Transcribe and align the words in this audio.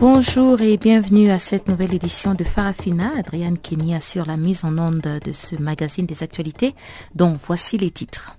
Bonjour 0.00 0.60
et 0.60 0.76
bienvenue 0.76 1.28
à 1.28 1.40
cette 1.40 1.66
nouvelle 1.66 1.92
édition 1.92 2.34
de 2.34 2.44
Farafina. 2.44 3.10
Adriane 3.18 3.58
Kenya 3.58 3.98
sur 3.98 4.26
la 4.26 4.36
mise 4.36 4.64
en 4.64 4.78
onde 4.78 5.00
de 5.00 5.32
ce 5.32 5.56
magazine 5.60 6.06
des 6.06 6.22
actualités 6.22 6.76
dont 7.16 7.36
voici 7.36 7.78
les 7.78 7.90
titres. 7.90 8.36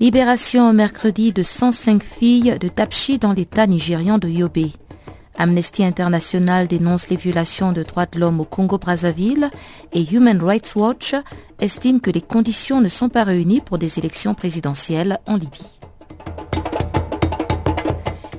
Libération 0.00 0.72
mercredi 0.72 1.34
de 1.34 1.42
105 1.42 2.02
filles 2.02 2.58
de 2.58 2.68
Tapchi 2.68 3.18
dans 3.18 3.34
l'état 3.34 3.66
nigérian 3.66 4.16
de 4.16 4.28
Yobe. 4.28 4.70
Amnesty 5.36 5.84
International 5.84 6.66
dénonce 6.66 7.10
les 7.10 7.16
violations 7.16 7.72
de 7.72 7.82
droits 7.82 8.06
de 8.06 8.18
l'homme 8.18 8.40
au 8.40 8.46
Congo-Brazzaville 8.46 9.50
et 9.92 10.10
Human 10.10 10.42
Rights 10.42 10.74
Watch 10.74 11.14
estime 11.60 12.00
que 12.00 12.10
les 12.10 12.22
conditions 12.22 12.80
ne 12.80 12.88
sont 12.88 13.10
pas 13.10 13.24
réunies 13.24 13.60
pour 13.60 13.76
des 13.76 13.98
élections 13.98 14.34
présidentielles 14.34 15.18
en 15.26 15.36
Libye. 15.36 15.83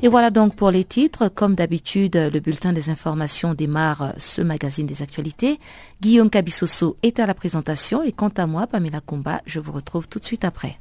Et 0.06 0.08
voilà 0.08 0.30
donc 0.30 0.56
pour 0.56 0.70
les 0.70 0.84
titres. 0.84 1.30
Comme 1.30 1.56
d'habitude, 1.56 2.16
le 2.16 2.40
bulletin 2.40 2.74
des 2.74 2.92
informations 2.92 3.56
démarre 3.56 4.14
ce 4.18 4.44
magazine 4.44 4.86
des 4.86 5.02
actualités. 5.02 5.60
Guillaume 6.00 6.30
Cabissoso 6.30 6.96
est 7.02 7.20
à 7.20 7.26
la 7.26 7.34
présentation 7.34 8.04
et 8.04 8.12
quant 8.12 8.30
à 8.38 8.46
moi, 8.46 8.68
Pamela 8.68 9.02
Kumba, 9.02 9.42
je 9.48 9.60
vous 9.60 9.72
retrouve 9.72 10.08
tout 10.08 10.20
de 10.20 10.26
suite 10.26 10.46
après. 10.46 10.78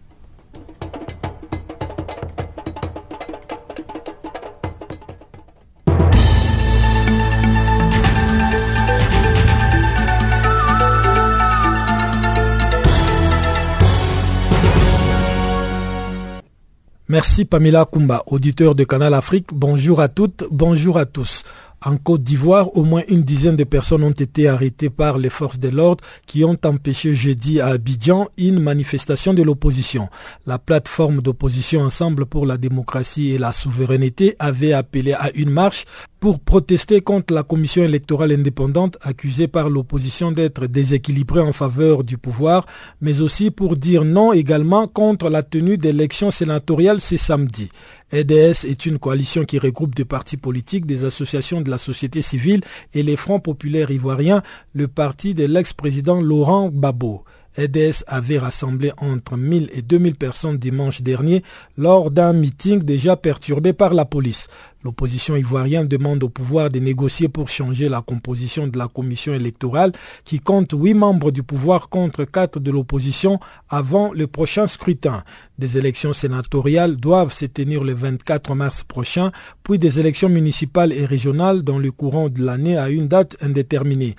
Merci 17.06 17.44
Pamela 17.44 17.84
Kumba, 17.84 18.22
auditeur 18.28 18.74
de 18.74 18.82
Canal 18.84 19.12
Afrique. 19.12 19.48
Bonjour 19.52 20.00
à 20.00 20.08
toutes, 20.08 20.44
bonjour 20.50 20.96
à 20.96 21.04
tous. 21.04 21.44
En 21.84 21.98
Côte 21.98 22.22
d'Ivoire, 22.22 22.74
au 22.78 22.84
moins 22.84 23.02
une 23.08 23.24
dizaine 23.24 23.56
de 23.56 23.64
personnes 23.64 24.04
ont 24.04 24.10
été 24.10 24.48
arrêtées 24.48 24.88
par 24.88 25.18
les 25.18 25.28
forces 25.28 25.58
de 25.58 25.68
l'ordre 25.68 26.02
qui 26.24 26.44
ont 26.44 26.56
empêché 26.64 27.12
jeudi 27.12 27.60
à 27.60 27.66
Abidjan 27.66 28.28
une 28.38 28.58
manifestation 28.58 29.34
de 29.34 29.42
l'opposition. 29.42 30.08
La 30.46 30.58
plateforme 30.58 31.20
d'opposition 31.20 31.82
Ensemble 31.82 32.24
pour 32.24 32.46
la 32.46 32.56
démocratie 32.56 33.32
et 33.32 33.38
la 33.38 33.52
souveraineté 33.52 34.34
avait 34.38 34.72
appelé 34.72 35.12
à 35.12 35.30
une 35.34 35.50
marche 35.50 35.84
pour 36.24 36.40
protester 36.40 37.02
contre 37.02 37.34
la 37.34 37.42
commission 37.42 37.82
électorale 37.84 38.32
indépendante 38.32 38.96
accusée 39.02 39.46
par 39.46 39.68
l'opposition 39.68 40.32
d'être 40.32 40.66
déséquilibrée 40.66 41.42
en 41.42 41.52
faveur 41.52 42.02
du 42.02 42.16
pouvoir, 42.16 42.64
mais 43.02 43.20
aussi 43.20 43.50
pour 43.50 43.76
dire 43.76 44.06
non 44.06 44.32
également 44.32 44.88
contre 44.88 45.28
la 45.28 45.42
tenue 45.42 45.76
d'élections 45.76 46.30
sénatoriales 46.30 47.02
ce 47.02 47.18
samedi. 47.18 47.68
EDS 48.10 48.64
est 48.64 48.86
une 48.86 48.98
coalition 48.98 49.44
qui 49.44 49.58
regroupe 49.58 49.94
des 49.94 50.06
partis 50.06 50.38
politiques, 50.38 50.86
des 50.86 51.04
associations 51.04 51.60
de 51.60 51.68
la 51.68 51.76
société 51.76 52.22
civile 52.22 52.62
et 52.94 53.02
les 53.02 53.16
Fronts 53.16 53.40
populaires 53.40 53.90
ivoiriens, 53.90 54.42
le 54.72 54.88
parti 54.88 55.34
de 55.34 55.44
l'ex-président 55.44 56.22
Laurent 56.22 56.70
Gbagbo. 56.70 57.24
EDS 57.56 58.04
avait 58.06 58.38
rassemblé 58.38 58.92
entre 58.98 59.36
1000 59.36 59.70
et 59.72 59.82
2000 59.82 60.16
personnes 60.16 60.56
dimanche 60.56 61.02
dernier 61.02 61.42
lors 61.76 62.10
d'un 62.10 62.32
meeting 62.32 62.82
déjà 62.82 63.16
perturbé 63.16 63.72
par 63.72 63.94
la 63.94 64.04
police. 64.04 64.48
L'opposition 64.84 65.34
ivoirienne 65.34 65.88
demande 65.88 66.22
au 66.24 66.28
pouvoir 66.28 66.68
de 66.68 66.78
négocier 66.78 67.28
pour 67.30 67.48
changer 67.48 67.88
la 67.88 68.02
composition 68.02 68.66
de 68.66 68.76
la 68.76 68.86
commission 68.86 69.32
électorale 69.32 69.92
qui 70.24 70.40
compte 70.40 70.74
huit 70.74 70.92
membres 70.92 71.30
du 71.30 71.42
pouvoir 71.42 71.88
contre 71.88 72.24
quatre 72.24 72.60
de 72.60 72.70
l'opposition 72.70 73.40
avant 73.70 74.12
le 74.12 74.26
prochain 74.26 74.66
scrutin. 74.66 75.24
Des 75.58 75.78
élections 75.78 76.12
sénatoriales 76.12 76.96
doivent 76.96 77.32
se 77.32 77.46
tenir 77.46 77.82
le 77.82 77.94
24 77.94 78.54
mars 78.54 78.84
prochain, 78.84 79.32
puis 79.62 79.78
des 79.78 80.00
élections 80.00 80.28
municipales 80.28 80.92
et 80.92 81.06
régionales 81.06 81.62
dans 81.62 81.78
le 81.78 81.90
courant 81.90 82.28
de 82.28 82.42
l'année 82.42 82.76
à 82.76 82.90
une 82.90 83.08
date 83.08 83.38
indéterminée. 83.40 84.16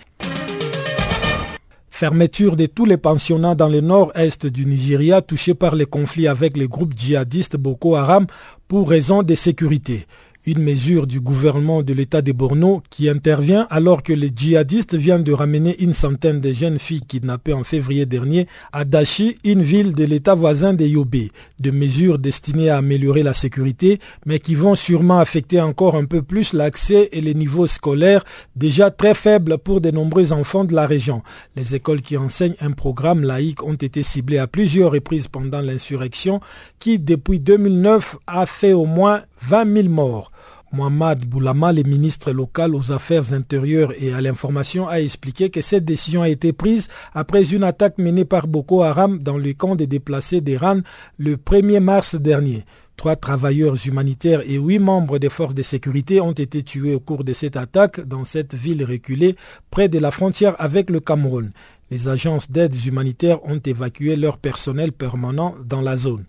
Fermeture 1.98 2.58
de 2.58 2.66
tous 2.66 2.84
les 2.84 2.98
pensionnats 2.98 3.56
dans 3.56 3.70
le 3.70 3.80
nord-est 3.80 4.48
du 4.48 4.66
Nigeria 4.66 5.22
touchés 5.22 5.54
par 5.54 5.76
les 5.76 5.86
conflits 5.86 6.28
avec 6.28 6.58
les 6.58 6.68
groupes 6.68 6.92
djihadistes 6.94 7.56
Boko 7.56 7.96
Haram 7.96 8.28
pour 8.68 8.90
raison 8.90 9.24
de 9.24 9.34
sécurité 9.34 10.06
une 10.46 10.62
mesure 10.62 11.08
du 11.08 11.20
gouvernement 11.20 11.82
de 11.82 11.94
l'État 11.94 12.22
de 12.22 12.32
Borno 12.32 12.84
qui 12.90 13.10
intervient 13.10 13.68
alors 13.70 14.04
que 14.04 14.14
les 14.14 14.32
djihadistes 14.36 14.96
viennent 14.96 15.24
de 15.24 15.34
ramener 15.34 15.76
une 15.82 15.94
centaine 15.94 16.40
de 16.40 16.54
jeunes 16.54 16.80
filles 16.80 17.02
kidnappées 17.02 17.54
en 17.54 17.64
février 17.64 18.06
dernier 18.06 18.48
à 18.72 18.86
Dashi, 18.86 19.38
une 19.44 19.64
ville 19.64 19.94
de 19.94 20.04
l'État 20.04 20.36
voisin 20.36 20.74
de 20.74 20.86
Yobe. 20.86 21.16
De 21.60 21.72
mesures 21.72 22.20
destinées 22.20 22.70
à 22.70 22.78
améliorer 22.78 23.24
la 23.24 23.34
sécurité, 23.34 24.00
mais 24.26 24.40
qui 24.40 24.56
vont 24.56 24.76
sûrement 24.76 25.20
affecter 25.20 25.60
encore 25.62 25.96
un 25.96 26.06
peu 26.06 26.22
plus 26.22 26.54
l'accès 26.54 27.10
et 27.12 27.22
les 27.22 27.34
niveaux 27.34 27.68
scolaires 27.68 28.24
déjà 28.56 28.92
très 28.92 29.14
faibles 29.14 29.58
pour 29.58 29.82
de 29.82 29.92
nombreux 29.92 30.32
enfants 30.32 30.66
de 30.66 30.76
la 30.76 30.86
région. 30.86 31.24
Les 31.56 31.76
écoles 31.76 32.02
qui 32.02 32.18
enseignent 32.18 32.56
un 32.60 32.72
programme 32.72 33.24
laïque 33.24 33.64
ont 33.64 33.74
été 33.74 34.04
ciblées 34.04 34.38
à 34.38 34.48
plusieurs 34.48 34.92
reprises 34.92 35.28
pendant 35.28 35.62
l'insurrection 35.62 36.40
qui, 36.80 37.00
depuis 37.00 37.40
2009, 37.40 38.18
a 38.28 38.46
fait 38.46 38.74
au 38.74 38.86
moins 38.86 39.24
20 39.48 39.74
000 39.74 39.90
morts. 39.90 40.32
Mohamed 40.72 41.26
Boulama, 41.26 41.72
le 41.72 41.84
ministre 41.84 42.32
local 42.32 42.76
aux 42.76 42.92
affaires 42.92 43.34
intérieures 43.34 43.94
et 44.00 44.14
à 44.14 44.22
l'information, 44.22 44.88
a 44.88 45.00
expliqué 45.00 45.50
que 45.50 45.62
cette 45.62 45.86
décision 45.86 46.22
a 46.22 46.30
été 46.30 46.54
prise 46.54 46.88
après 47.14 47.54
une 47.54 47.64
attaque 47.64 47.98
menée 47.98 48.26
par 48.26 48.48
Boko 48.48 48.82
Haram 48.82 49.20
dans 49.22 49.38
le 49.38 49.54
camp 49.54 49.76
des 49.76 49.88
déplacés 49.88 50.42
d'Iran 50.42 50.82
le 51.18 51.38
1er 51.38 51.80
mars 51.80 52.16
dernier. 52.16 52.66
Trois 52.98 53.16
travailleurs 53.16 53.76
humanitaires 53.86 54.42
et 54.46 54.56
huit 54.56 54.80
membres 54.80 55.20
des 55.20 55.30
forces 55.30 55.54
de 55.54 55.64
sécurité 55.64 56.22
ont 56.22 56.32
été 56.32 56.64
tués 56.64 56.96
au 56.96 57.00
cours 57.00 57.24
de 57.24 57.34
cette 57.34 57.58
attaque 57.58 58.00
dans 58.00 58.24
cette 58.24 58.54
ville 58.54 58.86
reculée 58.86 59.36
près 59.70 59.90
de 59.90 60.00
la 60.00 60.12
frontière 60.12 60.56
avec 60.60 60.90
le 60.90 61.00
Cameroun. 61.02 61.52
Les 61.92 62.08
agences 62.08 62.50
d'aide 62.50 62.74
humanitaires 62.86 63.44
ont 63.46 63.60
évacué 63.60 64.16
leur 64.16 64.38
personnel 64.38 64.92
permanent 64.92 65.56
dans 65.64 65.82
la 65.82 65.98
zone. 65.98 66.26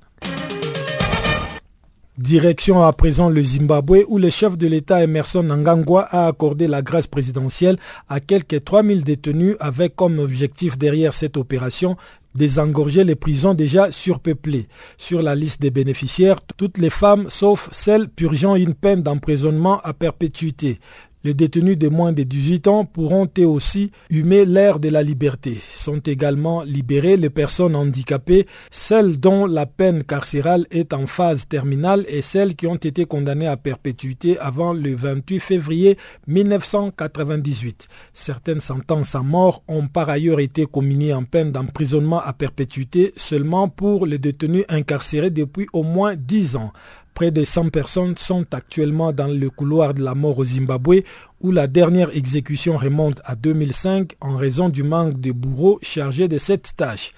Direction 2.19 2.83
à 2.83 2.95
présent 2.95 3.29
le 3.29 3.43
Zimbabwe 3.43 4.05
où 4.09 4.17
le 4.17 4.31
chef 4.31 4.57
de 4.57 4.67
l'État 4.67 5.03
Emerson 5.05 5.43
Nangangwa 5.43 6.01
a 6.11 6.29
accordé 6.29 6.67
la 6.67 6.81
grâce 6.81 7.07
présidentielle 7.07 7.77
à 8.09 8.21
quelques 8.21 8.65
3000 8.65 9.05
détenus 9.05 9.57
avec 9.61 9.95
comme 9.97 10.19
objectif 10.19 10.79
derrière 10.79 11.13
cette 11.13 11.37
opération 11.37 11.99
désengorger 12.35 13.05
les 13.05 13.17
prisons 13.17 13.53
déjà 13.53 13.91
surpeuplées. 13.91 14.67
Sur 14.97 15.21
la 15.21 15.35
liste 15.35 15.61
des 15.61 15.71
bénéficiaires, 15.71 16.41
toutes 16.57 16.79
les 16.79 16.89
femmes 16.89 17.27
sauf 17.29 17.69
celles 17.73 18.09
purgeant 18.09 18.55
une 18.57 18.75
peine 18.75 19.03
d'emprisonnement 19.03 19.79
à 19.83 19.93
perpétuité. 19.93 20.79
Les 21.27 21.35
détenus 21.35 21.77
de 21.77 21.89
moins 21.89 22.13
de 22.13 22.23
18 22.23 22.69
ans 22.69 22.85
pourront 22.85 23.29
eux 23.41 23.49
aussi 23.49 23.91
humer 24.11 24.45
l'air 24.45 24.79
de 24.79 24.89
la 24.89 25.03
liberté. 25.03 25.59
Sont 25.75 25.99
également 25.99 26.63
libérées 26.63 27.17
les 27.17 27.31
personnes 27.31 27.75
handicapées, 27.75 28.47
celles 28.71 29.19
dont 29.19 29.45
la 29.47 29.67
peine 29.67 30.05
carcérale 30.05 30.69
est 30.71 30.93
en 30.93 31.09
phase 31.09 31.49
terminale 31.49 32.05
et 32.07 32.23
celles 32.23 32.55
qui 32.55 32.69
ont 32.69 32.77
été 32.77 33.07
condamnées 33.07 33.49
à 33.49 33.57
perpétuité 33.57 34.39
avant 34.39 34.73
le 34.73 34.95
28 34.95 35.41
février 35.41 35.99
1998. 36.29 37.89
Certaines 38.13 38.61
sentences 38.61 39.17
à 39.17 39.23
mort 39.23 39.65
ont 39.67 39.89
par 39.89 40.09
ailleurs 40.09 40.39
été 40.39 40.65
comminées 40.65 41.13
en 41.13 41.25
peine 41.25 41.51
d'emprisonnement 41.51 42.21
à 42.21 42.35
perpétuité 42.35 43.13
seulement 43.17 43.69
pour 43.69 44.07
les 44.07 44.19
détenus 44.19 44.65
incarcérés 44.69 45.31
depuis 45.31 45.67
au 45.73 45.83
moins 45.83 46.15
10 46.15 46.55
ans. 46.55 46.73
Près 47.17 47.31
de 47.31 47.45
100 47.45 47.71
personnes 47.71 48.15
sont 48.19 48.45
actuellement 48.53 49.11
dans 49.11 49.27
le 49.27 49.49
couloir 49.49 49.95
de 49.95 50.03
la 50.03 50.15
mort 50.15 50.37
au 50.37 50.45
Zimbabwe 50.45 50.97
où 51.41 51.51
la 51.51 51.67
dernière 51.67 52.15
exécution 52.15 52.77
remonte 52.77 53.23
à 53.25 53.37
2005 53.37 54.13
en 54.21 54.37
raison 54.37 54.69
du 54.69 54.83
manque 54.83 55.19
de 55.19 55.33
bourreaux 55.33 55.79
chargés 55.81 56.29
de 56.29 56.37
cette 56.37 56.77
tâche. 56.77 57.15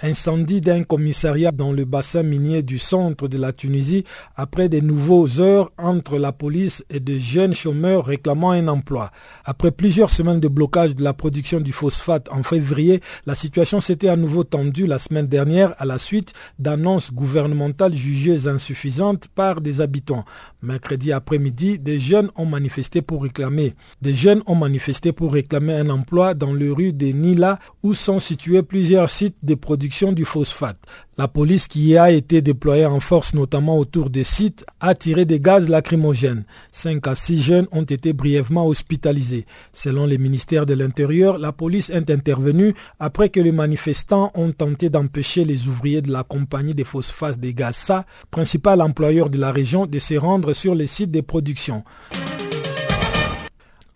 Incendie 0.00 0.60
d'un 0.60 0.84
commissariat 0.84 1.50
dans 1.50 1.72
le 1.72 1.84
bassin 1.84 2.22
minier 2.22 2.62
du 2.62 2.78
centre 2.78 3.26
de 3.26 3.36
la 3.36 3.52
Tunisie 3.52 4.04
après 4.36 4.68
des 4.68 4.80
nouveaux 4.80 5.40
heures 5.40 5.72
entre 5.76 6.18
la 6.18 6.30
police 6.30 6.84
et 6.88 7.00
de 7.00 7.18
jeunes 7.18 7.52
chômeurs 7.52 8.04
réclamant 8.04 8.52
un 8.52 8.68
emploi. 8.68 9.10
Après 9.44 9.72
plusieurs 9.72 10.10
semaines 10.10 10.38
de 10.38 10.46
blocage 10.46 10.94
de 10.94 11.02
la 11.02 11.14
production 11.14 11.58
du 11.58 11.72
phosphate 11.72 12.28
en 12.30 12.44
février, 12.44 13.00
la 13.26 13.34
situation 13.34 13.80
s'était 13.80 14.08
à 14.08 14.14
nouveau 14.14 14.44
tendue 14.44 14.86
la 14.86 15.00
semaine 15.00 15.26
dernière 15.26 15.74
à 15.78 15.84
la 15.84 15.98
suite 15.98 16.32
d'annonces 16.60 17.12
gouvernementales 17.12 17.94
jugées 17.94 18.46
insuffisantes 18.46 19.26
par 19.26 19.60
des 19.60 19.80
habitants. 19.80 20.24
Mercredi 20.62 21.10
après-midi, 21.10 21.80
des 21.80 21.98
jeunes 21.98 22.30
ont 22.36 22.46
manifesté 22.46 23.02
pour 23.02 23.24
réclamer. 23.24 23.74
Des 24.00 24.12
jeunes 24.12 24.44
ont 24.46 24.54
manifesté 24.54 25.10
pour 25.10 25.32
réclamer 25.32 25.74
un 25.74 25.90
emploi 25.90 26.34
dans 26.34 26.52
le 26.52 26.72
rue 26.72 26.92
des 26.92 27.12
Nila 27.12 27.58
où 27.82 27.94
sont 27.94 28.20
situés 28.20 28.62
plusieurs 28.62 29.10
sites 29.10 29.38
de 29.42 29.56
production 29.56 29.87
du 30.12 30.24
phosphate. 30.24 30.78
La 31.16 31.28
police 31.28 31.66
qui 31.66 31.96
a 31.96 32.10
été 32.10 32.42
déployée 32.42 32.86
en 32.86 33.00
force 33.00 33.34
notamment 33.34 33.78
autour 33.78 34.10
des 34.10 34.22
sites 34.22 34.64
a 34.80 34.94
tiré 34.94 35.24
des 35.24 35.40
gaz 35.40 35.68
lacrymogènes. 35.68 36.44
Cinq 36.72 37.06
à 37.06 37.14
six 37.14 37.42
jeunes 37.42 37.66
ont 37.72 37.82
été 37.82 38.12
brièvement 38.12 38.66
hospitalisés. 38.66 39.46
Selon 39.72 40.06
les 40.06 40.18
ministères 40.18 40.66
de 40.66 40.74
l'Intérieur, 40.74 41.38
la 41.38 41.52
police 41.52 41.90
est 41.90 42.10
intervenue 42.10 42.74
après 43.00 43.30
que 43.30 43.40
les 43.40 43.52
manifestants 43.52 44.30
ont 44.34 44.52
tenté 44.52 44.90
d'empêcher 44.90 45.44
les 45.44 45.66
ouvriers 45.66 46.02
de 46.02 46.12
la 46.12 46.22
compagnie 46.22 46.74
des 46.74 46.84
phosphates 46.84 47.40
des 47.40 47.54
Gassa, 47.54 48.04
principal 48.30 48.80
employeur 48.82 49.30
de 49.30 49.38
la 49.38 49.50
région, 49.50 49.86
de 49.86 49.98
se 49.98 50.14
rendre 50.14 50.52
sur 50.52 50.74
les 50.74 50.86
sites 50.86 51.10
de 51.10 51.20
production. 51.22 51.82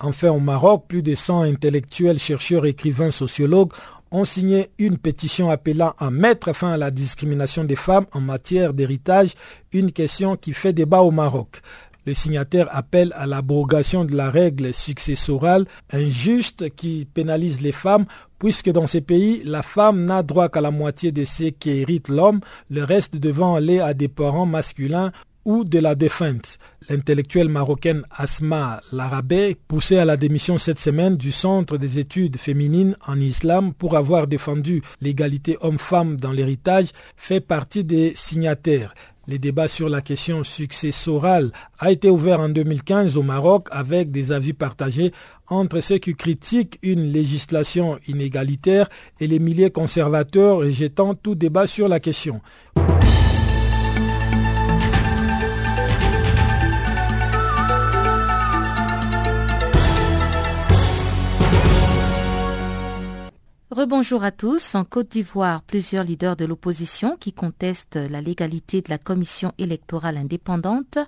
Enfin, 0.03 0.31
au 0.31 0.39
Maroc, 0.39 0.85
plus 0.89 1.01
de 1.01 1.15
100 1.15 1.43
intellectuels, 1.43 2.19
chercheurs, 2.19 2.65
écrivains, 2.65 3.11
sociologues 3.11 3.71
ont 4.13 4.25
signé 4.25 4.69
une 4.77 4.97
pétition 4.97 5.49
appelant 5.49 5.93
à 5.97 6.11
mettre 6.11 6.55
fin 6.55 6.71
à 6.71 6.77
la 6.77 6.91
discrimination 6.91 7.63
des 7.63 7.75
femmes 7.75 8.05
en 8.13 8.21
matière 8.21 8.73
d'héritage, 8.73 9.33
une 9.73 9.91
question 9.91 10.37
qui 10.37 10.53
fait 10.53 10.71
débat 10.71 11.01
au 11.01 11.11
Maroc. 11.11 11.61
Le 12.05 12.13
signataire 12.13 12.67
appelle 12.71 13.13
à 13.15 13.25
l'abrogation 13.25 14.05
de 14.05 14.15
la 14.15 14.29
règle 14.29 14.73
successorale 14.73 15.65
injuste 15.91 16.69
qui 16.75 17.07
pénalise 17.11 17.61
les 17.61 17.71
femmes 17.71 18.05
puisque 18.39 18.69
dans 18.69 18.87
ces 18.87 18.99
pays, 18.99 19.41
la 19.45 19.63
femme 19.63 20.03
n'a 20.03 20.21
droit 20.21 20.49
qu'à 20.49 20.59
la 20.59 20.69
moitié 20.69 21.13
de 21.13 21.23
ce 21.23 21.49
qu'hérite 21.49 22.09
l'homme, 22.09 22.41
le 22.69 22.83
reste 22.83 23.15
devant 23.15 23.55
aller 23.55 23.79
à 23.79 23.93
des 23.93 24.09
parents 24.09 24.45
masculins 24.45 25.13
ou 25.45 25.63
de 25.63 25.79
la 25.79 25.95
défunte. 25.95 26.57
L'intellectuelle 26.89 27.49
marocaine 27.49 28.03
Asma 28.11 28.81
Larabé, 28.91 29.55
poussée 29.67 29.97
à 29.97 30.05
la 30.05 30.17
démission 30.17 30.57
cette 30.57 30.79
semaine 30.79 31.15
du 31.15 31.31
Centre 31.31 31.77
des 31.77 31.99
études 31.99 32.37
féminines 32.37 32.97
en 33.07 33.19
islam 33.19 33.73
pour 33.73 33.95
avoir 33.95 34.27
défendu 34.27 34.81
l'égalité 34.99 35.57
homme-femme 35.61 36.17
dans 36.17 36.31
l'héritage, 36.31 36.87
fait 37.15 37.39
partie 37.39 37.83
des 37.83 38.13
signataires. 38.15 38.93
Les 39.25 39.39
débats 39.39 39.69
sur 39.69 39.87
la 39.87 40.01
question 40.01 40.43
successorale 40.43 41.51
a 41.79 41.91
été 41.91 42.09
ouvert 42.09 42.41
en 42.41 42.49
2015 42.49 43.15
au 43.15 43.23
Maroc 43.23 43.69
avec 43.71 44.11
des 44.11 44.33
avis 44.33 44.51
partagés 44.51 45.13
entre 45.47 45.79
ceux 45.79 45.97
qui 45.97 46.13
critiquent 46.13 46.77
une 46.81 47.03
législation 47.11 47.99
inégalitaire 48.07 48.89
et 49.21 49.27
les 49.27 49.39
milliers 49.39 49.71
conservateurs 49.71 50.57
rejetant 50.57 51.15
tout 51.15 51.35
débat 51.35 51.67
sur 51.67 51.87
la 51.87 52.01
question. 52.01 52.41
Rebonjour 63.73 64.23
à 64.23 64.29
tous. 64.29 64.75
En 64.75 64.83
Côte 64.83 65.09
d'Ivoire, 65.09 65.63
plusieurs 65.63 66.03
leaders 66.03 66.35
de 66.35 66.45
l'opposition 66.45 67.17
qui 67.19 67.33
contestent 67.33 67.95
la 67.95 68.21
légalité 68.21 68.81
de 68.83 68.89
la 68.91 68.99
commission 68.99 69.51
électorale 69.57 70.17
indépendante 70.17 70.99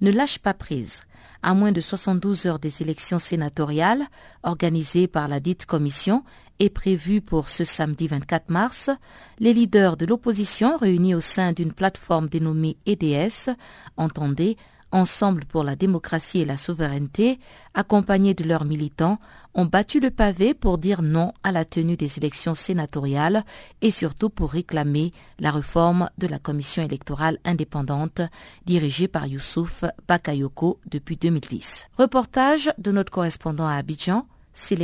ne 0.00 0.10
lâchent 0.10 0.40
pas 0.40 0.52
prise. 0.52 1.02
À 1.44 1.54
moins 1.54 1.70
de 1.70 1.80
72 1.80 2.46
heures 2.46 2.58
des 2.58 2.82
élections 2.82 3.20
sénatoriales 3.20 4.02
organisées 4.42 5.06
par 5.06 5.28
la 5.28 5.38
dite 5.38 5.64
commission 5.64 6.24
et 6.58 6.70
prévues 6.70 7.20
pour 7.20 7.48
ce 7.48 7.62
samedi 7.62 8.08
24 8.08 8.50
mars, 8.50 8.90
les 9.38 9.54
leaders 9.54 9.96
de 9.96 10.04
l'opposition 10.04 10.76
réunis 10.76 11.14
au 11.14 11.20
sein 11.20 11.52
d'une 11.52 11.72
plateforme 11.72 12.28
dénommée 12.28 12.78
EDS 12.86 13.50
entendaient 13.96 14.56
Ensemble 14.90 15.44
pour 15.44 15.64
la 15.64 15.76
démocratie 15.76 16.40
et 16.40 16.44
la 16.46 16.56
souveraineté, 16.56 17.38
accompagnés 17.74 18.32
de 18.34 18.44
leurs 18.44 18.64
militants, 18.64 19.18
ont 19.54 19.66
battu 19.66 20.00
le 20.00 20.10
pavé 20.10 20.54
pour 20.54 20.78
dire 20.78 21.02
non 21.02 21.32
à 21.42 21.52
la 21.52 21.64
tenue 21.64 21.96
des 21.96 22.16
élections 22.16 22.54
sénatoriales 22.54 23.44
et 23.82 23.90
surtout 23.90 24.30
pour 24.30 24.50
réclamer 24.50 25.10
la 25.38 25.50
réforme 25.50 26.08
de 26.16 26.26
la 26.26 26.38
commission 26.38 26.82
électorale 26.82 27.38
indépendante 27.44 28.22
dirigée 28.64 29.08
par 29.08 29.26
Youssouf 29.26 29.84
Bakayoko 30.06 30.80
depuis 30.90 31.16
2010. 31.16 31.88
Reportage 31.98 32.70
de 32.78 32.90
notre 32.92 33.12
correspondant 33.12 33.66
à 33.66 33.74
Abidjan, 33.74 34.26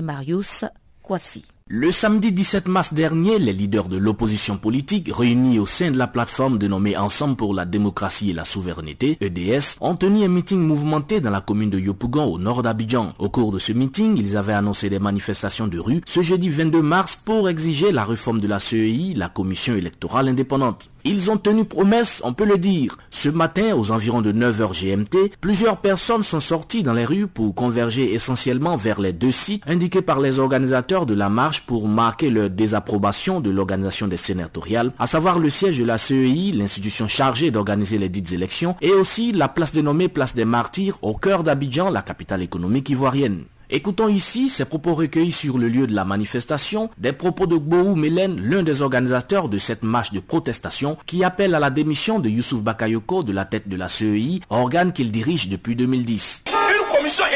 Marius 0.02 0.64
Kwasi. 1.02 1.44
Le 1.70 1.90
samedi 1.90 2.30
17 2.30 2.68
mars 2.68 2.92
dernier, 2.92 3.38
les 3.38 3.54
leaders 3.54 3.88
de 3.88 3.96
l'opposition 3.96 4.58
politique 4.58 5.10
réunis 5.10 5.58
au 5.58 5.64
sein 5.64 5.90
de 5.90 5.96
la 5.96 6.06
plateforme 6.06 6.58
dénommée 6.58 6.94
Ensemble 6.94 7.36
pour 7.36 7.54
la 7.54 7.64
démocratie 7.64 8.28
et 8.28 8.34
la 8.34 8.44
souveraineté, 8.44 9.16
EDS, 9.22 9.78
ont 9.80 9.96
tenu 9.96 10.24
un 10.24 10.28
meeting 10.28 10.60
mouvementé 10.60 11.22
dans 11.22 11.30
la 11.30 11.40
commune 11.40 11.70
de 11.70 11.78
Yopougon 11.78 12.26
au 12.26 12.38
nord 12.38 12.62
d'Abidjan. 12.62 13.14
Au 13.18 13.30
cours 13.30 13.50
de 13.50 13.58
ce 13.58 13.72
meeting, 13.72 14.18
ils 14.18 14.36
avaient 14.36 14.52
annoncé 14.52 14.90
des 14.90 14.98
manifestations 14.98 15.66
de 15.66 15.78
rue 15.78 16.02
ce 16.04 16.20
jeudi 16.20 16.50
22 16.50 16.82
mars 16.82 17.16
pour 17.16 17.48
exiger 17.48 17.92
la 17.92 18.04
réforme 18.04 18.42
de 18.42 18.46
la 18.46 18.60
CEI, 18.60 19.14
la 19.16 19.30
commission 19.30 19.74
électorale 19.74 20.28
indépendante. 20.28 20.90
Ils 21.06 21.30
ont 21.30 21.36
tenu 21.36 21.66
promesse, 21.66 22.22
on 22.24 22.32
peut 22.32 22.46
le 22.46 22.56
dire. 22.56 22.96
Ce 23.10 23.28
matin, 23.28 23.76
aux 23.76 23.90
environs 23.90 24.22
de 24.22 24.32
9h 24.32 24.72
GMT, 24.72 25.32
plusieurs 25.38 25.76
personnes 25.76 26.22
sont 26.22 26.40
sorties 26.40 26.82
dans 26.82 26.94
les 26.94 27.04
rues 27.04 27.26
pour 27.26 27.54
converger 27.54 28.14
essentiellement 28.14 28.76
vers 28.76 29.02
les 29.02 29.12
deux 29.12 29.30
sites 29.30 29.62
indiqués 29.66 30.00
par 30.00 30.18
les 30.18 30.38
organisateurs 30.38 31.04
de 31.04 31.12
la 31.12 31.28
marche 31.28 31.53
pour 31.60 31.88
marquer 31.88 32.30
leur 32.30 32.50
désapprobation 32.50 33.40
de 33.40 33.50
l'organisation 33.50 34.08
des 34.08 34.16
sénatoriales, 34.16 34.92
à 34.98 35.06
savoir 35.06 35.38
le 35.38 35.50
siège 35.50 35.78
de 35.78 35.84
la 35.84 35.98
CEI, 35.98 36.52
l'institution 36.52 37.08
chargée 37.08 37.50
d'organiser 37.50 37.98
les 37.98 38.08
dites 38.08 38.32
élections, 38.32 38.76
et 38.80 38.90
aussi 38.90 39.32
la 39.32 39.48
place 39.48 39.72
dénommée 39.72 40.08
Place 40.08 40.34
des 40.34 40.44
Martyrs 40.44 40.98
au 41.02 41.14
cœur 41.14 41.42
d'Abidjan, 41.42 41.90
la 41.90 42.02
capitale 42.02 42.42
économique 42.42 42.90
ivoirienne. 42.90 43.44
Écoutons 43.70 44.08
ici 44.08 44.48
ces 44.48 44.66
propos 44.66 44.94
recueillis 44.94 45.32
sur 45.32 45.58
le 45.58 45.68
lieu 45.68 45.86
de 45.86 45.94
la 45.94 46.04
manifestation, 46.04 46.90
des 46.98 47.12
propos 47.12 47.46
de 47.46 47.56
Gbohou 47.56 47.96
Melen, 47.96 48.38
l'un 48.40 48.62
des 48.62 48.82
organisateurs 48.82 49.48
de 49.48 49.58
cette 49.58 49.82
marche 49.82 50.12
de 50.12 50.20
protestation, 50.20 50.96
qui 51.06 51.24
appelle 51.24 51.54
à 51.54 51.60
la 51.60 51.70
démission 51.70 52.18
de 52.20 52.28
Youssouf 52.28 52.60
Bakayoko 52.62 53.22
de 53.22 53.32
la 53.32 53.44
tête 53.44 53.68
de 53.68 53.76
la 53.76 53.88
CEI, 53.88 54.40
organe 54.50 54.92
qu'il 54.92 55.10
dirige 55.10 55.48
depuis 55.48 55.76
2010. 55.76 56.44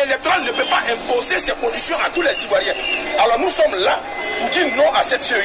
Électorale 0.09 0.43
ne 0.43 0.53
peut 0.53 0.65
pas 0.71 0.81
imposer 0.91 1.39
ses 1.39 1.53
conditions 1.53 1.97
à 1.99 2.09
tous 2.09 2.23
les 2.23 2.43
Ivoiriens. 2.43 2.73
Alors 3.19 3.39
nous 3.39 3.51
sommes 3.51 3.75
là 3.75 4.01
pour 4.39 4.49
dire 4.49 4.75
non 4.75 4.91
à 4.95 5.03
cette 5.03 5.21
CEI. 5.21 5.45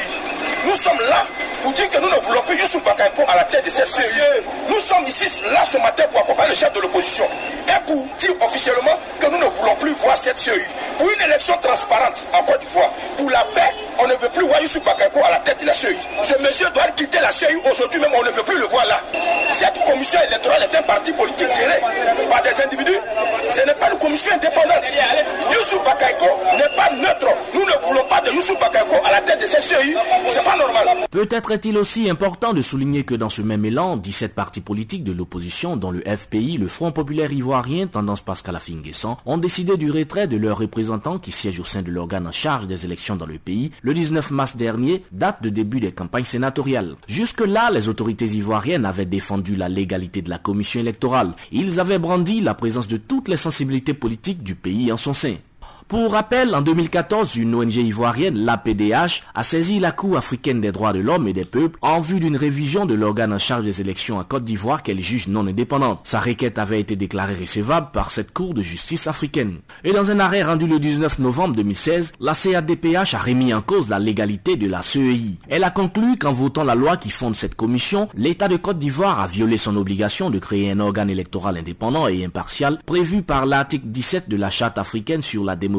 Nous 0.66 0.76
sommes 0.78 1.02
là 1.10 1.28
pour 1.64 1.72
dire 1.74 1.90
que 1.90 1.98
nous 1.98 2.10
ne 2.10 2.16
voulons 2.20 2.42
plus 2.42 2.58
Youssouf 2.60 2.84
Bakayoko 2.84 3.24
à 3.28 3.36
la 3.38 3.44
tête 3.46 3.64
de 3.66 3.70
cette 3.70 3.88
CEI. 3.88 4.44
Nous 4.68 4.80
sommes 4.82 5.06
ici 5.08 5.42
là 5.52 5.64
ce 5.72 5.78
matin 5.78 6.04
pour 6.12 6.20
accompagner 6.20 6.50
le 6.50 6.56
chef 6.56 6.74
de 6.74 6.82
l'opposition 6.82 7.26
et 7.68 7.80
pour 7.88 8.06
dire 8.20 8.32
officiellement 8.42 9.00
que 9.20 9.26
nous 9.28 9.38
ne 9.38 9.46
voulons 9.46 9.76
plus 9.76 9.94
voir 9.94 10.18
cette 10.18 10.38
CEI. 10.38 10.62
Pour 10.98 11.10
une 11.10 11.22
élection 11.22 11.56
transparente 11.62 12.28
en 12.34 12.44
Côte 12.44 12.60
d'Ivoire, 12.60 12.90
pour 13.18 13.30
la 13.30 13.40
paix, 13.56 13.74
on 13.98 14.08
ne 14.08 14.16
veut 14.16 14.30
plus 14.30 14.46
voir 14.46 14.62
Youssou 14.62 14.82
Bakayoko 14.82 15.20
à 15.26 15.32
la 15.32 15.38
tête 15.38 15.62
de 15.62 15.66
la 15.66 15.74
CEI. 15.74 15.96
Ce 16.24 16.34
monsieur 16.42 16.70
doit 16.72 16.84
quitter 16.96 17.20
la 17.20 17.32
CEI 17.32 17.56
aujourd'hui 17.72 18.00
même, 18.02 18.12
on 18.14 18.24
ne 18.24 18.30
veut 18.32 18.44
plus 18.44 18.60
le 18.60 18.66
voir 18.66 18.86
là. 18.86 19.00
Cette 19.54 19.80
commission 19.86 20.20
électorale 20.28 20.64
est 20.70 20.76
un 20.78 20.82
parti 20.84 21.14
politique 21.14 21.48
géré 21.54 21.80
par 22.30 22.42
des 22.44 22.62
individus. 22.62 23.00
Ce 23.50 23.62
n'est 23.66 23.74
pas 23.76 23.90
une 23.92 24.00
commission 24.00 24.34
indépendante. 24.34 24.84
Youssou 25.54 25.80
Bakayoko 25.80 26.26
n'est 26.58 26.76
pas 26.76 26.90
neutre. 26.96 27.28
Nous 27.54 27.66
ne 27.66 27.88
voulons 27.88 28.04
pas 28.10 28.20
de 28.22 28.32
Youssou 28.32 28.56
Bakayoko 28.58 28.96
à 29.06 29.12
la 29.14 29.22
tête 29.22 29.40
de 29.42 29.48
cette 29.48 29.64
CEI. 29.64 29.96
C'est 30.28 30.44
pas 30.44 30.58
normal. 30.58 30.88
Peut-être 31.12 31.53
est-il 31.54 31.78
aussi 31.78 32.10
important 32.10 32.52
de 32.52 32.62
souligner 32.62 33.04
que 33.04 33.14
dans 33.14 33.30
ce 33.30 33.44
même 33.44 33.64
élan, 33.64 33.96
17 33.96 34.34
partis 34.34 34.60
politiques 34.60 35.04
de 35.04 35.12
l'opposition, 35.12 35.78
dont 35.78 35.92
le 35.92 36.02
FPI, 36.02 36.58
le 36.58 36.68
Front 36.68 36.92
populaire 36.92 37.32
ivoirien, 37.32 37.86
tendance 37.86 38.22
Pascal 38.22 38.56
Afinguessan, 38.56 39.18
ont 39.26 39.38
décidé 39.38 39.78
du 39.78 39.92
retrait 39.92 40.28
de 40.28 40.36
leurs 40.36 40.58
représentants 40.58 41.20
qui 41.20 41.32
siègent 41.32 41.60
au 41.60 41.64
sein 41.64 41.84
de 41.84 41.92
l'organe 41.92 42.26
en 42.26 42.32
charge 42.32 42.66
des 42.66 42.86
élections 42.86 43.16
dans 43.16 43.28
le 43.28 43.38
pays 43.38 43.72
le 43.84 43.94
19 43.94 44.32
mars 44.32 44.56
dernier, 44.56 45.04
date 45.12 45.44
de 45.44 45.50
début 45.50 45.80
des 45.80 45.92
campagnes 45.92 46.26
sénatoriales. 46.26 46.96
Jusque-là, 47.08 47.70
les 47.70 47.88
autorités 47.88 48.26
ivoiriennes 48.26 48.86
avaient 48.86 49.06
défendu 49.06 49.56
la 49.56 49.70
légalité 49.70 50.24
de 50.24 50.32
la 50.32 50.40
commission 50.40 50.80
électorale. 50.80 51.34
Ils 51.52 51.80
avaient 51.80 52.00
brandi 52.00 52.42
la 52.42 52.56
présence 52.56 52.88
de 52.88 52.98
toutes 52.98 53.28
les 53.28 53.38
sensibilités 53.38 53.94
politiques 53.94 54.42
du 54.42 54.56
pays 54.56 54.92
en 54.92 54.98
son 54.98 55.14
sein. 55.14 55.36
Pour 55.88 56.14
rappel, 56.14 56.56
en 56.56 56.62
2014, 56.62 57.36
une 57.36 57.56
ONG 57.56 57.76
ivoirienne, 57.76 58.38
l'APDH, 58.38 59.24
a 59.36 59.44
saisi 59.44 59.80
la 59.80 59.92
Cour 59.92 60.18
africaine 60.18 60.62
des 60.62 60.72
droits 60.72 60.94
de 60.94 61.00
l'homme 61.00 61.28
et 61.28 61.34
des 61.34 61.46
peuples 61.46 61.78
en 61.82 62.00
vue 62.00 62.20
d'une 62.20 62.38
révision 62.38 62.86
de 62.86 62.94
l'organe 62.94 63.34
en 63.34 63.38
charge 63.38 63.66
des 63.66 63.82
élections 63.82 64.20
à 64.20 64.24
Côte 64.24 64.46
d'Ivoire 64.46 64.82
qu'elle 64.82 65.02
juge 65.02 65.28
non 65.28 65.46
indépendante. 65.46 66.00
Sa 66.04 66.20
requête 66.20 66.58
avait 66.58 66.80
été 66.80 66.96
déclarée 66.96 67.36
recevable 67.36 67.90
par 67.92 68.12
cette 68.12 68.34
Cour 68.34 68.54
de 68.54 68.62
justice 68.62 69.08
africaine. 69.08 69.60
Et 69.84 69.92
dans 69.92 70.10
un 70.10 70.20
arrêt 70.20 70.44
rendu 70.44 70.68
le 70.68 70.80
19 70.80 71.20
novembre 71.20 71.56
2016, 71.56 72.14
la 72.20 72.34
CADPH 72.34 73.14
a 73.14 73.20
remis 73.20 73.54
en 73.54 73.62
cause 73.62 73.90
la 73.90 74.00
légalité 74.00 74.56
de 74.56 74.68
la 74.68 74.82
CEI. 74.82 75.38
Elle 75.50 75.64
a 75.64 75.70
conclu 75.72 76.18
qu'en 76.18 76.32
votant 76.32 76.64
la 76.64 76.76
loi 76.76 76.98
qui 76.98 77.10
fonde 77.10 77.36
cette 77.36 77.56
commission, 77.56 78.10
l'État 78.16 78.48
de 78.48 78.58
Côte 78.58 78.80
d'Ivoire 78.80 79.20
a 79.20 79.28
violé 79.28 79.58
son 79.58 79.76
obligation 79.76 80.30
de 80.30 80.40
créer 80.40 80.72
un 80.72 80.80
organe 80.80 81.10
électoral 81.10 81.58
indépendant 81.58 82.08
et 82.08 82.24
impartial 82.24 82.80
prévu 82.86 83.22
par 83.22 83.46
l'article 83.46 83.88
17 83.88 84.30
de 84.30 84.38
la 84.38 84.50
Charte 84.50 84.78
africaine 84.78 85.22
sur 85.22 85.44
la 85.44 85.56
démocratie 85.56 85.73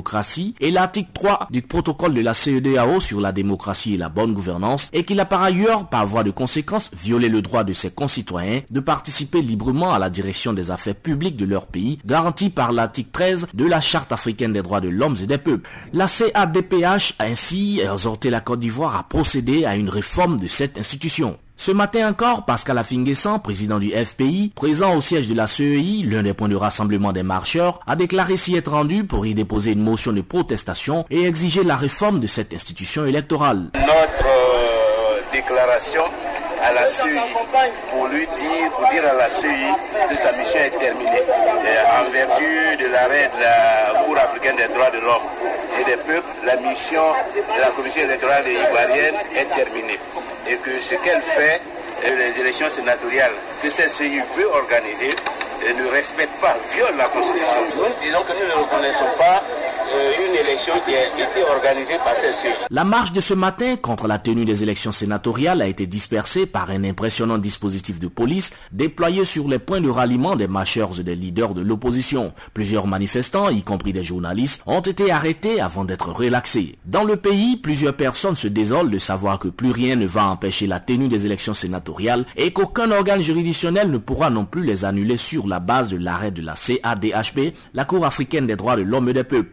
et 0.60 0.70
l'article 0.70 1.10
3 1.14 1.48
du 1.50 1.62
protocole 1.62 2.14
de 2.14 2.20
la 2.20 2.34
CEDAO 2.34 3.00
sur 3.00 3.20
la 3.20 3.32
démocratie 3.32 3.94
et 3.94 3.96
la 3.96 4.08
bonne 4.08 4.32
gouvernance 4.32 4.88
et 4.92 5.04
qu'il 5.04 5.20
a 5.20 5.24
par 5.24 5.42
ailleurs, 5.42 5.88
par 5.88 6.06
voie 6.06 6.24
de 6.24 6.30
conséquence, 6.30 6.90
violé 6.96 7.28
le 7.28 7.42
droit 7.42 7.64
de 7.64 7.72
ses 7.72 7.90
concitoyens 7.90 8.62
de 8.70 8.80
participer 8.80 9.42
librement 9.42 9.92
à 9.92 9.98
la 9.98 10.10
direction 10.10 10.52
des 10.52 10.70
affaires 10.70 10.94
publiques 10.94 11.36
de 11.36 11.44
leur 11.44 11.66
pays, 11.66 11.98
garanti 12.04 12.50
par 12.50 12.72
l'article 12.72 13.10
13 13.12 13.46
de 13.52 13.64
la 13.64 13.80
Charte 13.80 14.12
africaine 14.12 14.52
des 14.52 14.62
droits 14.62 14.80
de 14.80 14.88
l'homme 14.88 15.16
et 15.22 15.26
des 15.26 15.38
peuples. 15.38 15.68
La 15.92 16.06
CADPH 16.06 17.14
a 17.18 17.24
ainsi 17.24 17.80
exhorté 17.80 18.30
la 18.30 18.40
Côte 18.40 18.60
d'Ivoire 18.60 18.96
à 18.96 19.02
procéder 19.04 19.64
à 19.64 19.76
une 19.76 19.88
réforme 19.88 20.38
de 20.38 20.46
cette 20.46 20.78
institution. 20.78 21.38
Ce 21.56 21.72
matin 21.72 22.08
encore, 22.08 22.44
Pascal 22.44 22.78
Afinguessan, 22.78 23.38
président 23.38 23.78
du 23.78 23.90
FPI, 23.90 24.52
présent 24.54 24.96
au 24.96 25.00
siège 25.00 25.28
de 25.28 25.34
la 25.34 25.46
CEI, 25.46 26.02
l'un 26.04 26.22
des 26.22 26.34
points 26.34 26.48
de 26.48 26.56
rassemblement 26.56 27.12
des 27.12 27.22
marcheurs, 27.22 27.80
a 27.86 27.96
déclaré 27.96 28.36
s'y 28.36 28.56
être 28.56 28.72
rendu 28.72 29.04
pour 29.04 29.24
y 29.24 29.34
déposer 29.34 29.72
une 29.72 29.82
motion 29.82 30.12
de 30.12 30.20
protestation 30.20 31.06
et 31.10 31.24
exiger 31.24 31.62
la 31.62 31.76
réforme 31.76 32.20
de 32.20 32.26
cette 32.26 32.52
institution 32.52 33.06
électorale. 33.06 33.70
Euh, 33.76 33.80
à 36.64 36.72
la 36.72 36.88
CEI 36.88 37.20
pour 37.90 38.06
lui 38.06 38.26
dire, 38.26 38.70
pour 38.76 38.88
dire 38.88 39.02
à 39.08 39.14
la 39.14 39.28
CEI 39.28 39.72
que 40.08 40.16
sa 40.16 40.32
mission 40.32 40.60
est 40.60 40.78
terminée 40.78 41.22
en 42.00 42.10
vertu 42.10 42.76
de 42.76 42.86
l'arrêt 42.88 43.30
de 43.36 43.40
la 43.42 44.04
Cour 44.04 44.18
africaine 44.18 44.56
des 44.56 44.68
droits 44.68 44.90
de 44.90 44.98
l'homme 44.98 45.22
et 45.80 45.84
des 45.84 45.96
peuples, 45.96 46.26
la 46.44 46.56
mission 46.56 47.02
de 47.34 47.60
la 47.60 47.68
commission 47.68 48.02
électorale 48.02 48.44
ivoirienne 48.48 49.16
est 49.36 49.54
terminée 49.54 50.00
et 50.48 50.56
que 50.56 50.80
ce 50.80 50.94
qu'elle 50.96 51.22
fait, 51.22 51.60
euh, 52.04 52.16
les 52.16 52.40
élections 52.40 52.68
sénatoriales 52.68 53.32
que 53.62 53.70
celle-ci 53.70 54.20
veut 54.36 54.48
organiser, 54.52 55.14
ne 55.72 55.90
respecte 55.90 56.38
pas, 56.40 56.54
viole 56.72 56.94
la 56.96 57.04
Constitution. 57.04 57.60
Nous 57.74 57.84
disons 58.02 58.22
que 58.22 58.32
nous 58.32 58.46
ne 58.46 58.62
reconnaissons 58.64 59.10
pas 59.16 59.42
euh, 59.42 59.73
une 59.90 60.34
élection 60.34 60.74
qui 60.86 60.94
a 60.94 61.06
été 61.06 61.42
organisée 61.42 61.98
par. 61.98 62.14
La 62.70 62.84
marche 62.84 63.12
de 63.12 63.20
ce 63.20 63.34
matin 63.34 63.76
contre 63.76 64.06
la 64.06 64.18
tenue 64.18 64.44
des 64.44 64.62
élections 64.62 64.92
sénatoriales 64.92 65.62
a 65.62 65.66
été 65.66 65.86
dispersée 65.86 66.46
par 66.46 66.70
un 66.70 66.84
impressionnant 66.84 67.38
dispositif 67.38 67.98
de 67.98 68.08
police 68.08 68.50
déployé 68.72 69.24
sur 69.24 69.48
les 69.48 69.58
points 69.58 69.80
de 69.80 69.88
ralliement 69.88 70.36
des 70.36 70.48
marcheurs 70.48 70.98
et 70.98 71.02
des 71.02 71.14
leaders 71.14 71.54
de 71.54 71.62
l'opposition. 71.62 72.32
Plusieurs 72.52 72.86
manifestants, 72.86 73.48
y 73.48 73.62
compris 73.62 73.92
des 73.92 74.04
journalistes, 74.04 74.62
ont 74.66 74.80
été 74.80 75.10
arrêtés 75.10 75.60
avant 75.60 75.84
d'être 75.84 76.10
relaxés. 76.10 76.78
Dans 76.84 77.04
le 77.04 77.16
pays, 77.16 77.56
plusieurs 77.56 77.94
personnes 77.94 78.36
se 78.36 78.48
désolent 78.48 78.90
de 78.90 78.98
savoir 78.98 79.38
que 79.38 79.48
plus 79.48 79.70
rien 79.70 79.96
ne 79.96 80.06
va 80.06 80.26
empêcher 80.26 80.66
la 80.66 80.80
tenue 80.80 81.08
des 81.08 81.26
élections 81.26 81.54
sénatoriales 81.54 82.24
et 82.36 82.52
qu'aucun 82.52 82.90
organe 82.90 83.22
juridictionnel 83.22 83.90
ne 83.90 83.98
pourra 83.98 84.30
non 84.30 84.44
plus 84.44 84.64
les 84.64 84.84
annuler 84.84 85.16
sur 85.16 85.46
la 85.46 85.60
base 85.60 85.90
de 85.90 85.96
l'arrêt 85.96 86.30
de 86.30 86.42
la 86.42 86.54
CADHP, 86.54 87.54
la 87.74 87.84
Cour 87.84 88.06
africaine 88.06 88.46
des 88.46 88.56
droits 88.56 88.76
de 88.76 88.82
l'homme 88.82 89.08
et 89.08 89.12
des 89.12 89.24
peuples. 89.24 89.52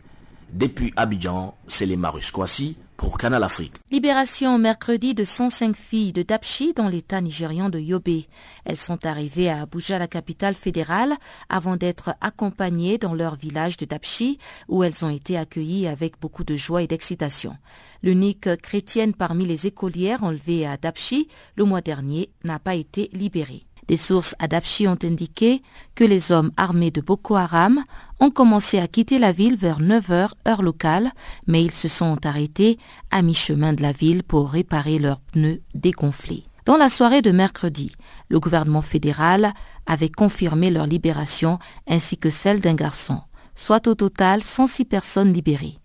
Depuis 0.53 0.91
Abidjan, 0.97 1.55
c'est 1.67 1.85
les 1.85 1.95
Marus 1.95 2.29
Kwasi 2.29 2.75
pour 2.97 3.17
Canal 3.17 3.41
Afrique. 3.41 3.75
Libération 3.89 4.59
mercredi 4.59 5.13
de 5.13 5.23
105 5.23 5.77
filles 5.77 6.11
de 6.11 6.23
Dapchi 6.23 6.73
dans 6.73 6.89
l'état 6.89 7.21
nigérian 7.21 7.69
de 7.69 7.79
Yobe. 7.79 8.25
Elles 8.65 8.77
sont 8.77 9.05
arrivées 9.05 9.49
à 9.49 9.61
Abuja, 9.61 9.97
la 9.97 10.09
capitale 10.09 10.53
fédérale, 10.53 11.15
avant 11.47 11.77
d'être 11.77 12.15
accompagnées 12.19 12.97
dans 12.97 13.13
leur 13.13 13.35
village 13.35 13.77
de 13.77 13.85
Dapchi, 13.85 14.39
où 14.67 14.83
elles 14.83 15.05
ont 15.05 15.09
été 15.09 15.37
accueillies 15.37 15.87
avec 15.87 16.19
beaucoup 16.19 16.43
de 16.43 16.57
joie 16.57 16.83
et 16.83 16.87
d'excitation. 16.87 17.55
L'unique 18.03 18.57
chrétienne 18.57 19.13
parmi 19.13 19.45
les 19.45 19.67
écolières 19.67 20.23
enlevées 20.23 20.67
à 20.67 20.75
Dapchi 20.75 21.29
le 21.55 21.63
mois 21.63 21.81
dernier 21.81 22.29
n'a 22.43 22.59
pas 22.59 22.75
été 22.75 23.09
libérée. 23.13 23.65
Des 23.91 23.97
sources 23.97 24.35
à 24.39 24.47
ont 24.87 24.97
indiqué 25.03 25.61
que 25.95 26.05
les 26.05 26.31
hommes 26.31 26.51
armés 26.55 26.91
de 26.91 27.01
Boko 27.01 27.35
Haram 27.35 27.83
ont 28.21 28.31
commencé 28.31 28.79
à 28.79 28.87
quitter 28.87 29.19
la 29.19 29.33
ville 29.33 29.57
vers 29.57 29.81
9 29.81 30.11
heures 30.11 30.35
heure 30.47 30.61
locale, 30.61 31.11
mais 31.45 31.61
ils 31.61 31.73
se 31.73 31.89
sont 31.89 32.25
arrêtés 32.25 32.79
à 33.09 33.21
mi-chemin 33.21 33.73
de 33.73 33.81
la 33.81 33.91
ville 33.91 34.23
pour 34.23 34.49
réparer 34.49 34.97
leurs 34.97 35.19
pneus 35.19 35.61
dégonflés. 35.75 36.45
Dans 36.63 36.77
la 36.77 36.87
soirée 36.87 37.21
de 37.21 37.31
mercredi, 37.31 37.91
le 38.29 38.39
gouvernement 38.39 38.81
fédéral 38.81 39.51
avait 39.85 40.07
confirmé 40.07 40.71
leur 40.71 40.85
libération 40.85 41.59
ainsi 41.85 42.17
que 42.17 42.29
celle 42.29 42.61
d'un 42.61 42.75
garçon, 42.75 43.19
soit 43.55 43.87
au 43.87 43.95
total 43.95 44.41
106 44.41 44.85
personnes 44.85 45.33
libérées. 45.33 45.79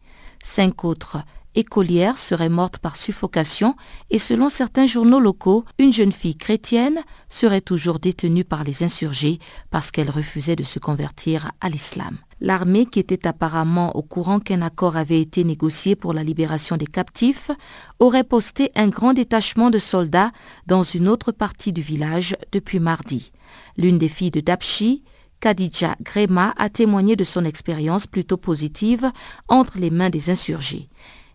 Cinq 0.45 0.85
autres 0.85 1.25
écolière 1.57 2.19
serait 2.19 2.49
morte 2.49 2.79
par 2.79 2.95
suffocation 2.95 3.75
et 4.11 4.19
selon 4.19 4.49
certains 4.49 4.87
journaux 4.87 5.19
locaux, 5.19 5.65
une 5.79 5.93
jeune 5.93 6.13
fille 6.13 6.37
chrétienne 6.37 7.01
serait 7.29 7.61
toujours 7.61 7.99
détenue 7.99 8.45
par 8.45 8.63
les 8.63 8.85
insurgés 8.85 9.41
parce 9.71 9.91
qu'elle 9.91 10.11
refusait 10.11 10.55
de 10.55 10.63
se 10.63 10.79
convertir 10.79 11.51
à 11.61 11.69
l'islam. 11.69 12.19
L'armée, 12.41 12.85
qui 12.85 13.01
était 13.01 13.27
apparemment 13.27 13.97
au 13.97 14.03
courant 14.03 14.41
qu'un 14.41 14.61
accord 14.61 14.97
avait 14.97 15.21
été 15.21 15.43
négocié 15.43 15.97
pour 15.97 16.13
la 16.13 16.23
libération 16.23 16.77
des 16.77 16.87
captifs, 16.87 17.51
aurait 17.99 18.25
posté 18.25 18.71
un 18.75 18.89
grand 18.89 19.15
détachement 19.15 19.71
de 19.71 19.79
soldats 19.79 20.33
dans 20.67 20.83
une 20.83 21.09
autre 21.09 21.33
partie 21.33 21.73
du 21.73 21.81
village 21.81 22.37
depuis 22.53 22.79
mardi. 22.79 23.33
L'une 23.79 23.97
des 23.97 24.11
filles 24.11 24.31
de 24.31 24.41
Dapchi, 24.41 25.03
Khadija 25.41 25.97
Grema, 26.03 26.55
a 26.57 26.69
témoigné 26.69 27.17
de 27.17 27.25
son 27.25 27.45
expérience 27.45 28.07
plutôt 28.07 28.37
positive 28.37 29.11
entre 29.49 29.79
les 29.79 29.91
mains 29.91 30.11
des 30.11 30.29
insurgés. 30.29 30.89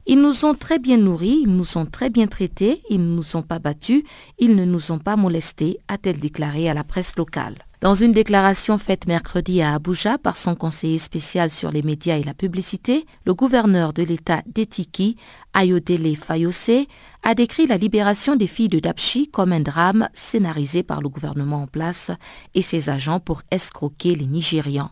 Ils 0.08 0.20
nous 0.20 0.46
ont 0.46 0.56
très 0.56 0.80
bien 0.80 0.98
nourris, 0.98 1.42
ils 1.44 1.56
nous 1.56 1.78
ont 1.78 1.86
très 1.86 2.10
bien 2.10 2.28
traités, 2.28 2.82
ils 2.90 3.00
ne 3.00 3.16
nous 3.16 3.36
ont 3.36 3.44
pas 3.44 3.60
battus, 3.60 4.04
ils 4.40 4.56
ne 4.56 4.66
nous 4.66 4.92
ont 4.92 4.98
pas 5.00 5.16
molestés, 5.16 5.78
a-t-elle 5.88 6.20
déclaré 6.20 6.70
à 6.70 6.74
la 6.74 6.84
presse 6.84 7.16
locale. 7.18 7.56
Dans 7.82 7.96
une 7.96 8.12
déclaration 8.12 8.78
faite 8.78 9.08
mercredi 9.08 9.62
à 9.62 9.74
Abuja 9.74 10.20
par 10.20 10.38
son 10.38 10.54
conseiller 10.54 11.00
spécial 11.00 11.50
sur 11.50 11.72
les 11.72 11.82
médias 11.82 12.18
et 12.18 12.24
la 12.24 12.36
publicité, 12.36 13.08
le 13.26 13.34
gouverneur 13.34 13.92
de 13.92 14.04
l'État 14.04 14.44
d'Etiki, 14.46 15.18
Ayodele 15.56 16.16
Fayose, 16.16 16.86
a 17.24 17.34
décrit 17.36 17.66
la 17.66 17.78
libération 17.78 18.36
des 18.36 18.46
filles 18.48 18.70
de 18.70 18.80
Dapchi 18.80 19.30
comme 19.30 19.52
un 19.52 19.62
drame 19.62 20.10
scénarisé 20.14 20.84
par 20.84 21.02
le 21.02 21.10
gouvernement 21.10 21.64
en 21.64 21.68
place 21.68 22.12
et 22.54 22.62
ses 22.62 22.90
agents 22.90 23.20
pour 23.20 23.42
escroquer 23.52 24.16
les 24.16 24.26
Nigérians. 24.26 24.92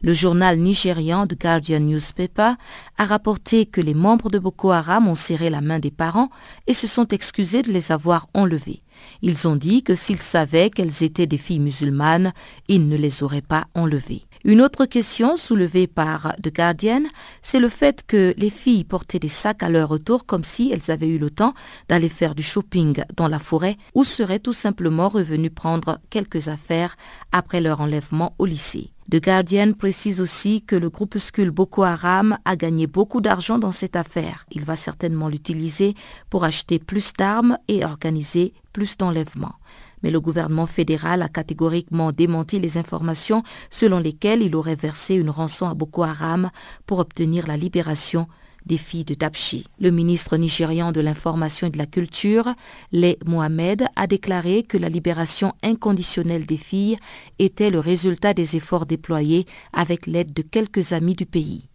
Le 0.00 0.12
journal 0.14 0.58
nigérian 0.58 1.26
The 1.26 1.40
Guardian 1.40 1.80
Newspaper 1.80 2.52
a 2.98 3.04
rapporté 3.04 3.66
que 3.66 3.80
les 3.80 3.94
membres 3.94 4.30
de 4.30 4.38
Boko 4.38 4.70
Haram 4.70 5.08
ont 5.08 5.16
serré 5.16 5.50
la 5.50 5.60
main 5.60 5.80
des 5.80 5.90
parents 5.90 6.30
et 6.68 6.74
se 6.74 6.86
sont 6.86 7.08
excusés 7.08 7.62
de 7.62 7.72
les 7.72 7.90
avoir 7.90 8.28
enlevés. 8.32 8.82
Ils 9.22 9.48
ont 9.48 9.56
dit 9.56 9.82
que 9.82 9.96
s'ils 9.96 10.18
savaient 10.18 10.70
qu'elles 10.70 11.02
étaient 11.02 11.26
des 11.26 11.38
filles 11.38 11.58
musulmanes, 11.58 12.32
ils 12.68 12.88
ne 12.88 12.96
les 12.96 13.24
auraient 13.24 13.42
pas 13.42 13.66
enlevées. 13.74 14.27
Une 14.44 14.62
autre 14.62 14.86
question 14.86 15.36
soulevée 15.36 15.88
par 15.88 16.34
The 16.42 16.54
Guardian, 16.54 17.02
c'est 17.42 17.58
le 17.58 17.68
fait 17.68 18.04
que 18.06 18.34
les 18.36 18.50
filles 18.50 18.84
portaient 18.84 19.18
des 19.18 19.28
sacs 19.28 19.62
à 19.64 19.68
leur 19.68 19.88
retour 19.88 20.26
comme 20.26 20.44
si 20.44 20.70
elles 20.72 20.92
avaient 20.92 21.08
eu 21.08 21.18
le 21.18 21.30
temps 21.30 21.54
d'aller 21.88 22.08
faire 22.08 22.36
du 22.36 22.42
shopping 22.42 23.02
dans 23.16 23.26
la 23.26 23.40
forêt 23.40 23.76
ou 23.94 24.04
seraient 24.04 24.38
tout 24.38 24.52
simplement 24.52 25.08
revenues 25.08 25.50
prendre 25.50 25.98
quelques 26.10 26.48
affaires 26.48 26.96
après 27.32 27.60
leur 27.60 27.80
enlèvement 27.80 28.34
au 28.38 28.46
lycée. 28.46 28.92
The 29.10 29.22
Guardian 29.22 29.72
précise 29.72 30.20
aussi 30.20 30.62
que 30.62 30.76
le 30.76 30.90
groupuscule 30.90 31.50
Boko 31.50 31.82
Haram 31.82 32.36
a 32.44 32.56
gagné 32.56 32.86
beaucoup 32.86 33.22
d'argent 33.22 33.58
dans 33.58 33.72
cette 33.72 33.96
affaire. 33.96 34.44
Il 34.52 34.64
va 34.66 34.76
certainement 34.76 35.28
l'utiliser 35.28 35.94
pour 36.28 36.44
acheter 36.44 36.78
plus 36.78 37.14
d'armes 37.14 37.56
et 37.68 37.86
organiser 37.86 38.52
plus 38.74 38.98
d'enlèvements. 38.98 39.54
Mais 40.02 40.10
le 40.10 40.20
gouvernement 40.20 40.66
fédéral 40.66 41.22
a 41.22 41.28
catégoriquement 41.28 42.12
démenti 42.12 42.58
les 42.58 42.78
informations 42.78 43.42
selon 43.70 43.98
lesquelles 43.98 44.42
il 44.42 44.56
aurait 44.56 44.74
versé 44.74 45.14
une 45.14 45.30
rançon 45.30 45.66
à 45.66 45.74
Boko 45.74 46.02
Haram 46.02 46.50
pour 46.86 46.98
obtenir 46.98 47.46
la 47.46 47.56
libération 47.56 48.26
des 48.66 48.76
filles 48.76 49.04
de 49.04 49.14
Dapchi. 49.14 49.64
Le 49.80 49.90
ministre 49.90 50.36
nigérian 50.36 50.92
de 50.92 51.00
l'Information 51.00 51.66
et 51.66 51.70
de 51.70 51.78
la 51.78 51.86
Culture, 51.86 52.54
Les 52.92 53.18
Mohamed, 53.24 53.86
a 53.96 54.06
déclaré 54.06 54.62
que 54.62 54.76
la 54.76 54.88
libération 54.88 55.54
inconditionnelle 55.62 56.46
des 56.46 56.56
filles 56.56 56.98
était 57.38 57.70
le 57.70 57.80
résultat 57.80 58.34
des 58.34 58.56
efforts 58.56 58.86
déployés 58.86 59.46
avec 59.72 60.06
l'aide 60.06 60.32
de 60.32 60.42
quelques 60.42 60.92
amis 60.92 61.14
du 61.14 61.26
pays. 61.26 61.67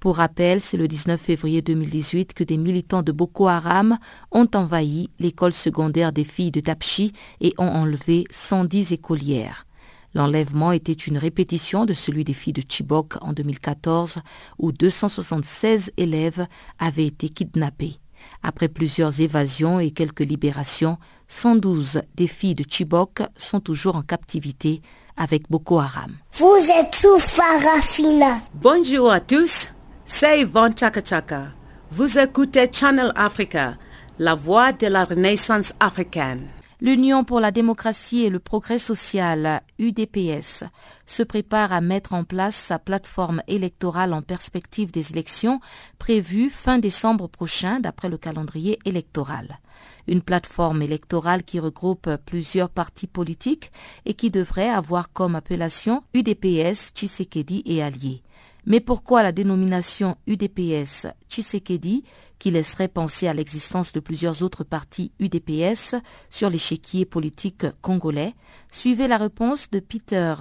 Pour 0.00 0.16
rappel, 0.16 0.62
c'est 0.62 0.78
le 0.78 0.88
19 0.88 1.20
février 1.20 1.60
2018 1.60 2.32
que 2.32 2.42
des 2.42 2.56
militants 2.56 3.02
de 3.02 3.12
Boko 3.12 3.48
Haram 3.48 3.98
ont 4.32 4.48
envahi 4.54 5.10
l'école 5.18 5.52
secondaire 5.52 6.10
des 6.10 6.24
filles 6.24 6.50
de 6.50 6.60
Dapchi 6.60 7.12
et 7.42 7.52
ont 7.58 7.68
enlevé 7.68 8.24
110 8.30 8.92
écolières. 8.92 9.66
L'enlèvement 10.14 10.72
était 10.72 10.92
une 10.92 11.18
répétition 11.18 11.84
de 11.84 11.92
celui 11.92 12.24
des 12.24 12.32
filles 12.32 12.54
de 12.54 12.62
Chibok 12.66 13.14
en 13.20 13.34
2014 13.34 14.20
où 14.58 14.72
276 14.72 15.92
élèves 15.98 16.46
avaient 16.78 17.06
été 17.06 17.28
kidnappés. 17.28 17.96
Après 18.42 18.68
plusieurs 18.68 19.20
évasions 19.20 19.80
et 19.80 19.90
quelques 19.90 20.20
libérations, 20.20 20.96
112 21.28 22.02
des 22.16 22.26
filles 22.26 22.54
de 22.54 22.64
Chibok 22.68 23.20
sont 23.36 23.60
toujours 23.60 23.96
en 23.96 24.02
captivité 24.02 24.80
avec 25.16 25.50
Boko 25.50 25.78
Haram. 25.78 26.16
Vous 26.32 26.68
êtes 26.78 26.94
sous 26.94 27.18
Farafina. 27.18 28.38
Bonjour 28.54 29.10
à 29.10 29.20
tous, 29.20 29.70
c'est 30.10 30.40
Yvonne 30.40 30.76
Chaka 30.76 31.00
Chaka. 31.04 31.52
Vous 31.92 32.18
écoutez 32.18 32.68
Channel 32.70 33.12
Africa, 33.14 33.76
la 34.18 34.34
voix 34.34 34.72
de 34.72 34.88
la 34.88 35.04
renaissance 35.04 35.72
africaine. 35.78 36.48
L'Union 36.80 37.22
pour 37.22 37.38
la 37.38 37.52
démocratie 37.52 38.24
et 38.24 38.28
le 38.28 38.40
progrès 38.40 38.80
social, 38.80 39.62
UDPS, 39.78 40.64
se 41.06 41.22
prépare 41.22 41.72
à 41.72 41.80
mettre 41.80 42.12
en 42.12 42.24
place 42.24 42.56
sa 42.56 42.80
plateforme 42.80 43.40
électorale 43.46 44.12
en 44.12 44.20
perspective 44.20 44.90
des 44.90 45.10
élections 45.10 45.60
prévues 45.98 46.50
fin 46.50 46.78
décembre 46.78 47.28
prochain 47.28 47.78
d'après 47.78 48.08
le 48.08 48.18
calendrier 48.18 48.80
électoral. 48.84 49.60
Une 50.08 50.22
plateforme 50.22 50.82
électorale 50.82 51.44
qui 51.44 51.60
regroupe 51.60 52.10
plusieurs 52.26 52.68
partis 52.68 53.06
politiques 53.06 53.70
et 54.06 54.14
qui 54.14 54.30
devrait 54.30 54.70
avoir 54.70 55.12
comme 55.12 55.36
appellation 55.36 56.02
UDPS, 56.14 56.90
Tshisekedi 56.94 57.62
et 57.64 57.80
alliés. 57.80 58.22
Mais 58.66 58.80
pourquoi 58.80 59.22
la 59.22 59.32
dénomination 59.32 60.16
UDPS 60.26 61.06
Tshisekedi 61.28 62.04
qui 62.38 62.50
laisserait 62.50 62.88
penser 62.88 63.28
à 63.28 63.34
l'existence 63.34 63.92
de 63.92 64.00
plusieurs 64.00 64.42
autres 64.42 64.64
partis 64.64 65.12
UDPS 65.20 65.96
sur 66.30 66.50
l'échiquier 66.50 67.04
politique 67.04 67.66
congolais 67.82 68.34
Suivez 68.72 69.08
la 69.08 69.18
réponse 69.18 69.70
de 69.70 69.78
Peter 69.78 70.34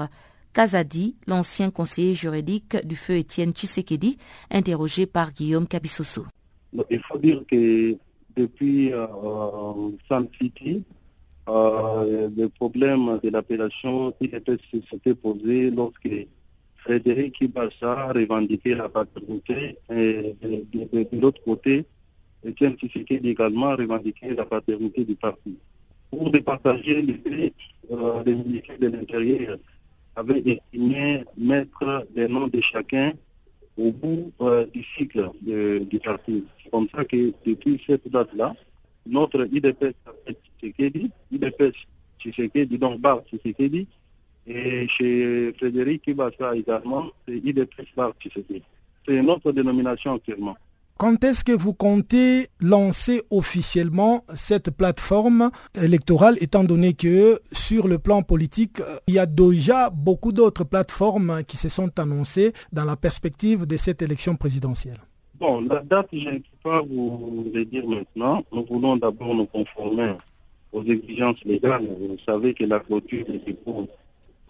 Kazadi, 0.54 1.16
l'ancien 1.28 1.70
conseiller 1.70 2.14
juridique 2.14 2.78
du 2.86 2.96
feu 2.96 3.18
Étienne 3.18 3.52
Tshisekedi, 3.52 4.18
interrogé 4.50 5.06
par 5.06 5.32
Guillaume 5.34 5.68
Kabissoso. 5.68 6.26
Il 6.90 7.02
faut 7.08 7.18
dire 7.18 7.44
que 7.50 7.98
depuis 8.36 8.94
euh, 8.94 9.06
Sun 10.08 10.28
City, 10.40 10.84
euh, 11.50 12.30
le 12.36 12.48
problème 12.48 13.20
de 13.24 13.30
l'appellation 13.30 14.14
UDPS 14.22 14.60
s'était 14.90 15.16
posé 15.16 15.72
lorsque 15.72 16.10
Frédéric 16.90 17.42
Ibassa 17.42 17.92
a 17.92 18.12
revendiqué 18.14 18.74
la 18.74 18.90
paternité 18.90 19.78
et 19.92 20.36
de, 20.42 21.20
l'autre 21.22 21.40
côté, 21.44 21.86
Étienne 22.44 22.74
Tshisekedi 22.74 23.30
également 23.30 23.68
a 23.68 23.76
revendiqué 23.76 24.34
la 24.34 24.44
paternité 24.44 25.04
du 25.04 25.14
parti. 25.14 25.56
Pour 26.10 26.32
départager 26.32 27.04
l'idée, 27.04 27.54
euh, 27.92 28.24
le 28.26 28.34
ministère 28.34 28.80
de 28.80 28.88
l'Intérieur 28.88 29.60
avait 30.16 30.40
estimé 30.40 31.26
mettre 31.38 32.08
les 32.16 32.28
noms 32.28 32.48
de 32.48 32.60
chacun 32.60 33.14
au 33.78 33.92
bout 33.92 34.32
euh, 34.42 34.66
du 34.66 34.82
cycle 34.82 35.30
du 35.44 36.00
parti. 36.00 36.44
C'est 36.64 36.72
comme 36.72 36.88
ça 36.90 37.06
que 37.06 37.32
depuis 37.46 37.80
cette 37.86 38.10
date-là, 38.10 38.56
notre 39.06 39.46
IDPS 39.46 39.94
Tshisekedi, 40.60 41.12
IDPS 41.32 41.78
Tshisekedi, 42.18 42.80
donc 42.80 43.00
Bar 43.00 43.22
Tshisekedi, 43.28 43.88
et 44.50 44.88
chez 44.88 45.54
Frédéric 45.54 46.08
Ibassa 46.08 46.56
également, 46.56 47.06
c'est 47.28 47.38
IDPS 47.38 47.86
C'est 49.08 49.22
notre 49.22 49.52
dénomination 49.52 50.16
actuellement. 50.16 50.58
Quand 50.98 51.24
est-ce 51.24 51.46
que 51.46 51.54
vous 51.54 51.74
comptez 51.74 52.48
lancer 52.60 53.22
officiellement 53.30 54.26
cette 54.34 54.72
plateforme 54.72 55.50
électorale, 55.82 56.36
étant 56.42 56.66
donné 56.66 56.94
que 56.94 57.40
sur 57.54 57.88
le 57.88 58.00
plan 58.00 58.22
politique, 58.22 58.82
il 59.08 59.14
y 59.14 59.20
a 59.20 59.26
déjà 59.26 59.90
beaucoup 59.92 60.34
d'autres 60.34 60.66
plateformes 60.66 61.44
qui 61.48 61.56
se 61.56 61.70
sont 61.70 61.98
annoncées 61.98 62.52
dans 62.74 62.84
la 62.84 62.98
perspective 62.98 63.66
de 63.66 63.78
cette 63.78 64.02
élection 64.02 64.36
présidentielle? 64.36 64.98
Bon, 65.40 65.62
la 65.62 65.80
date, 65.80 66.10
je 66.12 66.28
ne 66.28 66.38
peux 66.40 66.44
pas 66.64 66.82
vous 66.82 67.50
le 67.54 67.64
dire 67.64 67.88
maintenant. 67.88 68.44
Nous 68.52 68.66
voulons 68.70 68.98
d'abord 68.98 69.34
nous 69.34 69.46
conformer 69.46 70.16
aux 70.74 70.84
exigences 70.84 71.42
légales. 71.46 71.88
Vous 71.98 72.18
savez 72.28 72.54
que 72.54 72.66
la 72.66 72.82
clôture 72.82 73.26
des 73.26 73.40
dépôts 73.40 73.88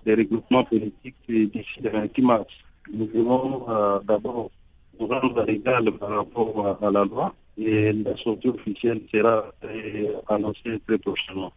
des 0.06 0.16
regroupements 0.16 0.64
politiques 0.64 1.16
d'ici 1.28 1.80
le 1.82 1.90
28 1.90 2.22
mars. 2.22 2.48
Nous 2.92 3.08
voulons 3.14 3.66
euh, 3.70 4.00
d'abord 4.08 4.52
nous 5.00 5.08
rendre 5.08 5.44
légal 5.46 5.92
par 5.92 6.10
rapport 6.10 6.78
à, 6.82 6.92
la 6.92 7.06
loi 7.06 7.34
et 7.58 7.94
la 7.94 8.16
sortie 8.18 8.50
officielle 8.50 9.02
sera 9.14 9.46
euh, 9.64 10.14
annoncée 10.28 10.82
très 10.88 10.98
prochainement. 10.98 11.52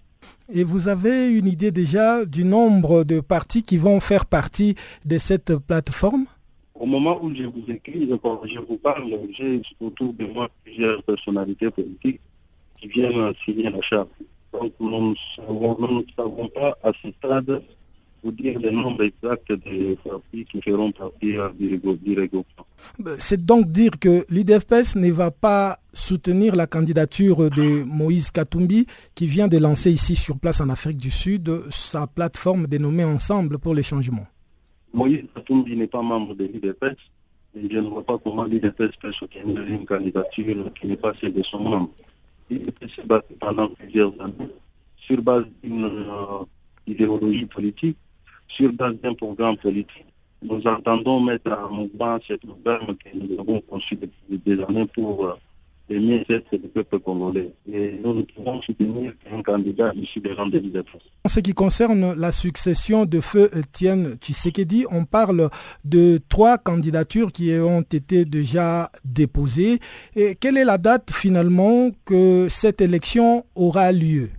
Et 0.53 0.65
vous 0.65 0.89
avez 0.89 1.31
une 1.31 1.47
idée 1.47 1.71
déjà 1.71 2.25
du 2.25 2.45
nombre 2.45 3.05
de 3.05 3.21
partis 3.21 3.63
qui 3.63 3.79
vont 3.79 4.01
faire 4.01 4.27
partie 4.27 4.75
de 5.05 5.19
cette 5.19 5.57
plateforme? 5.57 6.27
Au 6.75 6.87
moment 6.87 7.19
où 7.23 7.35
je 7.35 7.45
vous 7.45 7.65
écris, 7.69 8.09
je, 8.09 8.59
vous 8.59 8.77
parle, 8.77 9.19
j'ai 9.31 9.63
autour 9.81 10.13
de 10.15 10.27
moi 10.27 10.49
plusieurs 10.65 11.03
personnalités 11.05 11.71
politiques 11.71 12.21
qui 12.81 12.89
viennent 12.89 13.33
signer 13.45 13.71
la 13.71 13.81
charte. 13.81 14.11
Donc 14.53 14.73
nous 14.81 15.11
ne 15.11 15.15
savons 16.17 16.49
pas 16.49 16.77
à 16.83 16.93
ce 17.01 17.11
stade 17.13 17.63
vous 18.23 18.33
dire 18.33 18.59
le 18.61 18.71
nombre 18.71 19.03
exact 19.03 19.53
des 19.53 19.99
partis 20.05 20.45
qui 20.45 20.61
feront 20.63 20.93
partie 20.93 21.37
du 21.59 22.21
regroupement. 22.21 22.67
Ben, 22.99 23.17
c'est 23.19 23.45
donc 23.45 23.71
dire 23.71 23.93
que 23.99 24.25
l'IDFS 24.29 24.97
ne 24.97 25.11
va 25.11 25.31
pas 25.31 25.79
soutenir 25.93 26.57
la 26.57 26.67
candidature 26.67 27.51
de 27.51 27.83
Moïse 27.85 28.31
Katumbi 28.31 28.87
qui 29.15 29.27
vient 29.27 29.49
de 29.49 29.59
lancer 29.59 29.91
ici 29.91 30.17
sur 30.17 30.39
place 30.39 30.61
en 30.61 30.69
Afrique 30.69 30.99
du 30.99 31.11
Sud 31.11 31.51
sa 31.71 32.07
plateforme 32.07 32.67
dénommée 32.67 33.05
Ensemble 33.05 33.59
pour 33.59 33.75
les 33.75 33.83
changements. 33.83 34.27
Moïse 34.93 35.25
Katumbi 35.35 35.77
n'est 35.77 35.87
pas 35.87 36.03
membre 36.03 36.35
de 36.35 36.45
l'IDFS 36.45 36.97
et 37.55 37.69
je 37.71 37.79
ne 37.79 37.89
vois 37.89 38.05
pas 38.05 38.19
comment 38.19 38.45
l'IDFS 38.45 38.97
peut 39.01 39.13
soutenir 39.13 39.63
une 39.63 39.85
candidature 39.85 40.73
qui 40.75 40.87
n'est 40.87 40.97
pas 40.97 41.13
celle 41.21 41.35
de 41.35 41.43
son 41.43 41.61
membre. 41.61 41.91
L'IDFS 42.51 42.97
s'est 42.97 43.07
battu 43.07 43.35
pendant 43.41 43.69
plusieurs 43.69 44.13
années 44.21 44.51
sur 44.97 45.21
base 45.21 45.45
d'une 45.63 45.85
euh, 45.85 46.45
idéologie 46.87 47.47
politique 47.47 47.97
sur 48.53 48.73
base 48.73 48.95
d'un 49.03 49.15
programme 49.15 49.57
politique. 49.57 50.07
Nous 50.43 50.63
entendons 50.67 51.21
mettre 51.21 51.53
en 51.53 51.73
mouvement 51.73 52.19
ce 52.27 52.35
programme 52.35 52.97
que 52.97 53.09
nous 53.15 53.39
avons 53.39 53.61
conçu 53.61 53.97
depuis 53.97 54.41
des 54.45 54.63
années 54.63 54.87
pour 54.93 55.25
euh, 55.25 55.35
le 55.89 56.01
mieux-être 56.01 56.57
du 56.57 56.69
peuple 56.69 56.99
congolais. 56.99 57.53
Et 57.73 57.99
nous 58.03 58.15
ne 58.15 58.23
pouvons 58.23 58.61
soutenir 58.61 59.13
qu'un 59.19 59.43
candidat 59.43 59.93
issu 59.95 60.21
des 60.21 60.33
rangs 60.33 60.49
de. 60.49 60.61
En 61.25 61.29
ce 61.29 61.41
qui 61.41 61.53
concerne 61.53 62.15
la 62.15 62.33
succession 62.33 63.05
de 63.05 63.21
feu 63.21 63.51
Etienne 63.55 64.17
Tshisekedi, 64.21 64.85
on 64.91 65.05
parle 65.05 65.49
de 65.85 66.21
trois 66.29 66.59
candidatures 66.59 67.31
qui 67.31 67.53
ont 67.53 67.83
été 67.83 68.25
déjà 68.25 68.91
déposées. 69.05 69.79
Et 70.17 70.35
quelle 70.35 70.57
est 70.57 70.65
la 70.65 70.79
date 70.79 71.11
finalement 71.13 71.91
que 72.05 72.49
cette 72.49 72.81
élection 72.81 73.45
aura 73.55 73.93
lieu? 73.93 74.31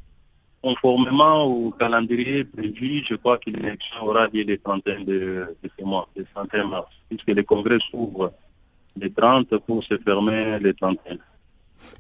Conformément 0.64 1.44
au 1.44 1.72
calendrier 1.72 2.46
prévu, 2.46 3.04
je 3.06 3.16
crois 3.16 3.38
que 3.38 3.50
l'élection 3.50 4.02
aura 4.02 4.28
lieu 4.28 4.46
le 4.46 4.58
31 4.58 5.02
de, 5.02 5.58
ce 5.78 5.84
mois, 5.84 6.08
le 6.16 6.26
31 6.34 6.68
mars, 6.68 6.88
puisque 7.10 7.28
le 7.28 7.44
congrès 7.44 7.80
s'ouvre 7.80 8.32
le 8.98 9.12
30 9.12 9.58
pour 9.58 9.84
se 9.84 9.98
fermer 9.98 10.60
le 10.60 10.74
31 10.74 11.18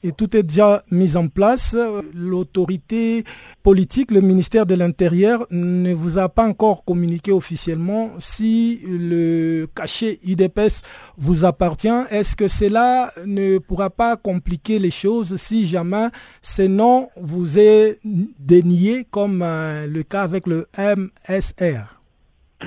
et 0.03 0.11
tout 0.11 0.35
est 0.35 0.43
déjà 0.43 0.83
mis 0.91 1.15
en 1.17 1.27
place. 1.27 1.75
L'autorité 2.13 3.23
politique, 3.63 4.11
le 4.11 4.21
ministère 4.21 4.65
de 4.65 4.75
l'Intérieur, 4.75 5.45
ne 5.51 5.93
vous 5.93 6.17
a 6.17 6.29
pas 6.29 6.47
encore 6.47 6.83
communiqué 6.83 7.31
officiellement 7.31 8.11
si 8.19 8.81
le 8.87 9.67
cachet 9.75 10.19
IDPS 10.23 10.81
vous 11.17 11.45
appartient. 11.45 11.87
Est-ce 12.09 12.35
que 12.35 12.47
cela 12.47 13.11
ne 13.25 13.57
pourra 13.57 13.89
pas 13.89 14.15
compliquer 14.15 14.79
les 14.79 14.91
choses 14.91 15.37
si 15.37 15.65
jamais 15.65 16.07
ce 16.41 16.63
nom 16.63 17.09
vous 17.17 17.59
est 17.59 17.99
dénié 18.39 19.05
comme 19.09 19.41
euh, 19.41 19.87
le 19.87 20.03
cas 20.03 20.23
avec 20.23 20.47
le 20.47 20.67
MSR 20.77 21.99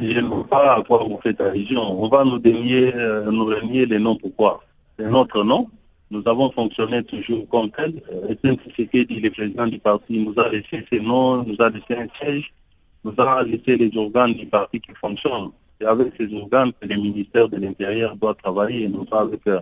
je 0.02 0.20
ne 0.20 0.26
vois 0.26 0.46
pas 0.46 0.74
à 0.74 0.82
quoi 0.82 0.98
vous 1.04 1.18
faites 1.22 1.40
allusion. 1.40 1.80
On 1.80 2.08
va 2.08 2.22
nous 2.24 2.38
dénier, 2.38 2.94
euh, 2.94 3.30
nous 3.30 3.46
renier 3.46 3.86
les 3.86 3.98
noms. 3.98 4.16
Pourquoi? 4.16 4.62
C'est 4.98 5.08
notre 5.08 5.42
nom. 5.42 5.68
Nous 6.08 6.22
avons 6.26 6.52
fonctionné 6.52 7.02
toujours 7.02 7.48
comme 7.48 7.68
tel. 7.72 8.00
Etienne 8.30 8.56
dit 8.76 9.20
le 9.20 9.30
président 9.30 9.66
du 9.66 9.78
parti, 9.80 10.20
nous 10.20 10.34
a 10.40 10.48
laissé 10.48 10.86
ses 10.90 11.00
noms, 11.00 11.42
nous 11.42 11.56
a 11.58 11.68
laissé 11.68 11.96
un 11.96 12.06
siège, 12.20 12.54
nous 13.02 13.12
a 13.18 13.42
laissé 13.42 13.76
les 13.76 13.90
organes 13.96 14.34
du 14.34 14.46
parti 14.46 14.80
qui 14.80 14.92
fonctionnent. 14.92 15.50
C'est 15.80 15.86
avec 15.86 16.12
ces 16.16 16.32
organes 16.32 16.72
que 16.80 16.86
le 16.86 16.94
ministère 16.94 17.48
de 17.48 17.56
l'Intérieur 17.56 18.14
doit 18.14 18.34
travailler, 18.34 18.84
et 18.84 18.88
non 18.88 19.04
pas 19.04 19.22
avec 19.22 19.40
euh, 19.48 19.60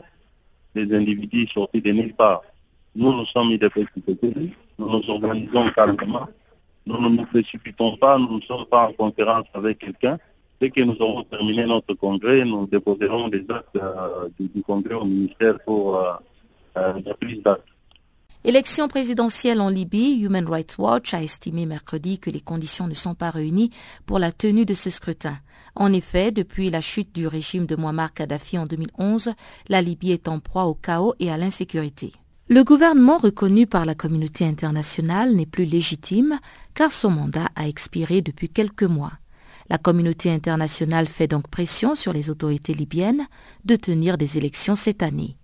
les 0.74 0.94
individus 0.94 1.46
sortis 1.48 1.80
de 1.80 1.92
nulle 1.92 2.14
part. 2.14 2.42
Nous, 2.94 3.10
nous 3.10 3.24
sommes 3.24 3.56
petits 3.58 4.52
nous 4.78 4.88
nous 4.90 5.10
organisons 5.10 5.70
calmement, 5.70 6.28
nous 6.84 7.00
ne 7.00 7.08
nous 7.08 7.24
précipitons 7.26 7.96
pas, 7.96 8.18
nous 8.18 8.36
ne 8.36 8.42
sommes 8.42 8.66
pas 8.66 8.88
en 8.88 8.92
conférence 8.92 9.46
avec 9.54 9.78
quelqu'un. 9.78 10.18
Dès 10.60 10.70
que 10.70 10.82
nous 10.82 10.96
aurons 11.00 11.22
terminé 11.22 11.64
notre 11.64 11.94
congrès, 11.94 12.44
nous 12.44 12.66
déposerons 12.66 13.28
les 13.28 13.44
actes 13.48 13.76
euh, 13.76 14.28
du, 14.38 14.62
congrès 14.62 14.94
au 14.94 15.06
ministère 15.06 15.58
pour... 15.64 15.96
Euh, 15.96 16.12
euh, 16.76 16.92
Élection 18.46 18.88
présidentielle 18.88 19.60
en 19.60 19.70
Libye, 19.70 20.20
Human 20.20 20.46
Rights 20.46 20.76
Watch 20.78 21.14
a 21.14 21.22
estimé 21.22 21.64
mercredi 21.64 22.18
que 22.18 22.28
les 22.28 22.42
conditions 22.42 22.86
ne 22.86 22.92
sont 22.94 23.14
pas 23.14 23.30
réunies 23.30 23.70
pour 24.04 24.18
la 24.18 24.32
tenue 24.32 24.66
de 24.66 24.74
ce 24.74 24.90
scrutin. 24.90 25.38
En 25.74 25.92
effet, 25.92 26.30
depuis 26.30 26.68
la 26.68 26.82
chute 26.82 27.14
du 27.14 27.26
régime 27.26 27.64
de 27.64 27.74
Muammar 27.74 28.12
Kadhafi 28.12 28.58
en 28.58 28.64
2011, 28.64 29.32
la 29.68 29.80
Libye 29.80 30.12
est 30.12 30.28
en 30.28 30.40
proie 30.40 30.66
au 30.66 30.74
chaos 30.74 31.14
et 31.20 31.30
à 31.30 31.38
l'insécurité. 31.38 32.12
Le 32.48 32.62
gouvernement 32.62 33.16
reconnu 33.16 33.66
par 33.66 33.86
la 33.86 33.94
communauté 33.94 34.44
internationale 34.44 35.34
n'est 35.34 35.46
plus 35.46 35.64
légitime 35.64 36.38
car 36.74 36.92
son 36.92 37.10
mandat 37.10 37.48
a 37.56 37.66
expiré 37.66 38.20
depuis 38.20 38.50
quelques 38.50 38.82
mois. 38.82 39.14
La 39.70 39.78
communauté 39.78 40.30
internationale 40.30 41.08
fait 41.08 41.26
donc 41.28 41.48
pression 41.48 41.94
sur 41.94 42.12
les 42.12 42.28
autorités 42.28 42.74
libyennes 42.74 43.26
de 43.64 43.76
tenir 43.76 44.18
des 44.18 44.36
élections 44.36 44.76
cette 44.76 45.02
année. 45.02 45.38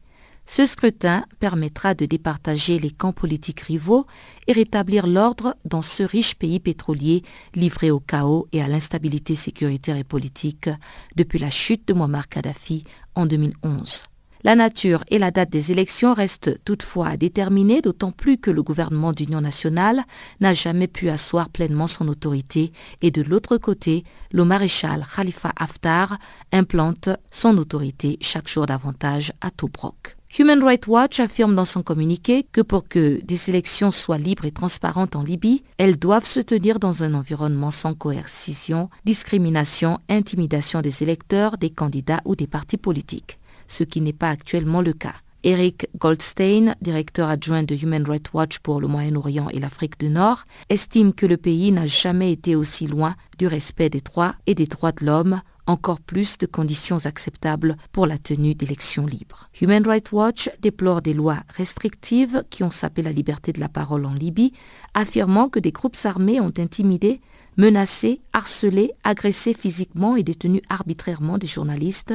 Ce 0.53 0.67
scrutin 0.67 1.25
permettra 1.39 1.95
de 1.95 2.07
départager 2.07 2.81
les 2.81 2.91
camps 2.91 3.13
politiques 3.13 3.61
rivaux 3.61 4.09
et 4.49 4.53
rétablir 4.53 5.07
l'ordre 5.07 5.55
dans 5.65 5.81
ce 5.81 6.03
riche 6.03 6.35
pays 6.35 6.59
pétrolier 6.59 7.23
livré 7.55 7.93
au 7.93 8.01
chaos 8.01 8.49
et 8.51 8.61
à 8.61 8.67
l'instabilité 8.67 9.37
sécuritaire 9.37 9.97
et 9.97 10.03
politique 10.03 10.69
depuis 11.15 11.39
la 11.39 11.51
chute 11.51 11.87
de 11.87 11.95
Muammar 11.95 12.29
Kadhafi 12.29 12.83
en 13.15 13.27
2011. 13.27 14.03
La 14.43 14.57
nature 14.57 15.05
et 15.09 15.21
la 15.21 15.31
date 15.31 15.51
des 15.51 15.71
élections 15.71 16.15
restent 16.15 16.59
toutefois 16.65 17.11
à 17.11 17.17
déterminer, 17.17 17.81
d'autant 17.81 18.11
plus 18.11 18.37
que 18.37 18.51
le 18.51 18.65
gouvernement 18.65 19.13
d'union 19.13 19.41
nationale 19.41 20.03
n'a 20.41 20.53
jamais 20.53 20.89
pu 20.89 21.11
asseoir 21.11 21.49
pleinement 21.49 21.87
son 21.87 22.09
autorité 22.09 22.73
et 23.03 23.13
de 23.13 23.23
l'autre 23.23 23.57
côté, 23.57 24.03
le 24.33 24.45
maréchal 24.45 25.07
Khalifa 25.15 25.53
Haftar 25.57 26.19
implante 26.51 27.09
son 27.31 27.57
autorité 27.57 28.19
chaque 28.21 28.49
jour 28.49 28.67
davantage 28.67 29.33
à 29.41 29.53
Tobruk. 29.53 30.17
Human 30.39 30.63
Rights 30.63 30.87
Watch 30.87 31.19
affirme 31.19 31.57
dans 31.57 31.65
son 31.65 31.83
communiqué 31.83 32.47
que 32.53 32.61
pour 32.61 32.87
que 32.87 33.21
des 33.25 33.51
élections 33.51 33.91
soient 33.91 34.17
libres 34.17 34.45
et 34.45 34.53
transparentes 34.53 35.17
en 35.17 35.25
Libye, 35.25 35.65
elles 35.77 35.99
doivent 35.99 36.25
se 36.25 36.39
tenir 36.39 36.79
dans 36.79 37.03
un 37.03 37.15
environnement 37.15 37.73
sans 37.73 37.95
coercition, 37.95 38.91
discrimination, 39.05 39.99
intimidation 40.09 40.83
des 40.83 41.03
électeurs, 41.03 41.59
des 41.59 41.71
candidats 41.71 42.21
ou 42.25 42.37
des 42.37 42.47
partis 42.47 42.77
politiques, 42.77 43.41
ce 43.67 43.83
qui 43.83 44.01
n'est 44.01 44.13
pas 44.13 44.31
actuellement 44.31 44.83
le 44.83 44.93
cas. 44.93 45.17
Eric 45.43 45.89
Goldstein, 45.99 46.77
directeur 46.81 47.29
adjoint 47.29 47.65
de 47.65 47.75
Human 47.75 48.05
Rights 48.05 48.33
Watch 48.33 48.61
pour 48.61 48.81
le 48.81 48.87
Moyen-Orient 48.87 49.49
et 49.49 49.59
l'Afrique 49.59 49.99
du 49.99 50.11
Nord, 50.11 50.45
estime 50.69 51.13
que 51.13 51.27
le 51.27 51.39
pays 51.39 51.73
n'a 51.73 51.87
jamais 51.87 52.31
été 52.31 52.55
aussi 52.55 52.87
loin 52.87 53.17
du 53.37 53.49
respect 53.49 53.91
des 53.91 54.01
droits 54.01 54.37
et 54.47 54.55
des 54.55 54.67
droits 54.67 54.93
de 54.93 55.05
l'homme 55.05 55.41
encore 55.71 56.01
plus 56.01 56.37
de 56.39 56.47
conditions 56.47 57.07
acceptables 57.07 57.77
pour 57.93 58.07
la 58.07 58.19
tenue 58.19 58.55
d'élections 58.55 59.07
libres. 59.07 59.49
Human 59.61 59.87
Rights 59.87 60.13
Watch 60.13 60.51
déplore 60.61 61.01
des 61.01 61.15
lois 61.15 61.39
restrictives 61.57 62.45
qui 62.51 62.65
ont 62.65 62.71
sapé 62.71 63.03
la 63.03 63.13
liberté 63.13 63.53
de 63.53 63.61
la 63.61 63.69
parole 63.69 64.05
en 64.05 64.13
Libye, 64.13 64.53
affirmant 64.95 65.49
que 65.49 65.61
des 65.61 65.73
groupes 65.73 65.97
armés 66.05 66.41
ont 66.41 66.53
intimidé, 66.59 67.21
menacé, 67.57 68.21
harcelé, 68.33 68.93
agressé 69.05 69.55
physiquement 69.55 70.17
et 70.17 70.23
détenu 70.23 70.61
arbitrairement 70.69 71.39
des 71.39 71.47
journalistes, 71.47 72.15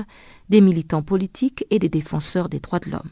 des 0.49 0.61
militants 0.61 1.03
politiques 1.03 1.65
et 1.69 1.79
des 1.79 1.89
défenseurs 1.89 2.49
des 2.49 2.59
droits 2.59 2.79
de 2.79 2.91
l'homme. 2.91 3.11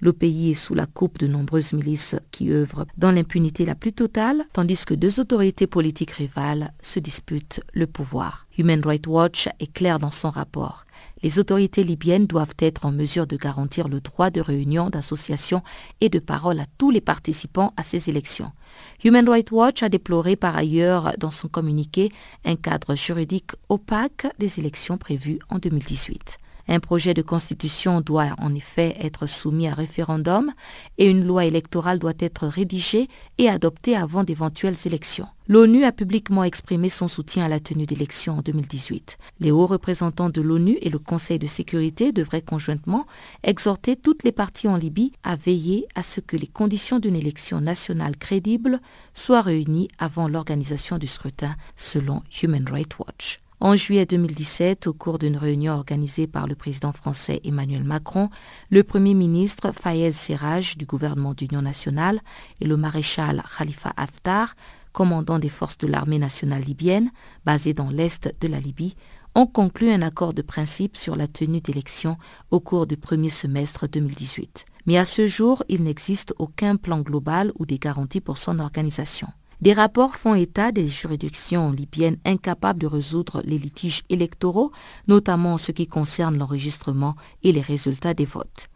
Le 0.00 0.12
pays 0.12 0.50
est 0.50 0.54
sous 0.54 0.74
la 0.74 0.86
coupe 0.86 1.18
de 1.18 1.26
nombreuses 1.26 1.72
milices 1.72 2.16
qui 2.30 2.50
œuvrent 2.50 2.86
dans 2.96 3.12
l'impunité 3.12 3.64
la 3.64 3.74
plus 3.74 3.92
totale, 3.92 4.44
tandis 4.52 4.84
que 4.84 4.94
deux 4.94 5.20
autorités 5.20 5.66
politiques 5.66 6.12
rivales 6.12 6.72
se 6.82 7.00
disputent 7.00 7.60
le 7.72 7.86
pouvoir. 7.86 8.46
Human 8.58 8.80
Rights 8.84 9.06
Watch 9.06 9.48
est 9.58 9.72
clair 9.72 9.98
dans 9.98 10.10
son 10.10 10.30
rapport. 10.30 10.84
Les 11.22 11.38
autorités 11.38 11.84
libyennes 11.84 12.26
doivent 12.26 12.54
être 12.58 12.86
en 12.86 12.92
mesure 12.92 13.26
de 13.26 13.36
garantir 13.36 13.88
le 13.88 14.00
droit 14.00 14.30
de 14.30 14.40
réunion, 14.40 14.88
d'association 14.88 15.62
et 16.00 16.08
de 16.08 16.18
parole 16.18 16.60
à 16.60 16.64
tous 16.78 16.90
les 16.90 17.02
participants 17.02 17.74
à 17.76 17.82
ces 17.82 18.08
élections. 18.08 18.52
Human 19.04 19.28
Rights 19.28 19.52
Watch 19.52 19.82
a 19.82 19.88
déploré 19.88 20.36
par 20.36 20.56
ailleurs 20.56 21.12
dans 21.18 21.30
son 21.30 21.48
communiqué 21.48 22.10
un 22.44 22.56
cadre 22.56 22.94
juridique 22.94 23.52
opaque 23.68 24.26
des 24.38 24.60
élections 24.60 24.96
prévues 24.96 25.40
en 25.50 25.58
2018. 25.58 26.38
Un 26.68 26.80
projet 26.80 27.14
de 27.14 27.22
constitution 27.22 28.00
doit 28.00 28.30
en 28.38 28.54
effet 28.54 28.96
être 29.00 29.26
soumis 29.26 29.68
à 29.68 29.74
référendum 29.74 30.52
et 30.98 31.08
une 31.08 31.24
loi 31.24 31.44
électorale 31.44 31.98
doit 31.98 32.12
être 32.18 32.46
rédigée 32.46 33.08
et 33.38 33.48
adoptée 33.48 33.96
avant 33.96 34.24
d'éventuelles 34.24 34.76
élections. 34.84 35.26
L'ONU 35.48 35.82
a 35.82 35.90
publiquement 35.90 36.44
exprimé 36.44 36.88
son 36.88 37.08
soutien 37.08 37.44
à 37.44 37.48
la 37.48 37.58
tenue 37.58 37.84
d'élections 37.84 38.38
en 38.38 38.42
2018. 38.42 39.18
Les 39.40 39.50
hauts 39.50 39.66
représentants 39.66 40.30
de 40.30 40.40
l'ONU 40.40 40.78
et 40.80 40.90
le 40.90 41.00
Conseil 41.00 41.40
de 41.40 41.48
sécurité 41.48 42.12
devraient 42.12 42.40
conjointement 42.40 43.04
exhorter 43.42 43.96
toutes 43.96 44.22
les 44.22 44.30
parties 44.30 44.68
en 44.68 44.76
Libye 44.76 45.10
à 45.24 45.34
veiller 45.34 45.88
à 45.96 46.04
ce 46.04 46.20
que 46.20 46.36
les 46.36 46.46
conditions 46.46 47.00
d'une 47.00 47.16
élection 47.16 47.60
nationale 47.60 48.16
crédible 48.16 48.80
soient 49.12 49.42
réunies 49.42 49.88
avant 49.98 50.28
l'organisation 50.28 50.98
du 50.98 51.08
scrutin 51.08 51.56
selon 51.74 52.22
Human 52.42 52.64
Rights 52.70 52.98
Watch. 53.00 53.40
En 53.62 53.76
juillet 53.76 54.06
2017, 54.06 54.86
au 54.86 54.94
cours 54.94 55.18
d'une 55.18 55.36
réunion 55.36 55.74
organisée 55.74 56.26
par 56.26 56.46
le 56.46 56.54
président 56.54 56.92
français 56.92 57.42
Emmanuel 57.44 57.84
Macron, 57.84 58.30
le 58.70 58.82
premier 58.82 59.12
ministre 59.12 59.72
Fayez 59.72 60.12
Serraj 60.12 60.78
du 60.78 60.86
gouvernement 60.86 61.34
d'Union 61.34 61.60
nationale 61.60 62.22
et 62.62 62.64
le 62.64 62.78
maréchal 62.78 63.42
Khalifa 63.58 63.92
Haftar, 63.98 64.54
commandant 64.92 65.38
des 65.38 65.50
forces 65.50 65.76
de 65.76 65.88
l'armée 65.88 66.18
nationale 66.18 66.62
libyenne, 66.62 67.10
basée 67.44 67.74
dans 67.74 67.90
l'est 67.90 68.34
de 68.40 68.48
la 68.48 68.60
Libye, 68.60 68.96
ont 69.34 69.46
conclu 69.46 69.90
un 69.90 70.00
accord 70.00 70.32
de 70.32 70.40
principe 70.40 70.96
sur 70.96 71.14
la 71.14 71.28
tenue 71.28 71.60
d'élections 71.60 72.16
au 72.50 72.60
cours 72.60 72.86
du 72.86 72.96
premier 72.96 73.28
semestre 73.28 73.86
2018. 73.86 74.64
Mais 74.86 74.96
à 74.96 75.04
ce 75.04 75.26
jour, 75.26 75.62
il 75.68 75.84
n'existe 75.84 76.32
aucun 76.38 76.76
plan 76.76 77.00
global 77.00 77.52
ou 77.58 77.66
des 77.66 77.78
garanties 77.78 78.22
pour 78.22 78.38
son 78.38 78.58
organisation. 78.58 79.28
Des 79.60 79.74
rapports 79.74 80.16
font 80.16 80.34
état 80.34 80.72
des 80.72 80.86
juridictions 80.86 81.70
libyennes 81.70 82.16
incapables 82.24 82.80
de 82.80 82.86
résoudre 82.86 83.42
les 83.44 83.58
litiges 83.58 84.02
électoraux, 84.08 84.72
notamment 85.06 85.54
en 85.54 85.58
ce 85.58 85.70
qui 85.70 85.86
concerne 85.86 86.38
l'enregistrement 86.38 87.14
et 87.42 87.52
les 87.52 87.60
résultats 87.60 88.14
des 88.14 88.24
votes. 88.24 88.68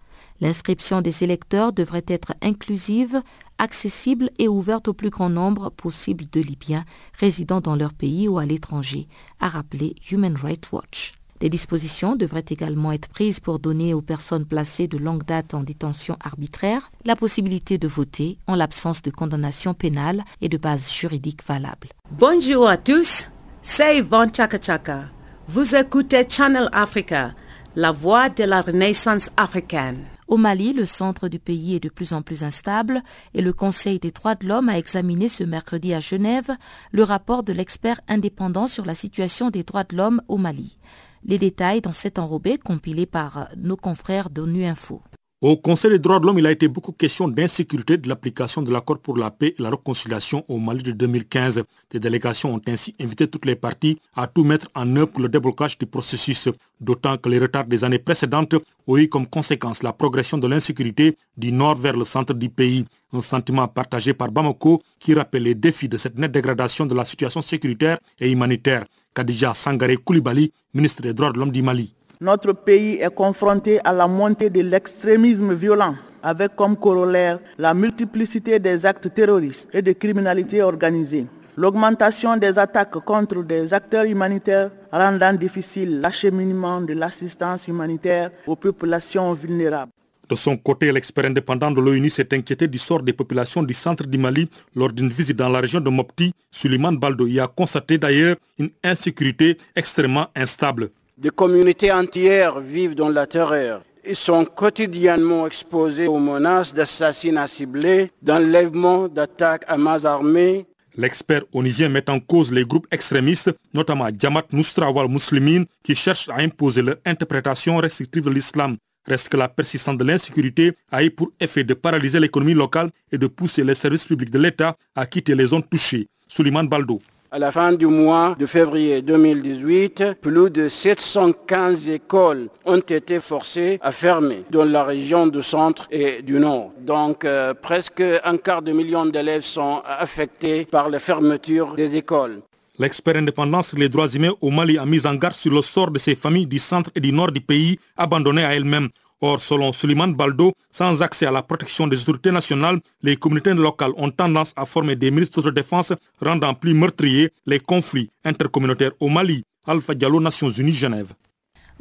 L'inscription 0.42 1.00
des 1.00 1.24
électeurs 1.24 1.72
devrait 1.72 2.04
être 2.06 2.34
inclusive, 2.42 3.22
accessible 3.56 4.30
et 4.38 4.46
ouverte 4.46 4.88
au 4.88 4.92
plus 4.92 5.08
grand 5.08 5.30
nombre 5.30 5.70
possible 5.70 6.24
de 6.30 6.40
Libyens 6.40 6.84
résidant 7.18 7.62
dans 7.62 7.76
leur 7.76 7.94
pays 7.94 8.28
ou 8.28 8.36
à 8.36 8.44
l'étranger, 8.44 9.08
a 9.40 9.48
rappelé 9.48 9.94
Human 10.10 10.36
Rights 10.36 10.70
Watch. 10.70 11.12
Des 11.40 11.50
dispositions 11.50 12.16
devraient 12.16 12.44
également 12.48 12.92
être 12.92 13.08
prises 13.08 13.40
pour 13.40 13.58
donner 13.58 13.92
aux 13.92 14.02
personnes 14.02 14.44
placées 14.44 14.86
de 14.86 14.98
longue 14.98 15.24
date 15.24 15.54
en 15.54 15.62
détention 15.62 16.16
arbitraire 16.24 16.90
la 17.04 17.16
possibilité 17.16 17.76
de 17.76 17.88
voter 17.88 18.38
en 18.46 18.54
l'absence 18.54 19.02
de 19.02 19.10
condamnation 19.10 19.74
pénale 19.74 20.24
et 20.40 20.48
de 20.48 20.56
base 20.56 20.92
juridique 20.92 21.44
valable. 21.46 21.88
Bonjour 22.12 22.68
à 22.68 22.76
tous, 22.76 23.28
c'est 23.62 23.98
Yvonne 23.98 24.34
Chaka 24.34 24.58
Chaka. 24.60 25.04
Vous 25.48 25.74
écoutez 25.74 26.24
Channel 26.28 26.68
Africa, 26.72 27.34
la 27.76 27.92
voix 27.92 28.28
de 28.28 28.44
la 28.44 28.62
renaissance 28.62 29.30
africaine. 29.36 30.04
Au 30.26 30.38
Mali, 30.38 30.72
le 30.72 30.86
centre 30.86 31.28
du 31.28 31.38
pays 31.38 31.76
est 31.76 31.82
de 31.82 31.90
plus 31.90 32.14
en 32.14 32.22
plus 32.22 32.44
instable 32.44 33.02
et 33.34 33.42
le 33.42 33.52
Conseil 33.52 33.98
des 33.98 34.10
droits 34.10 34.34
de 34.34 34.48
l'homme 34.48 34.70
a 34.70 34.78
examiné 34.78 35.28
ce 35.28 35.44
mercredi 35.44 35.92
à 35.92 36.00
Genève 36.00 36.50
le 36.92 37.02
rapport 37.02 37.42
de 37.42 37.52
l'expert 37.52 38.00
indépendant 38.08 38.66
sur 38.66 38.86
la 38.86 38.94
situation 38.94 39.50
des 39.50 39.64
droits 39.64 39.84
de 39.84 39.96
l'homme 39.96 40.22
au 40.28 40.38
Mali. 40.38 40.78
Les 41.26 41.38
détails 41.38 41.80
dans 41.80 41.92
cet 41.92 42.18
enrobé 42.18 42.58
compilé 42.58 43.06
par 43.06 43.48
nos 43.56 43.76
confrères 43.76 44.28
d'ONU 44.28 44.66
Info. 44.66 45.02
Au 45.46 45.58
Conseil 45.58 45.90
des 45.90 45.98
droits 45.98 46.20
de 46.20 46.24
l'homme, 46.26 46.38
il 46.38 46.46
a 46.46 46.52
été 46.52 46.68
beaucoup 46.68 46.92
question 46.92 47.28
d'insécurité 47.28 47.98
de 47.98 48.08
l'application 48.08 48.62
de 48.62 48.72
l'accord 48.72 48.98
pour 48.98 49.18
la 49.18 49.30
paix 49.30 49.54
et 49.58 49.62
la 49.62 49.68
réconciliation 49.68 50.42
au 50.48 50.58
Mali 50.58 50.82
de 50.82 50.92
2015. 50.92 51.62
Des 51.90 52.00
délégations 52.00 52.54
ont 52.54 52.62
ainsi 52.66 52.94
invité 52.98 53.28
toutes 53.28 53.44
les 53.44 53.54
parties 53.54 53.98
à 54.16 54.26
tout 54.26 54.42
mettre 54.42 54.70
en 54.74 54.96
œuvre 54.96 55.08
pour 55.08 55.20
le 55.20 55.28
déblocage 55.28 55.76
du 55.76 55.84
processus, 55.84 56.48
d'autant 56.80 57.18
que 57.18 57.28
les 57.28 57.38
retards 57.38 57.66
des 57.66 57.84
années 57.84 57.98
précédentes 57.98 58.54
ont 58.86 58.96
eu 58.96 59.06
comme 59.06 59.26
conséquence 59.26 59.82
la 59.82 59.92
progression 59.92 60.38
de 60.38 60.46
l'insécurité 60.46 61.18
du 61.36 61.52
nord 61.52 61.76
vers 61.76 61.94
le 61.94 62.06
centre 62.06 62.32
du 62.32 62.48
pays. 62.48 62.86
Un 63.12 63.20
sentiment 63.20 63.68
partagé 63.68 64.14
par 64.14 64.32
Bamako 64.32 64.82
qui 64.98 65.12
rappelle 65.12 65.42
les 65.42 65.54
défis 65.54 65.90
de 65.90 65.98
cette 65.98 66.16
nette 66.16 66.32
dégradation 66.32 66.86
de 66.86 66.94
la 66.94 67.04
situation 67.04 67.42
sécuritaire 67.42 67.98
et 68.18 68.30
humanitaire. 68.30 68.86
Kadija 69.14 69.52
Sangare 69.52 70.02
Koulibaly, 70.02 70.50
ministre 70.72 71.02
des 71.02 71.12
droits 71.12 71.32
de 71.32 71.38
l'homme 71.38 71.52
du 71.52 71.60
Mali. 71.62 71.94
Notre 72.20 72.52
pays 72.52 73.00
est 73.00 73.14
confronté 73.14 73.80
à 73.84 73.92
la 73.92 74.06
montée 74.06 74.48
de 74.50 74.60
l'extrémisme 74.60 75.52
violent 75.54 75.96
avec 76.22 76.56
comme 76.56 76.76
corollaire 76.76 77.38
la 77.58 77.74
multiplicité 77.74 78.58
des 78.58 78.86
actes 78.86 79.12
terroristes 79.12 79.68
et 79.72 79.82
de 79.82 79.92
criminalité 79.92 80.62
organisée. 80.62 81.26
L'augmentation 81.56 82.36
des 82.36 82.58
attaques 82.58 82.98
contre 83.04 83.42
des 83.42 83.72
acteurs 83.74 84.04
humanitaires 84.04 84.70
rendant 84.90 85.32
difficile 85.34 86.00
l'acheminement 86.00 86.80
de 86.80 86.94
l'assistance 86.94 87.68
humanitaire 87.68 88.30
aux 88.46 88.56
populations 88.56 89.32
vulnérables. 89.34 89.92
De 90.28 90.34
son 90.36 90.56
côté, 90.56 90.90
l'expert 90.90 91.26
indépendant 91.26 91.70
de 91.70 91.80
l'ONU 91.80 92.08
s'est 92.08 92.32
inquiété 92.34 92.66
du 92.66 92.78
sort 92.78 93.02
des 93.02 93.12
populations 93.12 93.62
du 93.62 93.74
centre 93.74 94.04
du 94.06 94.16
Mali 94.16 94.48
lors 94.74 94.90
d'une 94.90 95.10
visite 95.10 95.36
dans 95.36 95.50
la 95.50 95.60
région 95.60 95.80
de 95.80 95.90
Mopti. 95.90 96.32
Suleiman 96.50 96.92
Baldo 96.92 97.26
y 97.26 97.38
a 97.38 97.46
constaté 97.46 97.98
d'ailleurs 97.98 98.36
une 98.58 98.70
insécurité 98.82 99.58
extrêmement 99.76 100.28
instable. 100.34 100.88
Des 101.16 101.30
communautés 101.30 101.92
entières 101.92 102.58
vivent 102.58 102.96
dans 102.96 103.08
la 103.08 103.28
terreur 103.28 103.82
Ils 104.04 104.16
sont 104.16 104.44
quotidiennement 104.44 105.46
exposés 105.46 106.08
aux 106.08 106.18
menaces 106.18 106.74
d'assassinats 106.74 107.46
ciblés, 107.46 108.10
d'enlèvement, 108.20 109.06
d'attaques 109.06 109.62
à 109.68 109.76
main 109.76 110.04
armées. 110.04 110.66
L'expert 110.96 111.44
onisien 111.52 111.88
met 111.88 112.10
en 112.10 112.18
cause 112.18 112.50
les 112.50 112.64
groupes 112.64 112.88
extrémistes, 112.90 113.52
notamment 113.72 114.08
Jamaat 114.18 114.46
Nusra 114.50 114.90
wal 114.90 115.08
Muslimin, 115.08 115.64
qui 115.84 115.94
cherchent 115.94 116.28
à 116.28 116.38
imposer 116.40 116.82
leur 116.82 116.96
interprétation 117.06 117.76
restrictive 117.76 118.24
de 118.24 118.30
l'islam. 118.30 118.76
Reste 119.06 119.28
que 119.28 119.36
la 119.36 119.48
persistance 119.48 119.96
de 119.96 120.02
l'insécurité 120.02 120.72
a 120.90 121.04
eu 121.04 121.12
pour 121.12 121.30
effet 121.38 121.62
de 121.62 121.74
paralyser 121.74 122.18
l'économie 122.18 122.54
locale 122.54 122.90
et 123.12 123.18
de 123.18 123.28
pousser 123.28 123.62
les 123.62 123.74
services 123.76 124.06
publics 124.06 124.30
de 124.30 124.38
l'État 124.40 124.76
à 124.96 125.06
quitter 125.06 125.36
les 125.36 125.46
zones 125.46 125.62
touchées. 125.62 126.08
Suleiman 126.26 126.64
Baldo. 126.64 127.00
À 127.34 127.38
la 127.40 127.50
fin 127.50 127.72
du 127.72 127.86
mois 127.86 128.36
de 128.38 128.46
février 128.46 129.02
2018, 129.02 130.20
plus 130.20 130.50
de 130.50 130.68
715 130.68 131.88
écoles 131.88 132.48
ont 132.64 132.78
été 132.78 133.18
forcées 133.18 133.80
à 133.82 133.90
fermer 133.90 134.44
dans 134.52 134.64
la 134.64 134.84
région 134.84 135.26
du 135.26 135.42
centre 135.42 135.88
et 135.90 136.22
du 136.22 136.34
nord. 136.34 136.70
Donc 136.80 137.24
euh, 137.24 137.52
presque 137.52 138.04
un 138.22 138.36
quart 138.36 138.62
de 138.62 138.70
million 138.70 139.04
d'élèves 139.06 139.42
sont 139.42 139.82
affectés 139.84 140.64
par 140.64 140.88
la 140.88 141.00
fermeture 141.00 141.74
des 141.74 141.96
écoles. 141.96 142.40
L'expert 142.78 143.16
indépendant 143.16 143.62
sur 143.62 143.78
les 143.78 143.88
droits 143.88 144.06
humains 144.08 144.34
au 144.40 144.50
Mali 144.50 144.78
a 144.78 144.86
mis 144.86 145.04
en 145.04 145.16
garde 145.16 145.34
sur 145.34 145.52
le 145.52 145.62
sort 145.62 145.90
de 145.90 145.98
ces 145.98 146.14
familles 146.14 146.46
du 146.46 146.60
centre 146.60 146.90
et 146.94 147.00
du 147.00 147.12
nord 147.12 147.32
du 147.32 147.40
pays 147.40 147.80
abandonnées 147.96 148.44
à 148.44 148.54
elles-mêmes. 148.54 148.90
Or, 149.20 149.40
selon 149.40 149.72
Suleiman 149.72 150.08
Baldo, 150.08 150.52
sans 150.70 151.02
accès 151.02 151.26
à 151.26 151.30
la 151.30 151.42
protection 151.42 151.86
des 151.86 152.00
autorités 152.02 152.32
nationales, 152.32 152.80
les 153.02 153.16
communautés 153.16 153.54
locales 153.54 153.92
ont 153.96 154.10
tendance 154.10 154.52
à 154.56 154.64
former 154.64 154.96
des 154.96 155.10
ministres 155.10 155.42
de 155.42 155.50
défense, 155.50 155.92
rendant 156.20 156.54
plus 156.54 156.74
meurtriers 156.74 157.30
les 157.46 157.60
conflits 157.60 158.10
intercommunautaires 158.24 158.92
au 159.00 159.08
Mali. 159.08 159.44
Alpha 159.66 159.94
Diallo, 159.94 160.20
Nations 160.20 160.50
Unies, 160.50 160.72
Genève. 160.72 161.14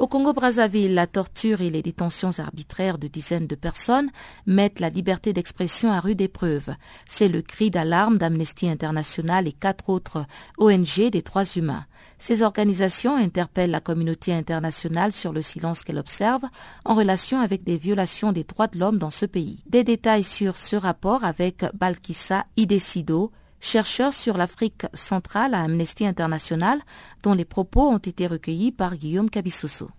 Au 0.04 0.08
Congo-Brazzaville, 0.08 0.96
la 0.96 1.08
torture 1.08 1.62
et 1.62 1.70
les 1.70 1.82
détentions 1.82 2.38
arbitraires 2.38 2.98
de 2.98 3.08
dizaines 3.08 3.48
de 3.48 3.56
personnes 3.56 4.12
mettent 4.46 4.82
la 4.82 4.90
liberté 4.90 5.32
d'expression 5.32 5.94
à 5.94 6.02
rude 6.02 6.20
épreuve. 6.20 6.76
C'est 7.08 7.30
le 7.30 7.42
cri 7.42 7.72
d'alarme 7.72 8.18
d'Amnesty 8.18 8.68
International 8.68 9.48
et 9.48 9.54
quatre 9.54 9.88
autres 9.88 10.26
ONG 10.58 11.10
des 11.10 11.22
droits 11.22 11.46
humains. 11.46 11.86
Ces 12.20 12.42
organisations 12.42 13.16
interpellent 13.16 13.72
la 13.72 13.80
communauté 13.80 14.34
internationale 14.34 15.14
sur 15.14 15.32
le 15.32 15.42
silence 15.42 15.86
qu'elle 15.86 16.00
observe 16.00 16.44
en 16.84 16.96
relation 16.96 17.40
avec 17.40 17.64
des 17.64 17.78
violations 17.78 18.34
des 18.34 18.44
droits 18.44 18.68
de 18.68 18.80
l'homme 18.80 18.98
dans 18.98 19.10
ce 19.10 19.26
pays. 19.26 19.64
Des 19.68 19.86
détails 19.86 20.26
sur 20.26 20.58
ce 20.58 20.76
rapport 20.76 21.24
avec 21.24 21.64
Balkissa 21.76 22.46
Idesido, 22.58 23.32
chercheur 23.64 24.14
sur 24.14 24.38
l'Afrique 24.38 24.86
centrale 24.94 25.54
à 25.54 25.62
Amnesty 25.62 26.06
International, 26.06 26.80
dont 27.24 27.34
les 27.34 27.46
propos 27.46 27.88
ont 27.88 27.98
été 27.98 28.28
recueillis 28.28 28.72
par 28.72 28.96
Guillaume 28.98 29.30
Cabissoso. 29.30 29.90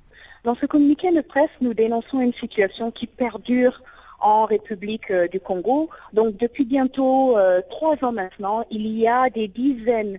Dans 0.45 0.55
ce 0.55 0.67
communiqué 0.67 1.11
de 1.11 1.23
presse, 1.23 1.51
nous 1.63 1.73
dénonçons 1.73 2.21
une 2.21 2.35
situation 2.35 2.91
qui 2.91 3.07
perdure 3.07 3.81
en 4.21 4.45
République 4.45 5.11
euh, 5.11 5.29
du 5.29 5.41
Congo. 5.41 5.91
Donc 6.13 6.37
depuis 6.37 6.65
bientôt 6.65 7.37
euh, 7.37 7.61
trois 7.71 7.97
ans 8.03 8.13
maintenant, 8.13 8.65
il 8.71 8.87
y 8.87 9.07
a 9.07 9.31
des 9.31 9.49
dizaines 9.49 10.19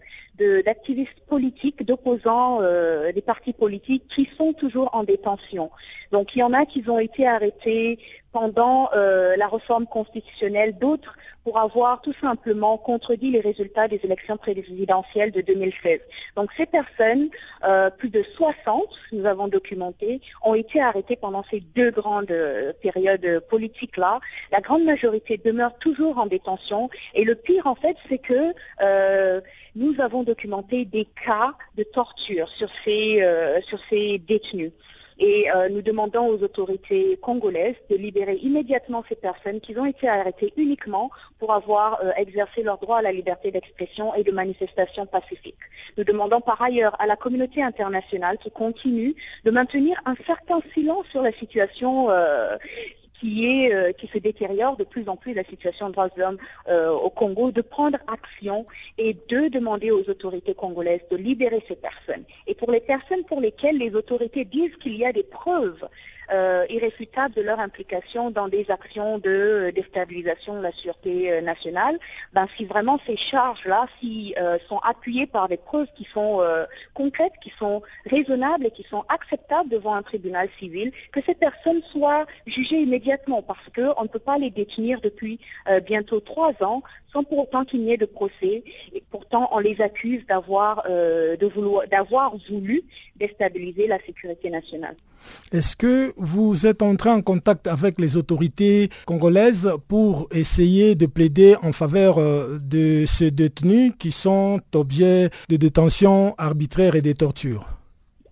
d'activistes 0.65 1.21
politiques, 1.29 1.85
d'opposants 1.85 2.59
euh, 2.61 3.11
des 3.13 3.21
partis 3.21 3.53
politiques 3.53 4.03
qui 4.13 4.27
sont 4.37 4.51
toujours 4.53 4.89
en 4.93 5.03
détention. 5.03 5.71
Donc 6.11 6.35
il 6.35 6.39
y 6.39 6.43
en 6.43 6.53
a 6.53 6.65
qui 6.65 6.83
ont 6.89 6.99
été 6.99 7.25
arrêtés 7.25 7.99
pendant 8.33 8.89
la 8.93 9.47
réforme 9.47 9.85
constitutionnelle, 9.85 10.77
d'autres 10.77 11.15
pour 11.45 11.57
avoir 11.57 12.01
tout 12.01 12.15
simplement 12.19 12.77
contredit 12.77 13.31
les 13.31 13.39
résultats 13.39 13.87
des 13.87 14.01
élections 14.03 14.35
présidentielles 14.35 15.31
de 15.31 15.39
2016. 15.39 16.01
Donc 16.35 16.49
ces 16.57 16.65
personnes, 16.65 17.29
euh, 17.63 17.89
plus 17.89 18.09
de 18.09 18.25
60, 18.35 18.83
nous 19.13 19.25
avons 19.25 19.47
documenté, 19.47 20.19
ont 20.43 20.55
été 20.55 20.81
arrêtées 20.81 21.15
pendant 21.15 21.45
ces 21.49 21.61
deux 21.61 21.91
grandes 21.91 22.35
périodes 22.81 23.39
politiques-là. 23.49 24.19
La 24.51 24.59
grande 24.59 24.83
majorité 24.83 25.37
demeure 25.37 25.77
toujours 25.77 26.17
en 26.17 26.25
détention 26.25 26.89
et 27.13 27.23
le 27.23 27.35
pire 27.35 27.67
en 27.67 27.75
fait, 27.75 27.95
c'est 28.09 28.17
que 28.17 28.53
nous 29.75 29.95
avons 29.99 30.23
documenté 30.23 30.85
des 30.85 31.05
cas 31.05 31.53
de 31.75 31.83
torture 31.83 32.49
euh, 32.87 33.61
sur 33.61 33.79
ces 33.89 34.17
détenus. 34.19 34.71
Et 35.17 35.49
euh, 35.49 35.69
nous 35.69 35.81
demandons 35.81 36.27
aux 36.27 36.43
autorités 36.43 37.17
congolaises 37.21 37.75
de 37.89 37.95
libérer 37.95 38.35
immédiatement 38.35 39.03
ces 39.07 39.15
personnes 39.15 39.61
qui 39.61 39.77
ont 39.77 39.85
été 39.85 40.09
arrêtées 40.09 40.53
uniquement 40.57 41.09
pour 41.39 41.53
avoir 41.53 41.99
euh, 42.03 42.11
exercé 42.17 42.63
leur 42.63 42.77
droit 42.79 42.97
à 42.97 43.01
la 43.01 43.13
liberté 43.13 43.51
d'expression 43.51 44.13
et 44.15 44.23
de 44.23 44.31
manifestation 44.31 45.05
pacifique. 45.05 45.55
Nous 45.97 46.03
demandons 46.03 46.41
par 46.41 46.61
ailleurs 46.61 46.99
à 46.99 47.07
la 47.07 47.15
communauté 47.15 47.63
internationale 47.63 48.37
qui 48.37 48.51
continue 48.51 49.15
de 49.45 49.51
maintenir 49.51 50.01
un 50.05 50.15
certain 50.27 50.59
silence 50.73 51.05
sur 51.11 51.21
la 51.21 51.31
situation 51.31 52.09
euh, 53.23 53.91
qui 53.93 54.07
se 54.07 54.17
détériore 54.17 54.77
de 54.77 54.83
plus 54.83 55.07
en 55.09 55.15
plus 55.15 55.33
la 55.33 55.43
situation 55.43 55.87
de 55.87 55.93
droits 55.93 56.09
de 56.09 56.19
l'homme 56.19 56.37
euh, 56.67 56.91
au 56.91 57.09
Congo, 57.09 57.51
de 57.51 57.61
prendre 57.61 57.97
action 58.07 58.65
et 58.97 59.15
de 59.29 59.47
demander 59.47 59.91
aux 59.91 60.07
autorités 60.09 60.53
congolaises 60.53 61.01
de 61.09 61.17
libérer 61.17 61.63
ces 61.67 61.75
personnes. 61.75 62.23
Et 62.47 62.55
pour 62.55 62.71
les 62.71 62.81
personnes 62.81 63.23
pour 63.25 63.41
lesquelles 63.41 63.77
les 63.77 63.95
autorités 63.95 64.45
disent 64.45 64.75
qu'il 64.77 64.95
y 64.95 65.05
a 65.05 65.11
des 65.11 65.23
preuves 65.23 65.87
euh, 66.31 66.65
irréfutable 66.69 67.35
de 67.35 67.41
leur 67.41 67.59
implication 67.59 68.31
dans 68.31 68.47
des 68.47 68.65
actions 68.69 69.19
de 69.19 69.29
euh, 69.29 69.71
déstabilisation 69.71 70.57
de 70.57 70.61
la 70.61 70.71
sûreté 70.71 71.31
euh, 71.31 71.41
nationale, 71.41 71.99
ben, 72.33 72.47
si 72.57 72.65
vraiment 72.65 72.99
ces 73.05 73.15
charges-là 73.15 73.85
si, 73.99 74.35
sont 74.67 74.79
appuyées 74.79 75.27
par 75.27 75.47
des 75.47 75.57
preuves 75.57 75.87
qui 75.95 76.07
sont 76.13 76.41
concrètes, 76.93 77.33
qui 77.41 77.51
sont 77.59 77.81
raisonnables 78.05 78.65
et 78.65 78.71
qui 78.71 78.83
sont 78.89 79.03
acceptables 79.09 79.69
devant 79.69 79.93
un 79.93 80.01
tribunal 80.01 80.49
civil, 80.59 80.91
que 81.11 81.19
ces 81.25 81.35
personnes 81.35 81.81
soient 81.91 82.25
jugées 82.45 82.81
immédiatement 82.81 83.41
parce 83.41 83.65
qu'on 83.75 84.03
ne 84.03 84.07
peut 84.07 84.19
pas 84.19 84.37
les 84.37 84.49
détenir 84.49 85.01
depuis 85.01 85.39
bientôt 85.85 86.19
trois 86.19 86.51
ans 86.61 86.83
sans 87.15 87.23
pour 87.23 87.39
autant 87.39 87.63
qu'il 87.63 87.81
n'y 87.81 87.93
ait 87.93 87.97
de 87.97 88.05
procès. 88.05 88.63
Et 88.93 89.03
pourtant, 89.09 89.47
on 89.53 89.59
les 89.59 89.79
accuse 89.81 90.25
d'avoir 90.27 90.83
d'avoir 91.89 92.35
voulu 92.49 92.83
déstabiliser 93.15 93.87
la 93.87 93.97
sécurité 94.05 94.49
nationale. 94.49 94.95
Est-ce 95.51 95.75
que 95.75 96.13
vous 96.17 96.65
êtes 96.67 96.81
entré 96.81 97.09
en 97.09 97.21
contact 97.21 97.67
avec 97.67 97.99
les 97.99 98.17
autorités 98.17 98.89
congolaises 99.05 99.71
pour 99.87 100.27
essayer 100.31 100.95
de 100.95 101.05
plaider 101.05 101.55
en 101.61 101.71
faveur 101.71 102.17
euh, 102.17 102.59
de 102.59 103.05
ces 103.07 103.31
détenus 103.31 103.93
qui 103.97 104.11
sont 104.11 104.59
objets 104.73 105.29
de 105.49 105.55
détention 105.55 106.35
arbitraire 106.37 106.95
et 106.95 107.01
de 107.01 107.13
torture? 107.13 107.74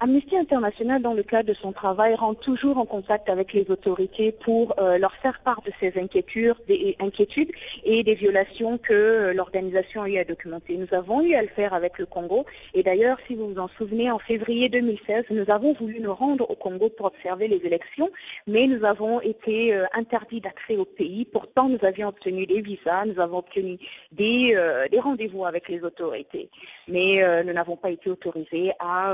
Amnesty 0.03 0.35
International, 0.35 1.01
dans 1.01 1.13
le 1.13 1.23
cadre 1.23 1.47
de 1.47 1.53
son 1.53 1.71
travail, 1.71 2.13
rentre 2.15 2.41
toujours 2.41 2.77
en 2.77 2.83
contact 2.85 3.29
avec 3.29 3.53
les 3.53 3.71
autorités 3.71 4.33
pour 4.33 4.75
euh, 4.77 4.97
leur 4.97 5.15
faire 5.15 5.39
part 5.39 5.61
de 5.61 5.71
ces 5.79 5.97
inquiétudes, 5.97 6.55
des 6.67 6.97
inquiétudes 6.99 7.51
et 7.85 8.03
des 8.03 8.13
violations 8.13 8.77
que 8.77 8.91
euh, 8.91 9.33
l'organisation 9.33 10.01
a 10.01 10.09
eu 10.09 10.17
à 10.17 10.25
documenter. 10.25 10.75
Nous 10.75 10.93
avons 10.93 11.21
eu 11.21 11.35
à 11.35 11.41
le 11.41 11.47
faire 11.47 11.73
avec 11.73 11.99
le 11.99 12.05
Congo. 12.05 12.45
Et 12.73 12.83
d'ailleurs, 12.83 13.17
si 13.27 13.35
vous 13.35 13.47
vous 13.47 13.59
en 13.61 13.69
souvenez, 13.77 14.11
en 14.11 14.19
février 14.19 14.67
2016, 14.67 15.23
nous 15.29 15.49
avons 15.49 15.71
voulu 15.71 16.01
nous 16.01 16.13
rendre 16.13 16.51
au 16.51 16.55
Congo 16.55 16.89
pour 16.89 17.05
observer 17.05 17.47
les 17.47 17.65
élections, 17.65 18.09
mais 18.45 18.67
nous 18.67 18.83
avons 18.83 19.21
été 19.21 19.73
euh, 19.73 19.85
interdits 19.93 20.41
d'accès 20.41 20.75
au 20.75 20.83
pays. 20.83 21.23
Pourtant, 21.23 21.69
nous 21.69 21.79
avions 21.81 22.09
obtenu 22.09 22.45
des 22.45 22.59
visas, 22.59 23.05
nous 23.05 23.21
avons 23.21 23.37
obtenu 23.37 23.77
des 24.11 24.57
rendez-vous 24.99 25.45
avec 25.45 25.69
les 25.69 25.81
autorités. 25.81 26.49
Mais 26.89 27.23
nous 27.45 27.53
n'avons 27.53 27.77
pas 27.77 27.89
été 27.89 28.09
autorisés 28.09 28.73
à 28.79 29.13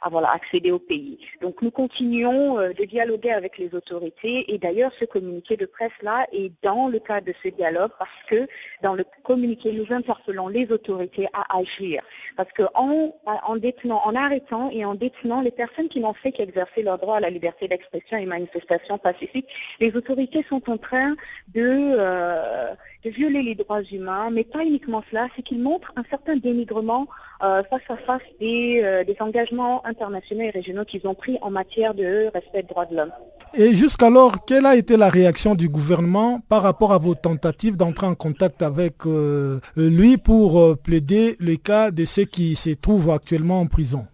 accéder 0.00 0.70
au 0.70 0.78
pays. 0.78 1.18
Donc 1.40 1.62
nous 1.62 1.70
continuons 1.70 2.58
euh, 2.58 2.72
de 2.72 2.84
dialoguer 2.84 3.30
avec 3.30 3.58
les 3.58 3.74
autorités 3.74 4.52
et 4.52 4.58
d'ailleurs 4.58 4.92
ce 4.98 5.04
communiqué 5.04 5.56
de 5.56 5.66
presse-là 5.66 6.26
est 6.32 6.52
dans 6.62 6.88
le 6.88 6.98
cadre 6.98 7.26
de 7.26 7.34
ce 7.42 7.48
dialogue 7.48 7.90
parce 7.98 8.10
que 8.28 8.48
dans 8.82 8.94
le 8.94 9.04
communiqué, 9.22 9.72
nous 9.72 9.86
interpellons 9.94 10.48
les 10.48 10.70
autorités 10.70 11.28
à 11.32 11.58
agir. 11.58 12.02
Parce 12.36 12.50
qu'en 12.52 13.14
en, 13.26 14.14
arrêtant 14.16 14.70
et 14.70 14.84
en 14.84 14.94
détenant 14.94 15.40
les 15.40 15.50
personnes 15.50 15.88
qui 15.88 16.00
n'ont 16.00 16.14
fait 16.14 16.32
qu'exercer 16.32 16.82
leur 16.82 16.98
droit 16.98 17.16
à 17.16 17.20
la 17.20 17.30
liberté 17.30 17.68
d'expression 17.68 18.18
et 18.18 18.26
manifestation 18.26 18.98
pacifique, 18.98 19.48
les 19.80 19.94
autorités 19.96 20.44
sont 20.48 20.62
en 20.70 20.76
train 20.76 21.14
de, 21.54 21.94
euh, 21.98 22.74
de 23.04 23.10
violer 23.10 23.42
les 23.42 23.54
droits 23.54 23.82
humains, 23.82 24.30
mais 24.30 24.44
pas 24.44 24.64
uniquement 24.64 25.02
cela, 25.10 25.28
c'est 25.36 25.42
qu'ils 25.42 25.62
montrent 25.62 25.92
un 25.96 26.04
certain 26.10 26.36
dénigrement 26.36 27.06
euh, 27.42 27.62
face 27.68 27.82
à 27.88 27.96
face 27.96 28.22
des, 28.38 28.80
euh, 28.84 29.02
des 29.02 29.16
engagements 29.18 29.84
internationaux 29.84 30.42
et 30.42 30.50
régionaux 30.50 30.84
qu'ils 30.84 31.08
ont 31.08 31.14
pris 31.14 31.38
en 31.42 31.50
matière 31.50 31.92
de 31.92 32.30
respect 32.32 32.62
des 32.62 32.68
droits 32.68 32.86
de 32.86 32.96
l'homme. 32.96 33.10
Et 33.54 33.74
jusqu'alors, 33.74 34.44
quelle 34.44 34.64
a 34.64 34.76
été 34.76 34.96
la 34.96 35.08
réaction 35.08 35.56
du 35.56 35.68
gouvernement 35.68 36.40
par 36.48 36.62
rapport 36.62 36.92
à 36.92 36.98
vos 36.98 37.16
tentatives 37.16 37.76
d'entrer 37.76 38.06
en 38.06 38.14
contact 38.14 38.62
avec 38.62 39.06
euh, 39.06 39.58
lui 39.76 40.18
pour 40.18 40.78
plaider 40.78 41.34
le 41.40 41.56
cas 41.56 41.90
de 41.90 42.04
ceux 42.04 42.26
qui 42.26 42.54
se 42.54 42.70
trouvent 42.70 43.10
actuellement 43.10 43.58
en 43.60 43.66
prison? 43.66 44.06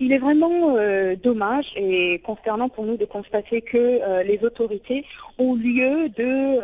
Il 0.00 0.12
est 0.12 0.18
vraiment 0.18 0.76
dommage 1.22 1.72
et 1.76 2.18
consternant 2.24 2.68
pour 2.68 2.84
nous 2.84 2.96
de 2.96 3.04
constater 3.04 3.60
que 3.60 4.22
les 4.24 4.40
autorités 4.42 5.04
ont 5.38 5.54
lieu 5.54 6.08
de 6.08 6.58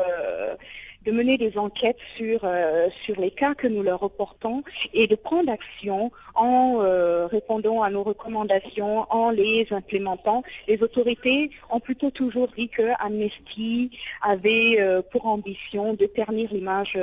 de 1.05 1.13
mener 1.13 1.39
des 1.39 1.57
enquêtes 1.57 1.99
sur, 2.17 2.41
euh, 2.45 2.89
sur 3.03 3.19
les 3.19 3.31
cas 3.31 3.55
que 3.55 3.67
nous 3.67 3.83
leur 3.83 4.01
reportons 4.01 4.63
et 4.93 5.07
de 5.07 5.15
prendre 5.15 5.51
action 5.51 6.11
en 6.35 6.79
euh, 6.81 7.27
répondant 7.27 7.83
à 7.83 7.91
nos 7.91 8.03
recommandations, 8.03 9.07
en 9.11 9.31
les 9.31 9.67
implémentant. 9.71 10.43
Les 10.69 10.83
autorités 10.83 11.51
ont 11.71 11.81
plutôt 11.81 12.11
toujours 12.11 12.49
dit 12.57 12.69
que 12.69 12.83
Amnesty 12.99 13.91
avait 14.23 14.77
euh, 14.79 15.01
pour 15.03 15.27
ambition 15.27 15.95
de 15.95 16.07
ternir 16.07 16.53
l'image 16.53 16.99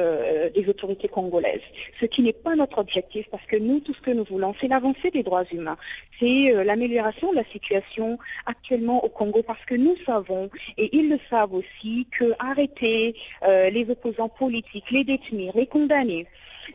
des 0.56 0.70
autorités 0.70 1.08
congolaises, 1.08 1.62
ce 2.00 2.06
qui 2.06 2.22
n'est 2.22 2.34
pas 2.34 2.56
notre 2.56 2.80
objectif 2.80 3.28
parce 3.32 3.46
que 3.46 3.56
nous, 3.56 3.80
tout 3.80 3.94
ce 3.94 4.02
que 4.02 4.12
nous 4.12 4.26
voulons, 4.30 4.54
c'est 4.60 4.68
l'avancée 4.68 5.12
des 5.12 5.24
droits 5.24 5.44
humains, 5.52 5.78
c'est 6.20 6.64
l'amélioration 6.64 7.32
de 7.32 7.38
la 7.38 7.46
situation 7.46 8.18
actuellement 8.46 9.04
au 9.04 9.10
Congo 9.10 9.44
parce 9.44 9.64
que 9.66 9.76
nous 9.76 9.96
savons, 10.06 10.50
et 10.78 10.96
ils 10.96 11.10
le 11.10 11.20
savent 11.30 11.54
aussi, 11.54 12.08
que 12.12 12.34
arrêter 12.40 13.16
les 13.44 13.87
opposants 13.90 14.30
politiques, 14.30 14.92
les 14.92 15.04
détenir, 15.04 15.56
les 15.56 15.68
condamner, 15.68 16.28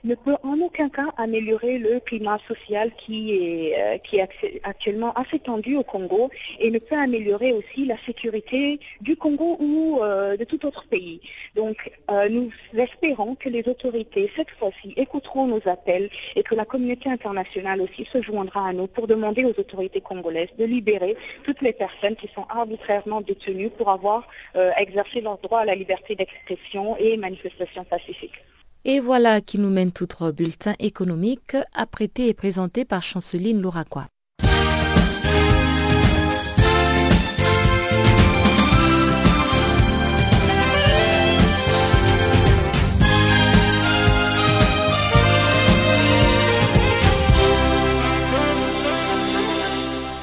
ne 0.05 0.15
peut 0.15 0.37
en 0.43 0.59
aucun 0.61 0.89
cas 0.89 1.09
améliorer 1.17 1.79
le 1.79 2.01
climat 2.01 2.39
social 2.49 2.91
qui 2.97 3.35
est, 3.35 3.75
euh, 3.79 4.27
actuellement 4.65 5.13
assez 5.15 5.39
tendu 5.39 5.77
au 5.77 5.83
Congo 5.83 6.31
et 6.59 6.71
ne 6.71 6.79
peut 6.79 6.97
améliorer 6.97 7.53
aussi 7.53 7.85
la 7.85 7.97
sécurité 8.07 8.81
du 9.01 9.17
Congo 9.17 9.57
ou 9.61 10.01
euh, 10.03 10.37
de 10.37 10.45
tout 10.45 10.65
autre 10.67 10.85
pays. 10.89 11.21
Donc 11.55 11.91
euh, 12.11 12.29
nous 12.29 12.51
espérons 12.77 13.35
que 13.35 13.49
les 13.49 13.67
autorités, 13.69 14.31
cette 14.37 14.51
fois-ci, 14.51 14.93
écouteront 14.97 15.47
nos 15.47 15.67
appels 15.69 16.11
et 16.37 16.43
que 16.43 16.55
la 16.55 16.65
communauté 16.65 17.09
internationale 17.09 17.81
aussi 17.81 18.05
se 18.05 18.21
joindra 18.23 18.69
à 18.69 18.73
nous 18.73 18.87
pour 18.87 19.07
demander 19.07 19.45
aux 19.45 19.59
autorités 19.59 20.01
congolaises 20.01 20.55
de 20.59 20.65
libérer 20.65 21.17
toutes 21.45 21.61
les 21.63 21.73
personnes 21.73 22.17
qui 22.17 22.29
sont 22.35 22.47
arbitrairement 22.49 23.21
détenues 23.21 23.71
pour 23.71 23.91
avoir 23.91 24.29
exercé 24.77 25.21
leur 25.21 25.39
droit 25.39 25.61
à 25.61 25.65
la 25.65 25.75
liberté 25.75 26.15
d'expression 26.15 26.97
et 26.99 27.17
manifestation 27.17 27.85
pacifique. 27.85 28.43
Et 28.85 28.99
voilà 28.99 29.41
qui 29.41 29.59
nous 29.59 29.71
mène 29.71 29.93
tout 29.93 30.07
droit 30.07 30.31
au 30.31 30.33
bulletin 30.33 30.75
économique, 30.81 31.57
apprêté 31.73 32.29
et 32.29 32.35
présenté 32.35 32.85
par 32.85 33.03
Chanceline 33.03 33.61
Louraquois. 33.61 34.09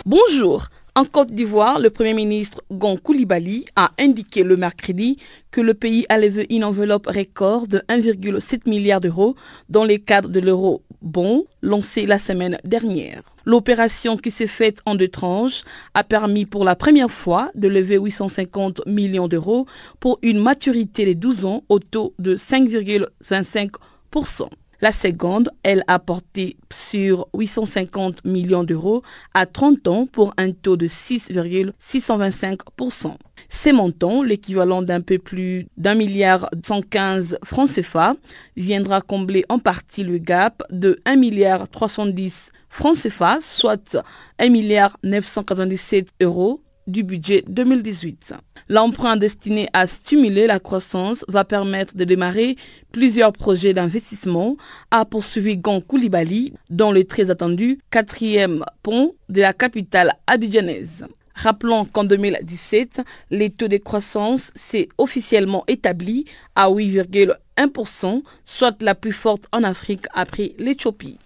Bonjour, 0.06 0.70
en 1.00 1.06
Côte 1.06 1.32
d'Ivoire, 1.32 1.80
le 1.80 1.92
Premier 1.92 2.14
ministre 2.14 2.62
Gon 2.70 2.98
Koulibaly 2.98 3.64
a 3.78 3.94
indiqué 3.98 4.44
le 4.44 4.58
mercredi 4.58 5.18
que 5.50 5.62
le 5.62 5.74
pays 5.74 6.06
a 6.10 6.18
levé 6.18 6.46
une 6.50 6.66
enveloppe 6.66 7.08
record 7.08 7.70
de 7.70 7.78
1,7 7.88 8.70
milliard 8.70 9.00
d'euros 9.00 9.38
dans 9.70 9.86
les 9.86 10.00
cadres 10.00 10.28
de 10.28 10.42
l'euro 10.42 10.84
bon 11.02 11.46
lancé 11.62 12.06
la 12.06 12.20
semaine 12.20 12.58
dernière. 12.66 13.22
L'opération 13.46 14.18
qui 14.18 14.30
s'est 14.30 14.46
faite 14.46 14.82
en 14.86 14.96
deux 14.96 15.08
tranches 15.08 15.64
a 15.94 16.04
permis 16.04 16.46
pour 16.46 16.66
la 16.66 16.76
première 16.76 17.12
fois 17.12 17.50
de 17.56 17.70
lever 17.70 17.98
850 17.98 18.86
millions 18.86 19.30
d'euros 19.30 19.68
pour 20.02 20.20
une 20.22 20.40
maturité 20.40 21.06
de 21.06 21.14
12 21.14 21.46
ans 21.46 21.64
au 21.70 21.80
taux 21.80 22.14
de 22.20 22.36
5,25%. 22.36 24.50
La 24.82 24.94
seconde, 24.94 25.50
elle 25.64 25.84
a 25.88 26.00
porté 26.00 26.56
sur 26.72 27.28
850 27.34 28.24
millions 28.24 28.64
d'euros 28.64 29.04
à 29.34 29.46
30 29.46 29.90
ans 29.90 30.06
pour 30.06 30.34
un 30.38 30.52
taux 30.52 30.78
de 30.78 30.88
6,625%. 30.88 33.18
Ces 33.50 33.74
montants, 33.74 34.24
l'équivalent 34.24 34.82
d'un 34.82 35.02
peu 35.02 35.18
plus 35.18 35.68
d'un 35.76 35.96
milliard 35.96 36.50
115 36.64 37.40
francs 37.44 37.70
CFA, 37.70 38.16
viendra 38.56 39.02
combler 39.02 39.44
en 39.50 39.60
partie 39.60 40.06
le 40.06 40.18
gap 40.18 40.64
de 40.70 41.02
1 41.06 41.18
milliard 41.18 41.68
310 41.68 42.54
francs 42.70 42.96
CFA, 42.96 43.40
soit 43.42 43.98
1 44.38 44.48
milliard 44.48 44.96
997 45.04 46.14
euros 46.22 46.62
du 46.88 47.04
budget 47.04 47.44
2018. 47.48 48.34
L'emprunt 48.72 49.18
destiné 49.18 49.68
à 49.74 49.88
stimuler 49.88 50.46
la 50.46 50.60
croissance 50.60 51.26
va 51.28 51.44
permettre 51.44 51.98
de 51.98 52.04
démarrer 52.04 52.56
plusieurs 52.92 53.34
projets 53.34 53.74
d'investissement, 53.74 54.58
a 54.92 55.06
poursuivi 55.06 55.58
Gon 55.58 55.82
Koulibaly 55.82 56.54
dans 56.70 56.92
le 56.92 57.04
très 57.04 57.32
attendu 57.32 57.80
quatrième 57.90 58.64
pont 58.84 59.16
de 59.28 59.42
la 59.42 59.54
capitale 59.54 60.14
abidjanaise. 60.28 61.08
Rappelons 61.34 61.86
qu'en 61.86 62.04
2017, 62.04 63.02
les 63.32 63.50
taux 63.50 63.70
de 63.70 63.78
croissance 63.78 64.52
s'est 64.54 64.90
officiellement 65.00 65.64
établi 65.68 66.26
à 66.56 66.70
8,1%, 66.70 68.22
soit 68.44 68.80
la 68.84 68.94
plus 68.94 69.14
forte 69.14 69.46
en 69.52 69.64
Afrique 69.64 70.06
après 70.14 70.54
l'Éthiopie. 70.60 71.18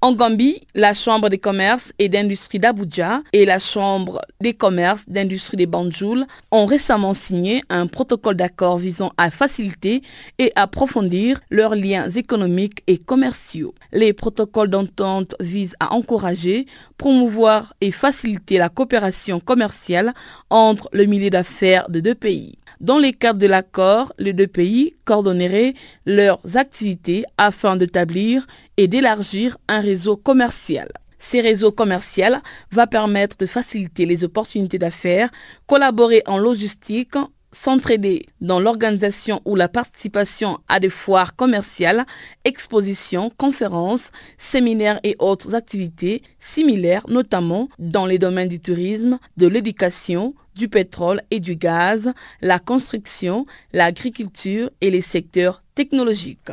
En 0.00 0.12
Gambie, 0.12 0.60
la 0.76 0.94
Chambre 0.94 1.28
des 1.28 1.38
commerces 1.38 1.92
et 1.98 2.08
d'industrie 2.08 2.60
d'Abuja 2.60 3.22
et 3.32 3.44
la 3.44 3.58
Chambre 3.58 4.20
des 4.40 4.54
commerces 4.54 5.02
d'industrie 5.08 5.56
des 5.56 5.66
Banjul 5.66 6.24
ont 6.52 6.66
récemment 6.66 7.14
signé 7.14 7.64
un 7.68 7.88
protocole 7.88 8.36
d'accord 8.36 8.78
visant 8.78 9.10
à 9.16 9.32
faciliter 9.32 10.02
et 10.38 10.52
approfondir 10.54 11.40
leurs 11.50 11.74
liens 11.74 12.08
économiques 12.10 12.84
et 12.86 12.98
commerciaux. 12.98 13.74
Les 13.90 14.12
protocoles 14.12 14.70
d'entente 14.70 15.34
visent 15.40 15.74
à 15.80 15.92
encourager, 15.92 16.66
promouvoir 16.96 17.74
et 17.80 17.90
faciliter 17.90 18.58
la 18.58 18.68
coopération 18.68 19.40
commerciale 19.40 20.14
entre 20.48 20.88
le 20.92 21.06
milieu 21.06 21.30
d'affaires 21.30 21.90
de 21.90 21.98
deux 21.98 22.14
pays. 22.14 22.57
Dans 22.80 22.98
les 22.98 23.12
cadres 23.12 23.40
de 23.40 23.48
l'accord, 23.48 24.12
les 24.18 24.32
deux 24.32 24.46
pays 24.46 24.94
coordonneraient 25.04 25.74
leurs 26.06 26.40
activités 26.56 27.24
afin 27.36 27.74
d'établir 27.74 28.46
et 28.76 28.86
d'élargir 28.86 29.58
un 29.66 29.80
réseau 29.80 30.16
commercial. 30.16 30.88
Ces 31.18 31.40
réseaux 31.40 31.72
commerciaux 31.72 32.36
vont 32.70 32.86
permettre 32.86 33.36
de 33.36 33.46
faciliter 33.46 34.06
les 34.06 34.22
opportunités 34.22 34.78
d'affaires, 34.78 35.28
collaborer 35.66 36.22
en 36.26 36.38
logistique, 36.38 37.16
s'entraider 37.50 38.26
dans 38.40 38.60
l'organisation 38.60 39.40
ou 39.44 39.56
la 39.56 39.68
participation 39.68 40.58
à 40.68 40.78
des 40.78 40.88
foires 40.88 41.34
commerciales, 41.34 42.04
expositions, 42.44 43.32
conférences, 43.36 44.12
séminaires 44.36 45.00
et 45.02 45.16
autres 45.18 45.56
activités 45.56 46.22
similaires, 46.38 47.06
notamment 47.08 47.68
dans 47.80 48.06
les 48.06 48.18
domaines 48.18 48.48
du 48.48 48.60
tourisme, 48.60 49.18
de 49.36 49.48
l'éducation, 49.48 50.34
du 50.58 50.68
pétrole 50.68 51.22
et 51.30 51.40
du 51.40 51.56
gaz, 51.56 52.12
la 52.42 52.58
construction, 52.58 53.46
l'agriculture 53.72 54.68
et 54.82 54.90
les 54.90 55.00
secteurs 55.00 55.62
technologiques. 55.74 56.50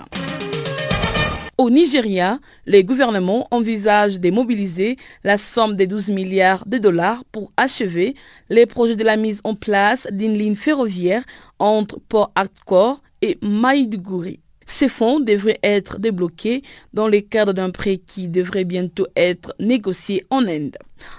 Au 1.57 1.69
Nigeria, 1.69 2.39
les 2.65 2.83
gouvernements 2.83 3.47
envisagent 3.49 4.19
de 4.19 4.29
mobiliser 4.29 4.97
la 5.23 5.37
somme 5.37 5.75
de 5.75 5.85
12 5.85 6.09
milliards 6.09 6.65
de 6.67 6.77
dollars 6.77 7.23
pour 7.31 7.51
achever 7.57 8.15
les 8.49 8.65
projets 8.65 8.97
de 8.97 9.03
la 9.03 9.17
mise 9.17 9.39
en 9.43 9.55
place 9.55 10.07
d'une 10.11 10.37
ligne 10.37 10.55
ferroviaire 10.55 11.23
entre 11.57 11.99
Port 11.99 12.31
Harcourt 12.35 13.01
et 13.21 13.37
Maïduguri. 13.41 14.41
Ces 14.65 14.89
fonds 14.89 15.19
devraient 15.19 15.60
être 15.63 15.99
débloqués 15.99 16.63
dans 16.93 17.08
le 17.08 17.21
cadre 17.21 17.54
d'un 17.54 17.69
prêt 17.69 17.97
qui 17.97 18.30
devrait 18.30 18.65
bientôt 18.65 19.08
être 19.15 19.54
négocié 19.60 20.25
en 20.30 20.47
Inde. 20.47 20.78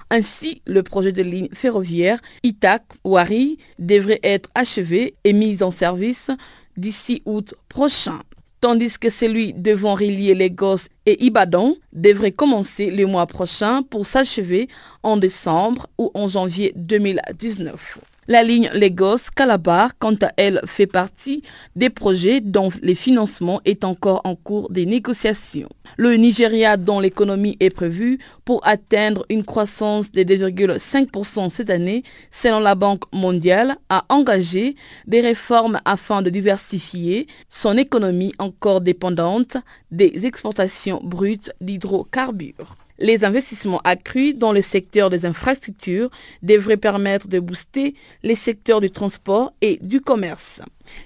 Ainsi, 0.09 0.61
le 0.65 0.83
projet 0.83 1.11
de 1.11 1.21
ligne 1.21 1.49
ferroviaire 1.53 2.19
Itac-Wari 2.43 3.57
devrait 3.79 4.19
être 4.23 4.49
achevé 4.55 5.15
et 5.23 5.33
mis 5.33 5.63
en 5.63 5.71
service 5.71 6.31
d'ici 6.75 7.21
août 7.25 7.53
prochain 7.69 8.21
tandis 8.61 8.97
que 8.97 9.09
celui 9.09 9.53
devant 9.53 9.93
relier 9.93 10.33
Lagos 10.33 10.87
et 11.05 11.23
Ibadan 11.23 11.75
devrait 11.93 12.31
commencer 12.31 12.89
le 12.89 13.05
mois 13.05 13.27
prochain 13.27 13.83
pour 13.83 14.05
s'achever 14.05 14.67
en 15.03 15.17
décembre 15.17 15.87
ou 15.97 16.11
en 16.13 16.27
janvier 16.27 16.73
2019. 16.75 17.99
La 18.29 18.43
ligne 18.43 18.69
Lagos-Calabar, 18.73 19.97
quant 19.97 20.15
à 20.21 20.33
elle, 20.35 20.59
fait 20.65 20.85
partie 20.85 21.43
des 21.77 21.89
projets 21.89 22.41
dont 22.41 22.67
le 22.81 22.93
financement 22.93 23.61
est 23.63 23.85
encore 23.85 24.19
en 24.25 24.35
cours 24.35 24.69
des 24.69 24.85
négociations. 24.85 25.69
Le 25.95 26.13
Nigeria, 26.15 26.75
dont 26.75 26.99
l'économie 26.99 27.55
est 27.61 27.69
prévue 27.69 28.19
pour 28.43 28.67
atteindre 28.67 29.25
une 29.29 29.45
croissance 29.45 30.11
de 30.11 30.23
2,5% 30.23 31.49
cette 31.49 31.69
année, 31.69 32.03
selon 32.29 32.59
la 32.59 32.75
Banque 32.75 33.03
mondiale, 33.13 33.77
a 33.87 34.03
engagé 34.09 34.75
des 35.05 35.21
réformes 35.21 35.79
afin 35.85 36.21
de 36.21 36.29
diversifier 36.29 37.27
son 37.47 37.77
économie 37.77 38.33
encore 38.39 38.81
dépendante 38.81 39.55
des 39.89 40.25
exportations 40.25 40.99
brutes 41.01 41.53
d'hydrocarbures. 41.61 42.75
Les 42.99 43.23
investissements 43.23 43.81
accrus 43.83 44.35
dans 44.35 44.51
le 44.51 44.61
secteur 44.61 45.09
des 45.09 45.25
infrastructures 45.25 46.09
devraient 46.41 46.77
permettre 46.77 47.27
de 47.27 47.39
booster 47.39 47.93
les 48.23 48.35
secteurs 48.35 48.81
du 48.81 48.89
transport 48.89 49.53
et 49.61 49.79
du 49.81 50.01
commerce. 50.01 50.61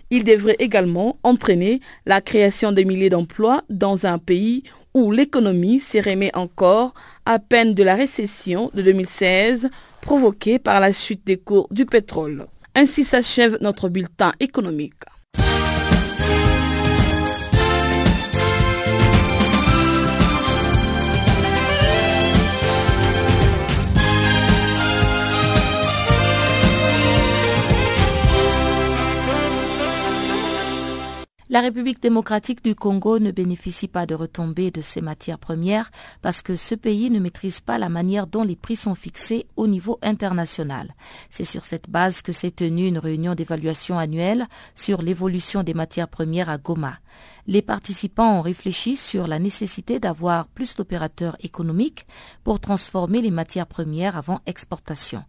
Ils 0.10 0.24
devraient 0.24 0.56
également 0.60 1.18
entraîner 1.24 1.82
la 2.06 2.22
création 2.22 2.72
de 2.72 2.84
milliers 2.84 3.10
d'emplois 3.10 3.64
dans 3.70 4.06
un 4.06 4.20
pays 4.20 4.64
où 4.94 5.12
l'économie 5.12 5.80
se 5.80 5.98
remet 5.98 6.36
encore 6.36 6.94
à 7.26 7.40
peine 7.40 7.74
de 7.74 7.84
la 7.84 7.96
récession 7.96 8.72
de 8.74 8.82
2016 8.82 9.70
provoquée 10.02 10.60
par 10.60 10.80
la 10.80 10.92
chute 10.92 11.26
des 11.26 11.38
cours 11.38 11.68
du 11.72 11.86
pétrole. 11.86 12.48
Ainsi 12.76 13.04
s'achève 13.04 13.58
notre 13.62 13.90
bulletin 13.90 14.34
économique. 14.40 15.04
La 31.52 31.60
République 31.60 32.02
démocratique 32.02 32.64
du 32.64 32.76
Congo 32.76 33.20
ne 33.20 33.30
bénéficie 33.30 33.90
pas 33.90 34.06
de 34.06 34.16
retombées 34.16 34.72
de 34.72 34.80
ses 34.80 35.02
matières 35.02 35.38
premières 35.38 35.92
parce 36.22 36.42
que 36.42 36.56
ce 36.56 36.76
pays 36.76 37.10
ne 37.10 37.20
maîtrise 37.20 37.60
pas 37.60 37.78
la 37.78 37.90
manière 37.90 38.26
dont 38.26 38.44
les 38.46 38.56
prix 38.56 38.78
sont 38.78 38.96
fixés 38.96 39.48
au 39.58 39.68
niveau 39.68 40.00
international. 40.02 40.96
C'est 41.30 41.44
sur 41.44 41.66
cette 41.66 41.90
base 41.90 42.22
que 42.22 42.32
s'est 42.32 42.52
tenue 42.52 42.88
une 42.88 43.00
réunion 43.00 43.36
d'évaluation 43.36 44.00
annuelle 44.00 44.48
sur 44.76 45.02
l'évolution 45.02 45.62
des 45.62 45.74
matières 45.74 46.08
premières 46.08 46.50
à 46.50 46.58
Goma 46.58 47.00
les 47.48 47.62
participants 47.62 48.38
ont 48.38 48.42
réfléchi 48.42 48.96
sur 48.96 49.28
la 49.28 49.40
nécessité 49.40 50.00
d'avoir 50.00 50.48
plus 50.48 50.76
d'opérateurs 50.76 51.38
économiques 51.42 52.06
pour 52.44 52.60
transformer 52.60 53.22
les 53.22 53.32
matières 53.32 53.68
premières 53.68 54.18
avant 54.18 54.40
exportation. 54.46 55.24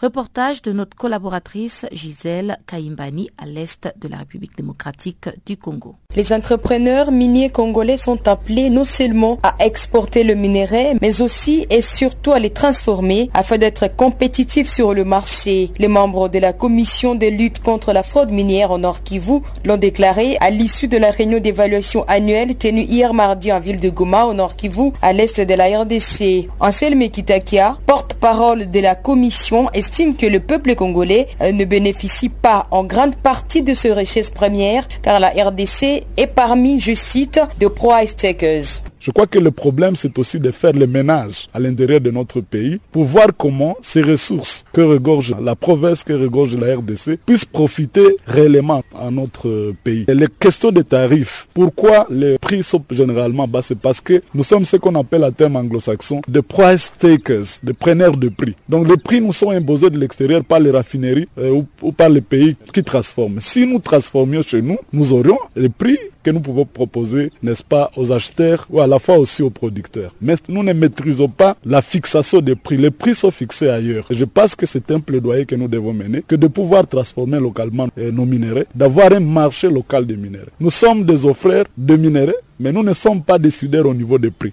Reportage 0.00 0.62
de 0.62 0.72
notre 0.72 0.96
collaboratrice 0.96 1.84
Gisèle 1.92 2.58
Kaimbani 2.66 3.30
à 3.36 3.46
l'est 3.46 3.92
de 3.98 4.08
la 4.08 4.18
République 4.18 4.56
démocratique 4.56 5.28
du 5.44 5.56
Congo. 5.56 5.96
Les 6.14 6.32
entrepreneurs 6.32 7.10
miniers 7.10 7.50
congolais 7.50 7.96
sont 7.96 8.28
appelés 8.28 8.70
non 8.70 8.84
seulement 8.84 9.38
à 9.42 9.56
exporter 9.58 10.22
le 10.22 10.36
minerai, 10.36 10.96
mais 11.02 11.20
aussi 11.20 11.66
et 11.68 11.82
surtout 11.82 12.32
à 12.32 12.38
les 12.38 12.50
transformer 12.50 13.28
afin 13.34 13.58
d'être 13.58 13.94
compétitifs 13.94 14.70
sur 14.70 14.94
le 14.94 15.04
marché. 15.04 15.72
Les 15.78 15.88
membres 15.88 16.28
de 16.28 16.38
la 16.38 16.52
commission 16.52 17.16
de 17.16 17.26
lutte 17.26 17.60
contre 17.60 17.92
la 17.92 18.04
fraude 18.04 18.30
minière 18.30 18.70
au 18.70 18.78
Nord 18.78 19.02
Kivu 19.02 19.40
l'ont 19.64 19.76
déclaré 19.76 20.36
à 20.40 20.50
l'issue 20.50 20.88
de 20.88 20.96
la 20.96 21.10
réunion 21.10 21.27
d'évaluation 21.36 22.04
annuelle 22.08 22.54
tenue 22.54 22.82
hier 22.82 23.12
mardi 23.12 23.52
en 23.52 23.60
ville 23.60 23.78
de 23.78 23.90
Goma 23.90 24.24
au 24.24 24.32
Nord 24.32 24.56
Kivu 24.56 24.92
à 25.02 25.12
l'est 25.12 25.38
de 25.38 25.54
la 25.54 25.80
RDC. 25.80 26.48
Anselme 26.58 27.10
Kitakia, 27.10 27.76
porte-parole 27.86 28.70
de 28.70 28.80
la 28.80 28.94
commission, 28.94 29.70
estime 29.74 30.16
que 30.16 30.26
le 30.26 30.40
peuple 30.40 30.74
congolais 30.74 31.28
euh, 31.42 31.52
ne 31.52 31.64
bénéficie 31.66 32.30
pas 32.30 32.66
en 32.70 32.84
grande 32.84 33.16
partie 33.16 33.62
de 33.62 33.74
ces 33.74 33.92
richesses 33.92 34.30
premières 34.30 34.88
car 35.02 35.20
la 35.20 35.28
RDC 35.28 36.06
est 36.16 36.26
parmi, 36.34 36.80
je 36.80 36.94
cite, 36.94 37.40
de 37.60 37.66
price 37.68 38.16
takers. 38.16 38.82
Je 39.00 39.10
crois 39.10 39.26
que 39.26 39.38
le 39.38 39.50
problème, 39.50 39.94
c'est 39.96 40.18
aussi 40.18 40.40
de 40.40 40.50
faire 40.50 40.72
le 40.72 40.86
ménage 40.86 41.48
à 41.54 41.60
l'intérieur 41.60 42.00
de 42.00 42.10
notre 42.10 42.40
pays 42.40 42.80
pour 42.92 43.04
voir 43.04 43.28
comment 43.36 43.76
ces 43.82 44.02
ressources 44.02 44.64
que 44.72 44.80
regorge 44.80 45.34
la 45.40 45.54
province, 45.54 46.02
que 46.04 46.12
regorge 46.12 46.56
la 46.56 46.76
RDC, 46.76 47.18
puissent 47.24 47.44
profiter 47.44 48.16
réellement 48.26 48.82
à 49.00 49.10
notre 49.10 49.72
pays. 49.84 50.04
Et 50.08 50.14
les 50.14 50.26
questions 50.28 50.72
de 50.72 50.82
tarifs, 50.82 51.48
pourquoi 51.54 52.06
les 52.10 52.38
prix 52.38 52.62
sont 52.62 52.82
généralement? 52.90 53.46
Bas 53.46 53.62
C'est 53.62 53.78
parce 53.78 54.00
que 54.00 54.22
nous 54.34 54.42
sommes 54.42 54.64
ce 54.64 54.76
qu'on 54.76 54.94
appelle 54.96 55.24
à 55.24 55.30
terme 55.30 55.56
anglo-saxon 55.56 56.22
de 56.26 56.40
price 56.40 56.92
takers, 56.98 57.46
de 57.62 57.72
preneurs 57.72 58.16
de 58.16 58.28
prix. 58.28 58.54
Donc 58.68 58.88
les 58.88 58.96
prix 58.96 59.20
nous 59.20 59.32
sont 59.32 59.50
imposés 59.50 59.90
de 59.90 59.98
l'extérieur 59.98 60.44
par 60.44 60.60
les 60.60 60.70
raffineries 60.70 61.28
euh, 61.38 61.62
ou 61.82 61.92
par 61.92 62.08
les 62.08 62.20
pays 62.20 62.56
qui 62.72 62.82
transforment. 62.82 63.38
Si 63.40 63.66
nous 63.66 63.78
transformions 63.78 64.42
chez 64.42 64.60
nous, 64.62 64.78
nous 64.92 65.12
aurions 65.12 65.38
les 65.56 65.68
prix 65.68 65.98
que 66.22 66.30
nous 66.30 66.40
pouvons 66.40 66.64
proposer, 66.64 67.30
n'est-ce 67.42 67.62
pas, 67.64 67.90
aux 67.96 68.12
acheteurs 68.12 68.66
ou 68.70 68.80
à 68.80 68.86
la 68.86 68.98
fois 68.98 69.18
aussi 69.18 69.42
aux 69.42 69.50
producteurs. 69.50 70.14
Mais 70.20 70.34
nous 70.48 70.62
ne 70.62 70.72
maîtrisons 70.72 71.28
pas 71.28 71.56
la 71.64 71.82
fixation 71.82 72.40
des 72.40 72.54
prix. 72.56 72.76
Les 72.76 72.90
prix 72.90 73.14
sont 73.14 73.30
fixés 73.30 73.68
ailleurs. 73.68 74.06
je 74.10 74.24
pense 74.24 74.54
que 74.54 74.66
c'est 74.66 74.90
un 74.90 75.00
plaidoyer 75.00 75.46
que 75.46 75.54
nous 75.54 75.68
devons 75.68 75.92
mener, 75.92 76.22
que 76.26 76.36
de 76.36 76.46
pouvoir 76.46 76.86
transformer 76.86 77.38
localement 77.38 77.88
euh, 77.98 78.10
nos 78.10 78.24
minéraux, 78.26 78.64
d'avoir 78.74 79.12
un 79.12 79.20
marché 79.20 79.68
local 79.70 80.06
des 80.06 80.16
minéraux. 80.16 80.46
Nous 80.60 80.70
sommes 80.70 81.04
des 81.04 81.24
offreurs 81.24 81.64
de 81.76 81.96
minéraux, 81.96 82.32
mais 82.60 82.72
nous 82.72 82.82
ne 82.82 82.92
sommes 82.94 83.22
pas 83.22 83.38
décideurs 83.38 83.86
au 83.86 83.94
niveau 83.94 84.18
des 84.18 84.30
prix. 84.30 84.52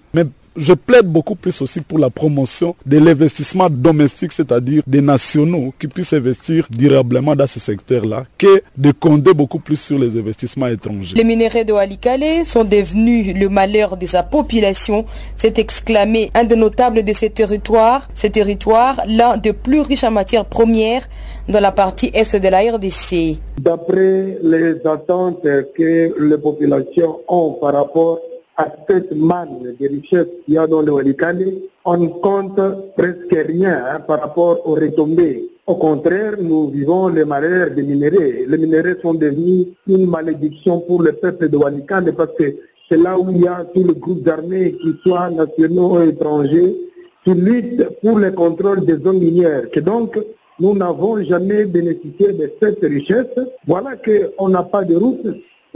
Je 0.56 0.72
plaide 0.72 1.06
beaucoup 1.06 1.34
plus 1.34 1.60
aussi 1.62 1.80
pour 1.80 1.98
la 1.98 2.10
promotion 2.10 2.74
de 2.84 2.98
l'investissement 2.98 3.68
domestique, 3.70 4.32
c'est-à-dire 4.32 4.82
des 4.86 5.00
nationaux 5.00 5.72
qui 5.78 5.86
puissent 5.86 6.12
investir 6.12 6.66
durablement 6.70 7.34
dans 7.36 7.46
ce 7.46 7.60
secteur-là, 7.60 8.24
que 8.38 8.62
de 8.76 8.92
compter 8.92 9.34
beaucoup 9.34 9.58
plus 9.58 9.80
sur 9.80 9.98
les 9.98 10.16
investissements 10.16 10.66
étrangers. 10.66 11.16
Les 11.16 11.24
minéraux 11.24 11.64
de 11.64 11.72
Walikale 11.72 12.44
sont 12.44 12.64
devenus 12.64 13.34
le 13.36 13.48
malheur 13.48 13.96
de 13.96 14.06
sa 14.06 14.22
population, 14.22 15.04
s'est 15.36 15.54
exclamé 15.56 16.30
un 16.34 16.44
des 16.44 16.56
notables 16.56 17.02
de 17.02 17.12
ces 17.12 17.30
territoires. 17.30 18.08
Ce 18.14 18.26
territoire, 18.26 19.02
l'un 19.06 19.36
des 19.36 19.52
plus 19.52 19.80
riches 19.80 20.04
en 20.04 20.10
matières 20.10 20.44
premières 20.44 21.08
dans 21.48 21.60
la 21.60 21.72
partie 21.72 22.10
est 22.14 22.36
de 22.36 22.48
la 22.48 22.60
RDC. 22.72 23.38
D'après 23.58 24.38
les 24.42 24.86
attentes 24.86 25.42
que 25.42 26.14
les 26.18 26.38
populations 26.38 27.20
ont 27.28 27.52
par 27.60 27.74
rapport 27.74 28.20
à 28.56 28.68
cette 28.88 29.14
manne 29.14 29.74
de 29.78 29.88
richesses 29.88 30.28
qu'il 30.44 30.54
y 30.54 30.58
a 30.58 30.66
dans 30.66 30.82
le 30.82 30.92
Walikale, 30.92 31.44
on 31.84 31.96
ne 31.98 32.08
compte 32.08 32.60
presque 32.96 33.46
rien 33.48 33.84
hein, 33.90 34.00
par 34.00 34.20
rapport 34.20 34.66
aux 34.66 34.74
retombées. 34.74 35.50
Au 35.66 35.74
contraire, 35.74 36.34
nous 36.40 36.70
vivons 36.70 37.08
les 37.08 37.24
malheurs 37.24 37.70
des 37.70 37.82
minéraux. 37.82 38.18
Les 38.48 38.58
minéraux 38.58 39.00
sont 39.02 39.14
devenus 39.14 39.66
une 39.86 40.06
malédiction 40.06 40.80
pour 40.80 41.02
le 41.02 41.12
peuple 41.12 41.48
de 41.48 41.56
Walikale 41.56 42.14
parce 42.14 42.32
que 42.38 42.56
c'est 42.88 42.96
là 42.96 43.18
où 43.18 43.30
il 43.30 43.42
y 43.42 43.48
a 43.48 43.64
tous 43.74 43.84
les 43.84 43.94
groupes 43.94 44.22
d'armées, 44.22 44.76
qu'ils 44.80 44.96
soient 45.02 45.28
nationaux 45.28 45.98
ou 45.98 46.02
étrangers, 46.02 46.76
qui 47.24 47.34
luttent 47.34 47.88
pour 48.00 48.18
le 48.18 48.30
contrôle 48.30 48.86
des 48.86 48.96
zones 48.98 49.18
minières. 49.18 49.64
Donc, 49.82 50.16
nous 50.60 50.74
n'avons 50.74 51.22
jamais 51.24 51.64
bénéficié 51.64 52.32
de 52.32 52.50
cette 52.62 52.80
richesse. 52.80 53.26
Voilà 53.66 53.96
qu'on 53.96 54.48
n'a 54.48 54.62
pas 54.62 54.84
de 54.84 54.94
route, 54.94 55.26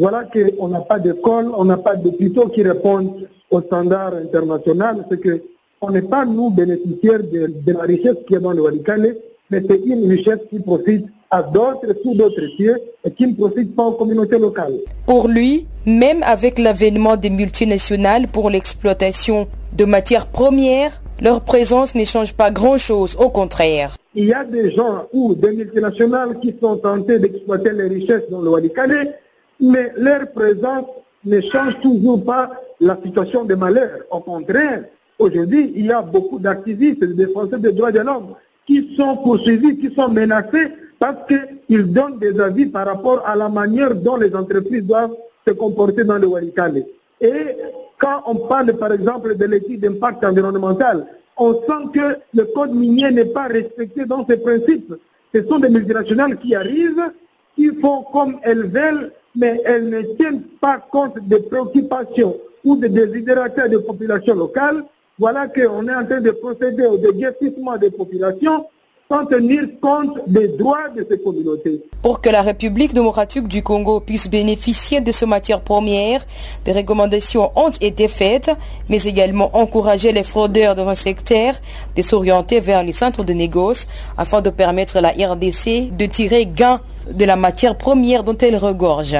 voilà 0.00 0.24
qu'on 0.24 0.68
n'a 0.68 0.80
pas 0.80 0.98
d'école, 0.98 1.50
on 1.54 1.66
n'a 1.66 1.76
pas 1.76 1.94
d'hôpitaux 1.94 2.48
qui 2.48 2.62
répondent 2.62 3.28
aux 3.50 3.60
standards 3.60 4.14
internationaux. 4.14 5.02
C'est 5.10 5.20
que 5.20 5.42
on 5.82 5.90
n'est 5.90 6.08
pas 6.14 6.24
nous 6.24 6.48
bénéficiaires 6.50 7.22
de, 7.22 7.72
la 7.72 7.82
richesse 7.82 8.16
qui 8.26 8.34
est 8.34 8.40
dans 8.40 8.52
le 8.52 8.62
Walikale, 8.62 9.16
mais 9.50 9.62
c'est 9.68 9.80
une 9.84 10.08
richesse 10.08 10.38
qui 10.48 10.58
profite 10.60 11.04
à 11.30 11.42
d'autres 11.42 11.94
sous 12.02 12.14
d'autres 12.14 12.46
cieux 12.56 12.76
et 13.04 13.10
qui 13.10 13.26
ne 13.26 13.34
profite 13.34 13.76
pas 13.76 13.84
aux 13.84 13.92
communautés 13.92 14.38
locales. 14.38 14.78
Pour 15.04 15.28
lui, 15.28 15.66
même 15.84 16.22
avec 16.22 16.58
l'avènement 16.58 17.16
des 17.16 17.30
multinationales 17.30 18.26
pour 18.26 18.48
l'exploitation 18.48 19.48
de 19.74 19.84
matières 19.84 20.28
premières, 20.28 21.02
leur 21.20 21.42
présence 21.42 21.94
ne 21.94 22.04
change 22.04 22.32
pas 22.32 22.50
grand-chose, 22.50 23.16
au 23.18 23.28
contraire. 23.28 23.96
Il 24.14 24.24
y 24.24 24.32
a 24.32 24.44
des 24.44 24.70
gens 24.72 25.06
ou 25.12 25.34
des 25.34 25.52
multinationales 25.52 26.40
qui 26.40 26.54
sont 26.60 26.76
tentés 26.76 27.18
d'exploiter 27.18 27.72
les 27.72 27.88
richesses 27.88 28.28
dans 28.30 28.40
le 28.40 28.48
Walikale, 28.48 29.14
mais 29.60 29.92
leur 29.96 30.30
présence 30.32 30.86
ne 31.24 31.40
change 31.40 31.78
toujours 31.80 32.24
pas 32.24 32.50
la 32.80 32.98
situation 33.02 33.44
de 33.44 33.54
malheur. 33.54 34.00
Au 34.10 34.20
contraire, 34.20 34.84
aujourd'hui, 35.18 35.72
il 35.76 35.86
y 35.86 35.92
a 35.92 36.02
beaucoup 36.02 36.38
d'activistes, 36.38 37.00
de 37.00 37.12
défenseurs 37.12 37.58
des 37.58 37.72
droits 37.72 37.92
de 37.92 38.00
l'homme 38.00 38.34
qui 38.66 38.94
sont 38.96 39.16
poursuivis, 39.16 39.76
qui 39.78 39.94
sont 39.94 40.08
menacés 40.08 40.68
parce 40.98 41.26
qu'ils 41.26 41.92
donnent 41.92 42.18
des 42.18 42.38
avis 42.40 42.66
par 42.66 42.86
rapport 42.86 43.26
à 43.26 43.34
la 43.34 43.48
manière 43.48 43.94
dont 43.94 44.16
les 44.16 44.34
entreprises 44.34 44.84
doivent 44.84 45.16
se 45.46 45.52
comporter 45.52 46.04
dans 46.04 46.18
le 46.18 46.26
Walikale. 46.26 46.84
Et 47.20 47.32
quand 47.98 48.22
on 48.26 48.34
parle 48.34 48.72
par 48.74 48.92
exemple 48.92 49.36
de 49.36 49.44
l'étude 49.46 49.80
d'impact 49.80 50.24
environnemental, 50.24 51.06
on 51.36 51.54
sent 51.54 51.88
que 51.94 52.16
le 52.34 52.44
code 52.54 52.74
minier 52.74 53.10
n'est 53.10 53.26
pas 53.26 53.46
respecté 53.46 54.04
dans 54.04 54.26
ses 54.26 54.36
principes. 54.36 54.94
Ce 55.34 55.42
sont 55.46 55.58
des 55.58 55.68
multinationales 55.68 56.38
qui 56.38 56.54
arrivent, 56.54 57.12
qui 57.56 57.68
font 57.80 58.02
comme 58.12 58.38
elles 58.42 58.66
veulent, 58.66 59.12
mais 59.40 59.58
elles 59.64 59.88
ne 59.88 60.02
tiennent 60.02 60.42
pas 60.60 60.76
compte 60.76 61.18
des 61.26 61.40
préoccupations 61.40 62.36
ou 62.62 62.76
des 62.76 62.90
désidérateurs 62.90 63.70
des 63.70 63.78
populations 63.78 64.34
locales. 64.34 64.84
Voilà 65.18 65.48
qu'on 65.48 65.88
est 65.88 65.94
en 65.94 66.04
train 66.04 66.20
de 66.20 66.30
procéder 66.30 66.84
au 66.84 66.98
déguerpissement 66.98 67.78
des 67.78 67.90
populations 67.90 68.66
Pour 72.00 72.20
que 72.20 72.28
la 72.30 72.42
République 72.42 72.94
démocratique 72.94 73.48
du 73.48 73.60
Congo 73.60 73.98
puisse 73.98 74.30
bénéficier 74.30 75.00
de 75.00 75.10
ces 75.10 75.26
matières 75.26 75.62
premières, 75.62 76.24
des 76.64 76.70
recommandations 76.70 77.50
ont 77.56 77.72
été 77.80 78.06
faites, 78.06 78.52
mais 78.88 79.02
également 79.02 79.50
encourager 79.56 80.12
les 80.12 80.22
fraudeurs 80.22 80.76
dans 80.76 80.86
un 80.86 80.94
secteur 80.94 81.54
de 81.96 82.02
s'orienter 82.02 82.60
vers 82.60 82.84
les 82.84 82.92
centres 82.92 83.24
de 83.24 83.32
négoce 83.32 83.88
afin 84.16 84.42
de 84.42 84.50
permettre 84.50 84.98
à 84.98 85.00
la 85.00 85.10
RDC 85.10 85.90
de 85.90 86.06
tirer 86.06 86.46
gain 86.46 86.80
de 87.12 87.24
la 87.24 87.34
matière 87.34 87.76
première 87.76 88.22
dont 88.22 88.38
elle 88.38 88.56
regorge. 88.56 89.16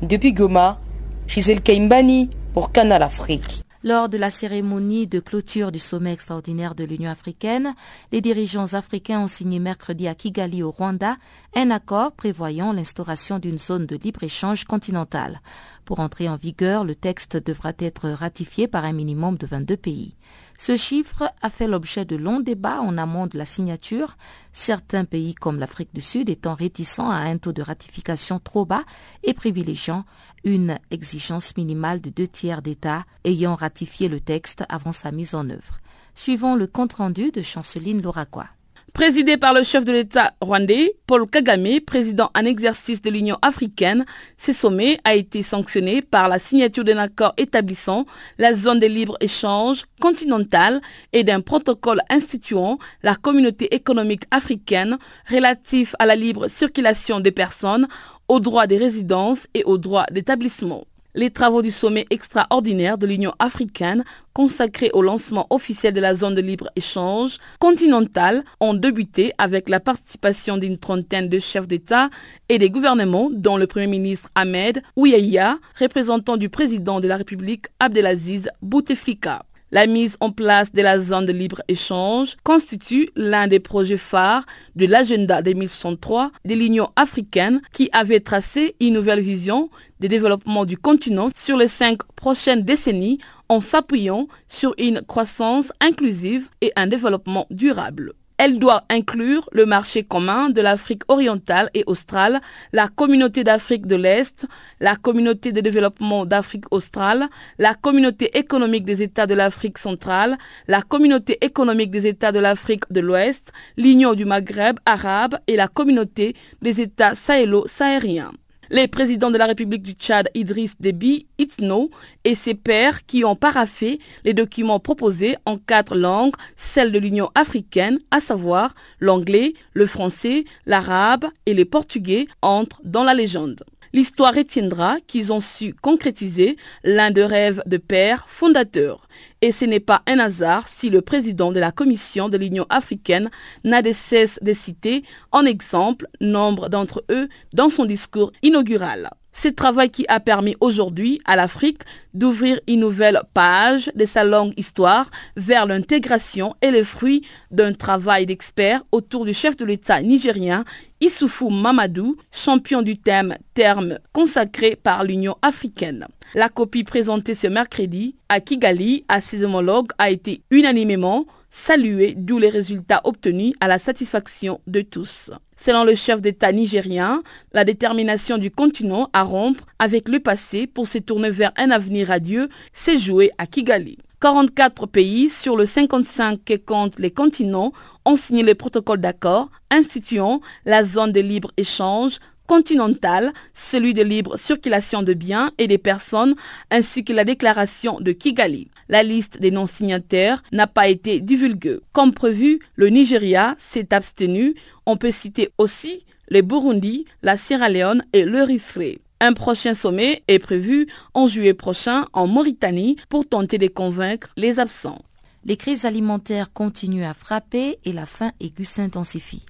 Depuis 0.00 0.32
Goma, 0.32 0.78
Gisèle 1.26 1.60
Kaimbani 1.60 2.30
pour 2.54 2.72
Canal 2.72 3.02
Afrique. 3.02 3.63
Lors 3.86 4.08
de 4.08 4.16
la 4.16 4.30
cérémonie 4.30 5.06
de 5.06 5.20
clôture 5.20 5.70
du 5.70 5.78
sommet 5.78 6.14
extraordinaire 6.14 6.74
de 6.74 6.84
l'Union 6.84 7.10
africaine, 7.10 7.74
les 8.12 8.22
dirigeants 8.22 8.72
africains 8.72 9.20
ont 9.20 9.26
signé 9.26 9.58
mercredi 9.58 10.08
à 10.08 10.14
Kigali 10.14 10.62
au 10.62 10.70
Rwanda 10.70 11.18
un 11.54 11.70
accord 11.70 12.12
prévoyant 12.12 12.72
l'instauration 12.72 13.38
d'une 13.38 13.58
zone 13.58 13.84
de 13.84 13.96
libre-échange 13.96 14.64
continentale. 14.64 15.42
Pour 15.84 16.00
entrer 16.00 16.30
en 16.30 16.36
vigueur, 16.36 16.82
le 16.84 16.94
texte 16.94 17.36
devra 17.36 17.72
être 17.78 18.08
ratifié 18.08 18.68
par 18.68 18.86
un 18.86 18.92
minimum 18.94 19.36
de 19.36 19.46
22 19.46 19.76
pays. 19.76 20.14
Ce 20.58 20.76
chiffre 20.76 21.32
a 21.42 21.50
fait 21.50 21.66
l'objet 21.66 22.04
de 22.04 22.16
longs 22.16 22.40
débats 22.40 22.80
en 22.80 22.96
amont 22.96 23.26
de 23.26 23.36
la 23.36 23.44
signature, 23.44 24.16
certains 24.52 25.04
pays 25.04 25.34
comme 25.34 25.58
l'Afrique 25.58 25.92
du 25.92 26.00
Sud 26.00 26.30
étant 26.30 26.54
réticents 26.54 27.10
à 27.10 27.16
un 27.16 27.38
taux 27.38 27.52
de 27.52 27.62
ratification 27.62 28.38
trop 28.38 28.64
bas 28.64 28.84
et 29.22 29.34
privilégiant 29.34 30.04
une 30.44 30.78
exigence 30.90 31.56
minimale 31.56 32.00
de 32.00 32.10
deux 32.10 32.28
tiers 32.28 32.62
d'États 32.62 33.04
ayant 33.24 33.56
ratifié 33.56 34.08
le 34.08 34.20
texte 34.20 34.64
avant 34.68 34.92
sa 34.92 35.10
mise 35.10 35.34
en 35.34 35.48
œuvre. 35.50 35.78
Suivons 36.14 36.54
le 36.54 36.68
compte-rendu 36.68 37.32
de 37.32 37.42
Chanceline 37.42 38.00
Loraquois. 38.00 38.48
Présidé 38.94 39.36
par 39.36 39.52
le 39.52 39.64
chef 39.64 39.84
de 39.84 39.90
l'État 39.90 40.34
rwandais, 40.40 40.94
Paul 41.08 41.28
Kagame, 41.28 41.80
président 41.80 42.30
en 42.38 42.44
exercice 42.44 43.02
de 43.02 43.10
l'Union 43.10 43.36
africaine, 43.42 44.04
ce 44.38 44.52
sommet 44.52 45.00
a 45.02 45.16
été 45.16 45.42
sanctionné 45.42 46.00
par 46.00 46.28
la 46.28 46.38
signature 46.38 46.84
d'un 46.84 46.98
accord 46.98 47.34
établissant 47.36 48.06
la 48.38 48.54
zone 48.54 48.78
de 48.78 48.86
libre-échange 48.86 49.86
continentale 50.00 50.80
et 51.12 51.24
d'un 51.24 51.40
protocole 51.40 52.02
instituant 52.08 52.78
la 53.02 53.16
communauté 53.16 53.74
économique 53.74 54.26
africaine 54.30 54.96
relatif 55.28 55.96
à 55.98 56.06
la 56.06 56.14
libre 56.14 56.46
circulation 56.46 57.18
des 57.18 57.32
personnes, 57.32 57.88
aux 58.28 58.38
droits 58.38 58.68
des 58.68 58.78
résidences 58.78 59.48
et 59.54 59.64
aux 59.64 59.76
droits 59.76 60.06
d'établissement. 60.12 60.84
Les 61.16 61.30
travaux 61.30 61.62
du 61.62 61.70
sommet 61.70 62.06
extraordinaire 62.10 62.98
de 62.98 63.06
l'Union 63.06 63.32
africaine 63.38 64.02
consacré 64.32 64.90
au 64.94 65.00
lancement 65.00 65.46
officiel 65.50 65.94
de 65.94 66.00
la 66.00 66.16
zone 66.16 66.34
de 66.34 66.42
libre-échange 66.42 67.38
continentale 67.60 68.42
ont 68.58 68.74
débuté 68.74 69.32
avec 69.38 69.68
la 69.68 69.78
participation 69.78 70.58
d'une 70.58 70.76
trentaine 70.76 71.28
de 71.28 71.38
chefs 71.38 71.68
d'État 71.68 72.10
et 72.48 72.58
des 72.58 72.68
gouvernements, 72.68 73.30
dont 73.30 73.56
le 73.56 73.68
Premier 73.68 73.86
ministre 73.86 74.28
Ahmed 74.34 74.82
Ouyaya, 74.96 75.58
représentant 75.78 76.36
du 76.36 76.48
président 76.48 76.98
de 76.98 77.06
la 77.06 77.16
République 77.16 77.66
Abdelaziz 77.78 78.50
Bouteflika. 78.60 79.44
La 79.74 79.88
mise 79.88 80.16
en 80.20 80.30
place 80.30 80.70
de 80.70 80.82
la 80.82 81.00
zone 81.00 81.26
de 81.26 81.32
libre-échange 81.32 82.36
constitue 82.44 83.10
l'un 83.16 83.48
des 83.48 83.58
projets 83.58 83.96
phares 83.96 84.46
de 84.76 84.86
l'agenda 84.86 85.42
2063 85.42 86.30
de 86.44 86.54
l'Union 86.54 86.90
africaine 86.94 87.60
qui 87.72 87.88
avait 87.90 88.20
tracé 88.20 88.76
une 88.78 88.94
nouvelle 88.94 89.18
vision 89.18 89.70
de 89.98 90.06
développement 90.06 90.64
du 90.64 90.78
continent 90.78 91.28
sur 91.34 91.56
les 91.56 91.66
cinq 91.66 92.04
prochaines 92.14 92.62
décennies 92.62 93.18
en 93.48 93.60
s'appuyant 93.60 94.28
sur 94.46 94.76
une 94.78 95.02
croissance 95.02 95.72
inclusive 95.80 96.50
et 96.60 96.70
un 96.76 96.86
développement 96.86 97.48
durable. 97.50 98.12
Elle 98.36 98.58
doit 98.58 98.84
inclure 98.90 99.48
le 99.52 99.64
marché 99.64 100.02
commun 100.02 100.50
de 100.50 100.60
l'Afrique 100.60 101.02
orientale 101.06 101.70
et 101.72 101.84
australe, 101.86 102.40
la 102.72 102.88
communauté 102.88 103.44
d'Afrique 103.44 103.86
de 103.86 103.94
l'Est, 103.94 104.46
la 104.80 104.96
communauté 104.96 105.52
de 105.52 105.60
développement 105.60 106.26
d'Afrique 106.26 106.64
australe, 106.72 107.28
la 107.58 107.74
communauté 107.74 108.36
économique 108.36 108.84
des 108.84 109.02
États 109.02 109.28
de 109.28 109.34
l'Afrique 109.34 109.78
centrale, 109.78 110.36
la 110.66 110.82
communauté 110.82 111.38
économique 111.44 111.92
des 111.92 112.08
États 112.08 112.32
de 112.32 112.40
l'Afrique 112.40 112.90
de 112.90 113.00
l'Ouest, 113.00 113.52
l'Union 113.76 114.14
du 114.14 114.24
Maghreb 114.24 114.80
arabe 114.84 115.38
et 115.46 115.54
la 115.54 115.68
communauté 115.68 116.34
des 116.60 116.80
États 116.80 117.14
sahélo-sahariens. 117.14 118.32
Les 118.70 118.88
présidents 118.88 119.30
de 119.30 119.36
la 119.36 119.46
République 119.46 119.82
du 119.82 119.92
Tchad, 119.92 120.30
Idriss 120.34 120.74
Déby 120.80 121.26
Itno, 121.38 121.90
et 122.24 122.34
ses 122.34 122.54
pairs 122.54 123.04
qui 123.04 123.24
ont 123.24 123.36
paraffé 123.36 123.98
les 124.24 124.32
documents 124.32 124.80
proposés 124.80 125.36
en 125.44 125.58
quatre 125.58 125.94
langues, 125.96 126.34
celles 126.56 126.92
de 126.92 126.98
l'Union 126.98 127.30
africaine, 127.34 127.98
à 128.10 128.20
savoir 128.20 128.74
l'anglais, 129.00 129.54
le 129.74 129.86
français, 129.86 130.44
l'arabe 130.64 131.26
et 131.44 131.54
le 131.54 131.66
portugais, 131.66 132.26
entrent 132.40 132.80
dans 132.84 133.04
la 133.04 133.14
légende. 133.14 133.64
L'histoire 133.92 134.34
retiendra 134.34 134.96
qu'ils 135.06 135.32
ont 135.32 135.40
su 135.40 135.72
concrétiser 135.72 136.56
l'un 136.82 137.12
de 137.12 137.22
rêves 137.22 137.62
de 137.66 137.76
pères 137.76 138.26
fondateurs. 138.28 139.06
Et 139.44 139.52
ce 139.52 139.66
n'est 139.66 139.78
pas 139.78 140.00
un 140.06 140.20
hasard 140.20 140.70
si 140.70 140.88
le 140.88 141.02
président 141.02 141.52
de 141.52 141.60
la 141.60 141.70
Commission 141.70 142.30
de 142.30 142.38
l'Union 142.38 142.64
africaine 142.70 143.30
n'a 143.62 143.82
de 143.82 143.92
cesse 143.92 144.38
de 144.40 144.54
citer 144.54 145.04
en 145.32 145.44
exemple 145.44 146.06
nombre 146.22 146.70
d'entre 146.70 147.04
eux 147.10 147.28
dans 147.52 147.68
son 147.68 147.84
discours 147.84 148.32
inaugural. 148.42 149.10
Ce 149.36 149.48
travail 149.48 149.90
qui 149.90 150.06
a 150.08 150.20
permis 150.20 150.54
aujourd'hui 150.60 151.20
à 151.24 151.34
l'Afrique 151.34 151.82
d'ouvrir 152.14 152.60
une 152.68 152.80
nouvelle 152.80 153.20
page 153.34 153.90
de 153.96 154.06
sa 154.06 154.22
longue 154.22 154.54
histoire 154.56 155.10
vers 155.36 155.66
l'intégration 155.66 156.54
et 156.62 156.70
le 156.70 156.84
fruit 156.84 157.22
d'un 157.50 157.72
travail 157.72 158.26
d'experts 158.26 158.82
autour 158.92 159.24
du 159.24 159.34
chef 159.34 159.56
de 159.56 159.64
l'État 159.64 160.00
nigérien 160.00 160.64
Issoufou 161.00 161.50
Mamadou, 161.50 162.16
champion 162.30 162.80
du 162.80 162.96
thème 162.96 163.36
terme 163.54 163.98
consacré 164.12 164.76
par 164.76 165.02
l'Union 165.02 165.36
africaine. 165.42 166.06
La 166.34 166.48
copie 166.48 166.84
présentée 166.84 167.34
ce 167.34 167.48
mercredi 167.48 168.14
à 168.28 168.40
Kigali 168.40 169.04
à 169.08 169.20
ses 169.20 169.42
homologues 169.42 169.90
a 169.98 170.10
été 170.10 170.42
unanimement 170.50 171.26
saluée, 171.50 172.14
d'où 172.16 172.38
les 172.38 172.48
résultats 172.48 173.00
obtenus 173.04 173.54
à 173.60 173.68
la 173.68 173.78
satisfaction 173.78 174.60
de 174.66 174.80
tous. 174.80 175.30
Selon 175.64 175.84
le 175.84 175.94
chef 175.94 176.20
d'État 176.20 176.52
nigérien, 176.52 177.22
la 177.54 177.64
détermination 177.64 178.36
du 178.36 178.50
continent 178.50 179.08
à 179.14 179.22
rompre 179.22 179.64
avec 179.78 180.10
le 180.10 180.20
passé 180.20 180.66
pour 180.66 180.86
se 180.86 180.98
tourner 180.98 181.30
vers 181.30 181.52
un 181.56 181.70
avenir 181.70 182.08
radieux 182.08 182.50
s'est 182.74 182.98
jouée 182.98 183.30
à 183.38 183.46
Kigali. 183.46 183.96
44 184.20 184.86
pays 184.86 185.30
sur 185.30 185.56
le 185.56 185.64
55 185.64 186.44
qui 186.44 186.60
comptent 186.60 186.98
les 186.98 187.10
continents 187.10 187.72
ont 188.04 188.16
signé 188.16 188.42
le 188.42 188.54
protocole 188.54 189.00
d'accord 189.00 189.48
instituant 189.70 190.42
la 190.66 190.84
zone 190.84 191.12
de 191.12 191.20
libre-échange 191.20 192.18
continentale, 192.46 193.32
celui 193.52 193.94
de 193.94 194.02
libre 194.02 194.36
circulation 194.36 195.02
de 195.02 195.14
biens 195.14 195.50
et 195.58 195.66
des 195.66 195.78
personnes, 195.78 196.34
ainsi 196.70 197.04
que 197.04 197.12
la 197.12 197.24
déclaration 197.24 198.00
de 198.00 198.12
Kigali. 198.12 198.68
La 198.88 199.02
liste 199.02 199.40
des 199.40 199.50
non-signataires 199.50 200.42
n'a 200.52 200.66
pas 200.66 200.88
été 200.88 201.20
divulguée. 201.20 201.78
Comme 201.92 202.12
prévu, 202.12 202.58
le 202.76 202.88
Nigeria 202.88 203.54
s'est 203.58 203.94
abstenu. 203.94 204.54
On 204.86 204.96
peut 204.96 205.12
citer 205.12 205.50
aussi 205.58 206.04
le 206.28 206.42
Burundi, 206.42 207.06
la 207.22 207.36
Sierra 207.36 207.68
Leone 207.68 208.04
et 208.12 208.24
l'Erythrée. 208.24 209.00
Un 209.20 209.32
prochain 209.32 209.74
sommet 209.74 210.22
est 210.28 210.38
prévu 210.38 210.86
en 211.14 211.26
juillet 211.26 211.54
prochain 211.54 212.04
en 212.12 212.26
Mauritanie 212.26 212.96
pour 213.08 213.26
tenter 213.26 213.58
de 213.58 213.68
convaincre 213.68 214.30
les 214.36 214.58
absents. 214.58 215.00
Les 215.46 215.56
crises 215.56 215.84
alimentaires 215.84 216.52
continuent 216.52 217.04
à 217.04 217.14
frapper 217.14 217.78
et 217.84 217.92
la 217.92 218.06
faim 218.06 218.32
aiguë 218.40 218.64
s'intensifie. 218.64 219.42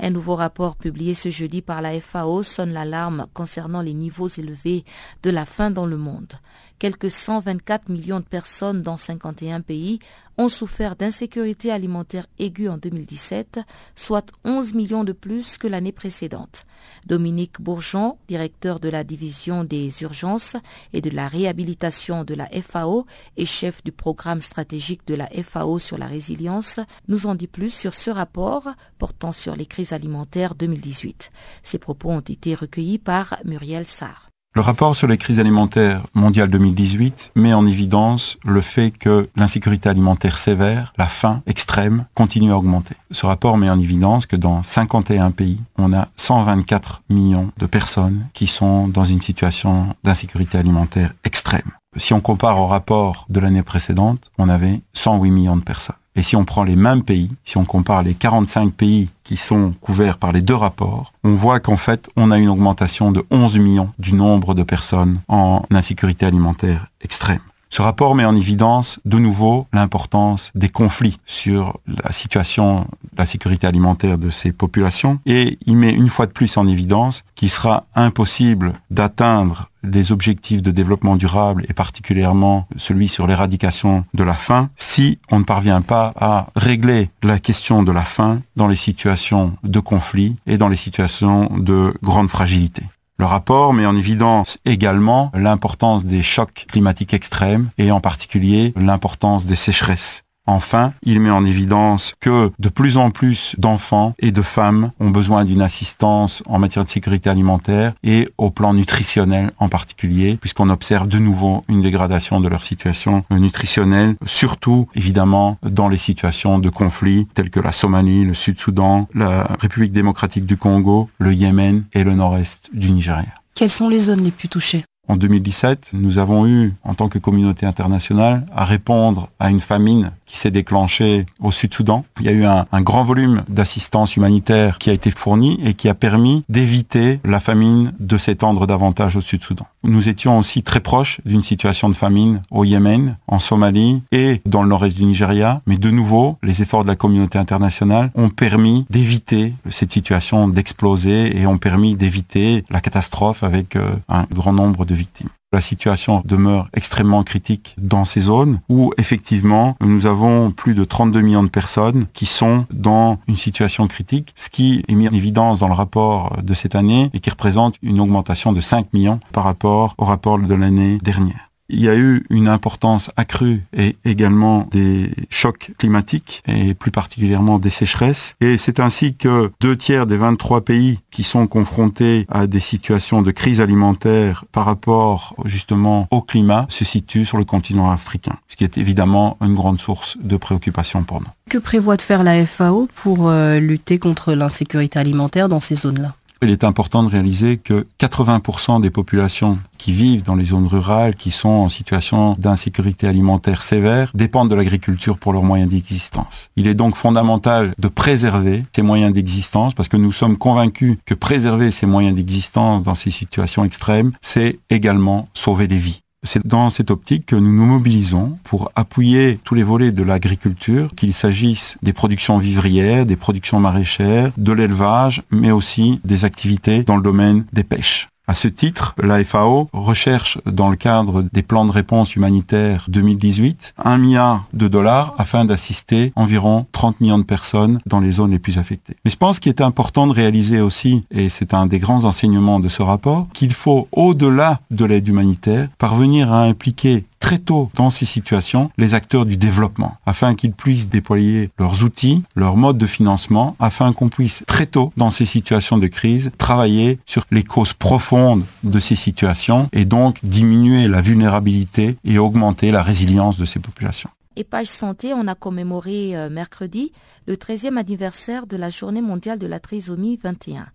Un 0.00 0.10
nouveau 0.10 0.36
rapport 0.36 0.76
publié 0.76 1.14
ce 1.14 1.28
jeudi 1.28 1.60
par 1.60 1.82
la 1.82 2.00
FAO 2.00 2.42
sonne 2.42 2.72
l'alarme 2.72 3.26
concernant 3.34 3.82
les 3.82 3.94
niveaux 3.94 4.28
élevés 4.28 4.84
de 5.22 5.30
la 5.30 5.44
faim 5.44 5.70
dans 5.70 5.86
le 5.86 5.96
monde. 5.96 6.34
Quelques 6.78 7.10
124 7.10 7.88
millions 7.88 8.20
de 8.20 8.24
personnes 8.24 8.82
dans 8.82 8.96
51 8.96 9.60
pays 9.60 9.98
ont 10.38 10.48
souffert 10.48 10.96
d'insécurité 10.96 11.70
alimentaire 11.72 12.26
aiguë 12.38 12.68
en 12.68 12.78
2017, 12.78 13.60
soit 13.96 14.30
11 14.44 14.72
millions 14.74 15.04
de 15.04 15.12
plus 15.12 15.58
que 15.58 15.66
l'année 15.66 15.92
précédente. 15.92 16.64
Dominique 17.06 17.60
Bourgeon, 17.60 18.18
directeur 18.28 18.80
de 18.80 18.88
la 18.88 19.04
division 19.04 19.64
des 19.64 20.02
urgences 20.02 20.56
et 20.92 21.00
de 21.00 21.10
la 21.10 21.28
réhabilitation 21.28 22.24
de 22.24 22.34
la 22.34 22.48
FAO 22.62 23.04
et 23.36 23.46
chef 23.46 23.82
du 23.82 23.92
programme 23.92 24.40
stratégique 24.40 25.06
de 25.06 25.14
la 25.14 25.26
FAO 25.26 25.78
sur 25.78 25.98
la 25.98 26.06
résilience, 26.06 26.80
nous 27.08 27.26
en 27.26 27.34
dit 27.34 27.48
plus 27.48 27.70
sur 27.70 27.94
ce 27.94 28.10
rapport 28.10 28.68
portant 28.98 29.32
sur 29.32 29.56
les 29.56 29.66
crises 29.66 29.92
alimentaires 29.92 30.54
2018. 30.54 31.30
Ces 31.62 31.78
propos 31.78 32.10
ont 32.10 32.20
été 32.20 32.54
recueillis 32.54 32.98
par 32.98 33.38
Muriel 33.44 33.86
Sarr. 33.86 34.27
Le 34.54 34.62
rapport 34.62 34.96
sur 34.96 35.06
les 35.06 35.18
crises 35.18 35.38
alimentaires 35.38 36.02
mondiales 36.14 36.48
2018 36.50 37.32
met 37.36 37.52
en 37.52 37.66
évidence 37.66 38.38
le 38.44 38.60
fait 38.60 38.90
que 38.90 39.28
l'insécurité 39.36 39.88
alimentaire 39.88 40.38
sévère, 40.38 40.92
la 40.96 41.06
faim 41.06 41.42
extrême, 41.46 42.06
continue 42.14 42.50
à 42.50 42.56
augmenter. 42.56 42.96
Ce 43.10 43.26
rapport 43.26 43.56
met 43.56 43.70
en 43.70 43.78
évidence 43.78 44.26
que 44.26 44.36
dans 44.36 44.62
51 44.62 45.30
pays, 45.30 45.60
on 45.76 45.92
a 45.92 46.08
124 46.16 47.02
millions 47.10 47.52
de 47.58 47.66
personnes 47.66 48.26
qui 48.32 48.46
sont 48.46 48.88
dans 48.88 49.04
une 49.04 49.22
situation 49.22 49.94
d'insécurité 50.02 50.58
alimentaire 50.58 51.12
extrême. 51.24 51.70
Si 51.96 52.12
on 52.12 52.20
compare 52.20 52.58
au 52.58 52.66
rapport 52.66 53.26
de 53.28 53.40
l'année 53.40 53.62
précédente, 53.62 54.30
on 54.38 54.48
avait 54.48 54.80
108 54.94 55.30
millions 55.30 55.56
de 55.56 55.62
personnes. 55.62 55.96
Et 56.18 56.22
si 56.24 56.34
on 56.34 56.44
prend 56.44 56.64
les 56.64 56.74
mêmes 56.74 57.04
pays, 57.04 57.30
si 57.44 57.58
on 57.58 57.64
compare 57.64 58.02
les 58.02 58.12
45 58.12 58.72
pays 58.72 59.08
qui 59.22 59.36
sont 59.36 59.72
couverts 59.80 60.18
par 60.18 60.32
les 60.32 60.42
deux 60.42 60.56
rapports, 60.56 61.12
on 61.22 61.36
voit 61.36 61.60
qu'en 61.60 61.76
fait, 61.76 62.08
on 62.16 62.32
a 62.32 62.38
une 62.38 62.48
augmentation 62.48 63.12
de 63.12 63.24
11 63.30 63.60
millions 63.60 63.90
du 64.00 64.14
nombre 64.14 64.54
de 64.54 64.64
personnes 64.64 65.20
en 65.28 65.62
insécurité 65.70 66.26
alimentaire 66.26 66.88
extrême. 67.02 67.38
Ce 67.70 67.82
rapport 67.82 68.14
met 68.14 68.24
en 68.24 68.34
évidence 68.34 68.98
de 69.04 69.18
nouveau 69.18 69.66
l'importance 69.72 70.50
des 70.54 70.68
conflits 70.68 71.18
sur 71.26 71.78
la 71.86 72.12
situation 72.12 72.86
de 73.12 73.18
la 73.18 73.26
sécurité 73.26 73.66
alimentaire 73.66 74.18
de 74.18 74.30
ces 74.30 74.52
populations 74.52 75.20
et 75.26 75.58
il 75.66 75.76
met 75.76 75.92
une 75.92 76.08
fois 76.08 76.26
de 76.26 76.32
plus 76.32 76.56
en 76.56 76.66
évidence 76.66 77.24
qu'il 77.34 77.50
sera 77.50 77.84
impossible 77.94 78.80
d'atteindre 78.90 79.68
les 79.84 80.12
objectifs 80.12 80.62
de 80.62 80.70
développement 80.70 81.16
durable 81.16 81.64
et 81.68 81.72
particulièrement 81.72 82.66
celui 82.76 83.08
sur 83.08 83.26
l'éradication 83.26 84.04
de 84.14 84.24
la 84.24 84.34
faim 84.34 84.70
si 84.76 85.18
on 85.30 85.38
ne 85.38 85.44
parvient 85.44 85.82
pas 85.82 86.12
à 86.16 86.48
régler 86.56 87.10
la 87.22 87.38
question 87.38 87.82
de 87.82 87.92
la 87.92 88.02
faim 88.02 88.40
dans 88.56 88.68
les 88.68 88.76
situations 88.76 89.56
de 89.62 89.80
conflit 89.80 90.36
et 90.46 90.58
dans 90.58 90.68
les 90.68 90.76
situations 90.76 91.50
de 91.56 91.94
grande 92.02 92.28
fragilité. 92.28 92.82
Le 93.20 93.26
rapport 93.26 93.74
met 93.74 93.84
en 93.84 93.96
évidence 93.96 94.58
également 94.64 95.32
l'importance 95.34 96.04
des 96.04 96.22
chocs 96.22 96.66
climatiques 96.68 97.14
extrêmes 97.14 97.70
et 97.76 97.90
en 97.90 98.00
particulier 98.00 98.72
l'importance 98.76 99.44
des 99.44 99.56
sécheresses. 99.56 100.22
Enfin, 100.48 100.94
il 101.02 101.20
met 101.20 101.28
en 101.28 101.44
évidence 101.44 102.14
que 102.20 102.50
de 102.58 102.68
plus 102.70 102.96
en 102.96 103.10
plus 103.10 103.54
d'enfants 103.58 104.14
et 104.18 104.32
de 104.32 104.40
femmes 104.40 104.92
ont 104.98 105.10
besoin 105.10 105.44
d'une 105.44 105.60
assistance 105.60 106.42
en 106.46 106.58
matière 106.58 106.86
de 106.86 106.90
sécurité 106.90 107.28
alimentaire 107.28 107.92
et 108.02 108.30
au 108.38 108.50
plan 108.50 108.72
nutritionnel 108.72 109.50
en 109.58 109.68
particulier, 109.68 110.38
puisqu'on 110.40 110.70
observe 110.70 111.06
de 111.06 111.18
nouveau 111.18 111.64
une 111.68 111.82
dégradation 111.82 112.40
de 112.40 112.48
leur 112.48 112.64
situation 112.64 113.24
nutritionnelle, 113.30 114.16
surtout 114.24 114.88
évidemment 114.94 115.58
dans 115.62 115.90
les 115.90 115.98
situations 115.98 116.58
de 116.58 116.70
conflit 116.70 117.26
telles 117.34 117.50
que 117.50 117.60
la 117.60 117.72
Somalie, 117.72 118.24
le 118.24 118.32
Sud-Soudan, 118.32 119.06
la 119.14 119.48
République 119.60 119.92
démocratique 119.92 120.46
du 120.46 120.56
Congo, 120.56 121.10
le 121.18 121.34
Yémen 121.34 121.84
et 121.92 122.04
le 122.04 122.14
nord-est 122.14 122.70
du 122.72 122.90
Nigeria. 122.90 123.26
Quelles 123.54 123.68
sont 123.68 123.90
les 123.90 123.98
zones 123.98 124.24
les 124.24 124.30
plus 124.30 124.48
touchées? 124.48 124.84
En 125.08 125.16
2017, 125.16 125.90
nous 125.94 126.18
avons 126.18 126.46
eu, 126.46 126.74
en 126.84 126.94
tant 126.94 127.08
que 127.08 127.18
communauté 127.18 127.66
internationale, 127.66 128.44
à 128.54 128.64
répondre 128.64 129.28
à 129.40 129.50
une 129.50 129.60
famine 129.60 130.12
qui 130.26 130.38
s'est 130.38 130.50
déclenchée 130.50 131.24
au 131.40 131.50
Sud-Soudan. 131.50 132.04
Il 132.20 132.26
y 132.26 132.28
a 132.28 132.32
eu 132.32 132.44
un, 132.44 132.66
grand 132.82 133.02
volume 133.02 133.42
d'assistance 133.48 134.16
humanitaire 134.16 134.78
qui 134.78 134.90
a 134.90 134.92
été 134.92 135.10
fourni 135.10 135.58
et 135.64 135.74
qui 135.74 135.88
a 135.88 135.94
permis 135.94 136.44
d'éviter 136.48 137.20
la 137.24 137.40
famine 137.40 137.94
de 137.98 138.18
s'étendre 138.18 138.66
davantage 138.66 139.16
au 139.16 139.20
Sud-Soudan. 139.20 139.66
Nous 139.84 140.08
étions 140.08 140.38
aussi 140.38 140.62
très 140.62 140.80
proches 140.80 141.20
d'une 141.24 141.42
situation 141.42 141.88
de 141.88 141.94
famine 141.94 142.42
au 142.50 142.64
Yémen, 142.64 143.16
en 143.26 143.38
Somalie 143.38 144.02
et 144.12 144.42
dans 144.44 144.62
le 144.62 144.68
nord-est 144.68 144.96
du 144.96 145.04
Nigeria. 145.04 145.62
Mais 145.66 145.76
de 145.76 145.90
nouveau, 145.90 146.36
les 146.42 146.62
efforts 146.62 146.82
de 146.82 146.88
la 146.88 146.96
communauté 146.96 147.38
internationale 147.38 148.10
ont 148.14 148.28
permis 148.28 148.84
d'éviter 148.90 149.54
cette 149.70 149.92
situation 149.92 150.48
d'exploser 150.48 151.38
et 151.38 151.46
ont 151.46 151.58
permis 151.58 151.94
d'éviter 151.94 152.64
la 152.70 152.80
catastrophe 152.80 153.42
avec 153.42 153.76
euh, 153.76 153.92
un 154.08 154.26
grand 154.34 154.52
nombre 154.52 154.84
de 154.84 154.94
victimes. 154.98 155.30
La 155.50 155.62
situation 155.62 156.22
demeure 156.26 156.68
extrêmement 156.74 157.22
critique 157.22 157.74
dans 157.78 158.04
ces 158.04 158.20
zones 158.20 158.60
où 158.68 158.92
effectivement 158.98 159.76
nous 159.80 160.04
avons 160.04 160.50
plus 160.50 160.74
de 160.74 160.84
32 160.84 161.22
millions 161.22 161.42
de 161.42 161.48
personnes 161.48 162.04
qui 162.12 162.26
sont 162.26 162.66
dans 162.70 163.18
une 163.28 163.38
situation 163.38 163.86
critique, 163.86 164.34
ce 164.36 164.50
qui 164.50 164.84
est 164.88 164.94
mis 164.94 165.08
en 165.08 165.12
évidence 165.12 165.60
dans 165.60 165.68
le 165.68 165.74
rapport 165.74 166.36
de 166.42 166.52
cette 166.52 166.74
année 166.74 167.10
et 167.14 167.20
qui 167.20 167.30
représente 167.30 167.76
une 167.82 167.98
augmentation 167.98 168.52
de 168.52 168.60
5 168.60 168.92
millions 168.92 169.20
par 169.32 169.44
rapport 169.44 169.94
au 169.96 170.04
rapport 170.04 170.38
de 170.38 170.54
l'année 170.54 170.98
dernière. 170.98 171.47
Il 171.70 171.80
y 171.80 171.88
a 171.88 171.96
eu 171.96 172.24
une 172.30 172.48
importance 172.48 173.10
accrue 173.16 173.62
et 173.76 173.96
également 174.06 174.66
des 174.70 175.10
chocs 175.28 175.72
climatiques 175.76 176.42
et 176.46 176.72
plus 176.72 176.90
particulièrement 176.90 177.58
des 177.58 177.68
sécheresses. 177.68 178.36
Et 178.40 178.56
c'est 178.56 178.80
ainsi 178.80 179.14
que 179.14 179.50
deux 179.60 179.76
tiers 179.76 180.06
des 180.06 180.16
23 180.16 180.62
pays 180.62 181.00
qui 181.10 181.22
sont 181.24 181.46
confrontés 181.46 182.26
à 182.30 182.46
des 182.46 182.60
situations 182.60 183.20
de 183.20 183.30
crise 183.32 183.60
alimentaire 183.60 184.46
par 184.50 184.64
rapport 184.64 185.34
justement 185.44 186.08
au 186.10 186.22
climat 186.22 186.66
se 186.70 186.86
situent 186.86 187.26
sur 187.26 187.36
le 187.36 187.44
continent 187.44 187.90
africain, 187.90 188.38
ce 188.48 188.56
qui 188.56 188.64
est 188.64 188.78
évidemment 188.78 189.36
une 189.42 189.54
grande 189.54 189.78
source 189.78 190.16
de 190.22 190.36
préoccupation 190.38 191.04
pour 191.04 191.20
nous. 191.20 191.28
Que 191.50 191.58
prévoit 191.58 191.96
de 191.96 192.02
faire 192.02 192.22
la 192.22 192.46
FAO 192.46 192.88
pour 192.94 193.28
euh, 193.28 193.58
lutter 193.58 193.98
contre 193.98 194.32
l'insécurité 194.32 194.98
alimentaire 194.98 195.48
dans 195.48 195.60
ces 195.60 195.74
zones-là? 195.74 196.14
Il 196.42 196.50
est 196.50 196.64
important 196.64 197.02
de 197.02 197.08
réaliser 197.08 197.56
que 197.56 197.86
80% 198.00 198.80
des 198.80 198.90
populations 198.90 199.58
qui 199.76 199.92
vivent 199.92 200.22
dans 200.22 200.34
les 200.34 200.46
zones 200.46 200.66
rurales, 200.66 201.14
qui 201.14 201.30
sont 201.30 201.48
en 201.48 201.68
situation 201.68 202.34
d'insécurité 202.38 203.06
alimentaire 203.06 203.62
sévère, 203.62 204.10
dépendent 204.14 204.50
de 204.50 204.54
l'agriculture 204.54 205.18
pour 205.18 205.32
leurs 205.32 205.42
moyens 205.42 205.70
d'existence. 205.70 206.50
Il 206.56 206.66
est 206.66 206.74
donc 206.74 206.96
fondamental 206.96 207.72
de 207.78 207.88
préserver 207.88 208.64
ces 208.74 208.82
moyens 208.82 209.12
d'existence 209.12 209.74
parce 209.74 209.88
que 209.88 209.96
nous 209.96 210.12
sommes 210.12 210.36
convaincus 210.36 210.98
que 211.06 211.14
préserver 211.14 211.70
ces 211.70 211.86
moyens 211.86 212.14
d'existence 212.14 212.82
dans 212.82 212.94
ces 212.94 213.10
situations 213.10 213.64
extrêmes, 213.64 214.12
c'est 214.22 214.58
également 214.70 215.28
sauver 215.34 215.68
des 215.68 215.78
vies. 215.78 216.00
C'est 216.24 216.46
dans 216.46 216.70
cette 216.70 216.90
optique 216.90 217.26
que 217.26 217.36
nous 217.36 217.52
nous 217.52 217.64
mobilisons 217.64 218.38
pour 218.44 218.72
appuyer 218.74 219.38
tous 219.44 219.54
les 219.54 219.62
volets 219.62 219.92
de 219.92 220.02
l'agriculture, 220.02 220.90
qu'il 220.96 221.14
s'agisse 221.14 221.78
des 221.82 221.92
productions 221.92 222.38
vivrières, 222.38 223.06
des 223.06 223.16
productions 223.16 223.60
maraîchères, 223.60 224.32
de 224.36 224.52
l'élevage, 224.52 225.22
mais 225.30 225.52
aussi 225.52 226.00
des 226.04 226.24
activités 226.24 226.82
dans 226.82 226.96
le 226.96 227.02
domaine 227.02 227.44
des 227.52 227.64
pêches. 227.64 228.08
À 228.28 228.34
ce 228.34 228.46
titre, 228.46 228.94
la 229.02 229.24
FAO 229.24 229.70
recherche 229.72 230.38
dans 230.44 230.68
le 230.68 230.76
cadre 230.76 231.24
des 231.32 231.42
plans 231.42 231.64
de 231.64 231.70
réponse 231.70 232.14
humanitaire 232.14 232.84
2018 232.88 233.72
un 233.82 233.96
milliard 233.96 234.44
de 234.52 234.68
dollars 234.68 235.14
afin 235.16 235.46
d'assister 235.46 236.12
environ 236.14 236.66
30 236.72 237.00
millions 237.00 237.16
de 237.16 237.22
personnes 237.22 237.80
dans 237.86 238.00
les 238.00 238.12
zones 238.12 238.32
les 238.32 238.38
plus 238.38 238.58
affectées. 238.58 238.96
Mais 239.06 239.10
je 239.10 239.16
pense 239.16 239.40
qu'il 239.40 239.48
est 239.48 239.62
important 239.62 240.06
de 240.06 240.12
réaliser 240.12 240.60
aussi, 240.60 241.04
et 241.10 241.30
c'est 241.30 241.54
un 241.54 241.64
des 241.64 241.78
grands 241.78 242.04
enseignements 242.04 242.60
de 242.60 242.68
ce 242.68 242.82
rapport, 242.82 243.28
qu'il 243.32 243.54
faut, 243.54 243.88
au-delà 243.92 244.60
de 244.70 244.84
l'aide 244.84 245.08
humanitaire, 245.08 245.70
parvenir 245.78 246.30
à 246.30 246.42
impliquer 246.42 247.06
très 247.20 247.38
tôt 247.38 247.70
dans 247.74 247.90
ces 247.90 248.04
situations 248.04 248.70
les 248.78 248.94
acteurs 248.94 249.26
du 249.26 249.36
développement, 249.36 249.96
afin 250.06 250.34
qu'ils 250.34 250.52
puissent 250.52 250.88
déployer 250.88 251.50
leurs 251.58 251.84
outils, 251.84 252.22
leurs 252.34 252.56
modes 252.56 252.78
de 252.78 252.86
financement, 252.86 253.56
afin 253.58 253.92
qu'on 253.92 254.08
puisse 254.08 254.42
très 254.46 254.66
tôt 254.66 254.92
dans 254.96 255.10
ces 255.10 255.26
situations 255.26 255.78
de 255.78 255.86
crise 255.86 256.30
travailler 256.38 256.98
sur 257.06 257.24
les 257.30 257.44
causes 257.44 257.72
profondes 257.72 258.44
de 258.62 258.80
ces 258.80 258.96
situations 258.96 259.68
et 259.72 259.84
donc 259.84 260.18
diminuer 260.22 260.88
la 260.88 261.00
vulnérabilité 261.00 261.96
et 262.04 262.18
augmenter 262.18 262.70
la 262.70 262.82
résilience 262.82 263.38
de 263.38 263.44
ces 263.44 263.60
populations. 263.60 264.10
Et 264.36 264.44
Page 264.44 264.68
Santé, 264.68 265.12
on 265.14 265.26
a 265.26 265.34
commémoré 265.34 266.16
euh, 266.16 266.30
mercredi 266.30 266.92
le 267.26 267.34
13e 267.34 267.76
anniversaire 267.76 268.46
de 268.46 268.56
la 268.56 268.70
Journée 268.70 269.02
mondiale 269.02 269.38
de 269.38 269.48
la 269.48 269.58
trisomie 269.58 270.16
21. 270.22 270.66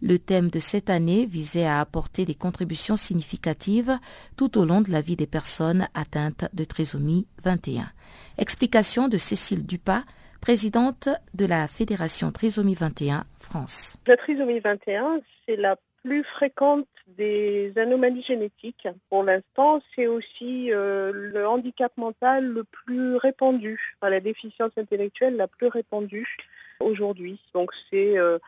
Le 0.00 0.18
thème 0.18 0.48
de 0.48 0.60
cette 0.60 0.90
année 0.90 1.26
visait 1.26 1.64
à 1.64 1.80
apporter 1.80 2.24
des 2.24 2.34
contributions 2.34 2.96
significatives 2.96 3.98
tout 4.36 4.56
au 4.58 4.64
long 4.64 4.80
de 4.80 4.92
la 4.92 5.00
vie 5.00 5.16
des 5.16 5.26
personnes 5.26 5.88
atteintes 5.94 6.44
de 6.52 6.64
trisomie 6.64 7.26
21. 7.44 7.90
Explication 8.38 9.08
de 9.08 9.16
Cécile 9.16 9.66
Dupas, 9.66 10.04
présidente 10.40 11.08
de 11.34 11.46
la 11.46 11.66
Fédération 11.66 12.30
Trisomie 12.30 12.74
21 12.74 13.24
France. 13.40 13.96
La 14.06 14.16
trisomie 14.16 14.60
21, 14.60 15.20
c'est 15.46 15.56
la 15.56 15.76
plus 16.04 16.22
fréquente 16.22 16.86
des 17.16 17.72
anomalies 17.76 18.22
génétiques. 18.22 18.86
Pour 19.10 19.24
l'instant, 19.24 19.80
c'est 19.96 20.06
aussi 20.06 20.72
euh, 20.72 21.10
le 21.12 21.46
handicap 21.46 21.92
mental 21.96 22.46
le 22.46 22.62
plus 22.62 23.16
répandu, 23.16 23.96
la 24.02 24.20
déficience 24.20 24.72
intellectuelle 24.76 25.36
la 25.36 25.48
plus 25.48 25.66
répandue 25.66 26.36
aujourd'hui. 26.80 27.40
Donc 27.54 27.72
c'est 27.90 28.18
euh, 28.18 28.38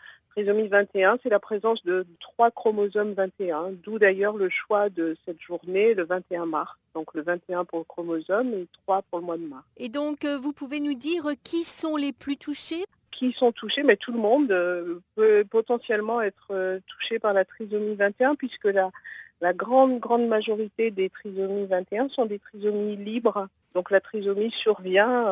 Trisomie 0.41 0.69
21, 0.69 1.19
c'est 1.23 1.29
la 1.29 1.39
présence 1.39 1.85
de 1.85 2.07
trois 2.19 2.51
chromosomes 2.51 3.13
21, 3.13 3.73
d'où 3.83 3.99
d'ailleurs 3.99 4.39
le 4.39 4.49
choix 4.49 4.89
de 4.89 5.15
cette 5.27 5.39
journée, 5.39 5.93
le 5.93 6.05
21 6.05 6.47
mars. 6.47 6.79
Donc 6.95 7.13
le 7.13 7.21
21 7.21 7.67
pour 7.67 7.81
le 7.81 7.85
chromosome 7.85 8.55
et 8.55 8.67
3 8.87 9.03
pour 9.03 9.19
le 9.19 9.27
mois 9.27 9.37
de 9.37 9.43
mars. 9.43 9.65
Et 9.77 9.91
donc, 9.91 10.25
euh, 10.25 10.39
vous 10.39 10.55
pouvez 10.55 10.81
nous 10.81 10.95
dire 10.95 11.27
qui 11.45 11.63
sont 11.63 11.97
les 11.97 12.13
plus 12.13 12.39
touchés? 12.39 12.87
Qui 13.11 13.33
sont 13.33 13.53
touchés? 13.53 13.83
Mais 13.83 13.97
tout 13.97 14.13
le 14.13 14.19
monde 14.19 14.51
euh, 14.51 15.01
peut 15.15 15.45
potentiellement 15.45 16.23
être 16.23 16.49
euh, 16.53 16.81
touché 16.87 17.19
par 17.19 17.35
la 17.35 17.45
trisomie 17.45 17.95
21 17.95 18.35
puisque 18.35 18.65
la, 18.65 18.91
la 19.43 19.53
grande, 19.53 19.99
grande 20.01 20.27
majorité 20.27 20.91
des 20.91 21.11
trisomies 21.11 21.67
21 21.67 22.09
sont 22.09 22.25
des 22.25 22.39
trisomies 22.39 22.97
libres. 22.97 23.49
Donc 23.75 23.91
la 23.91 24.01
trisomie 24.01 24.51
survient 24.51 25.27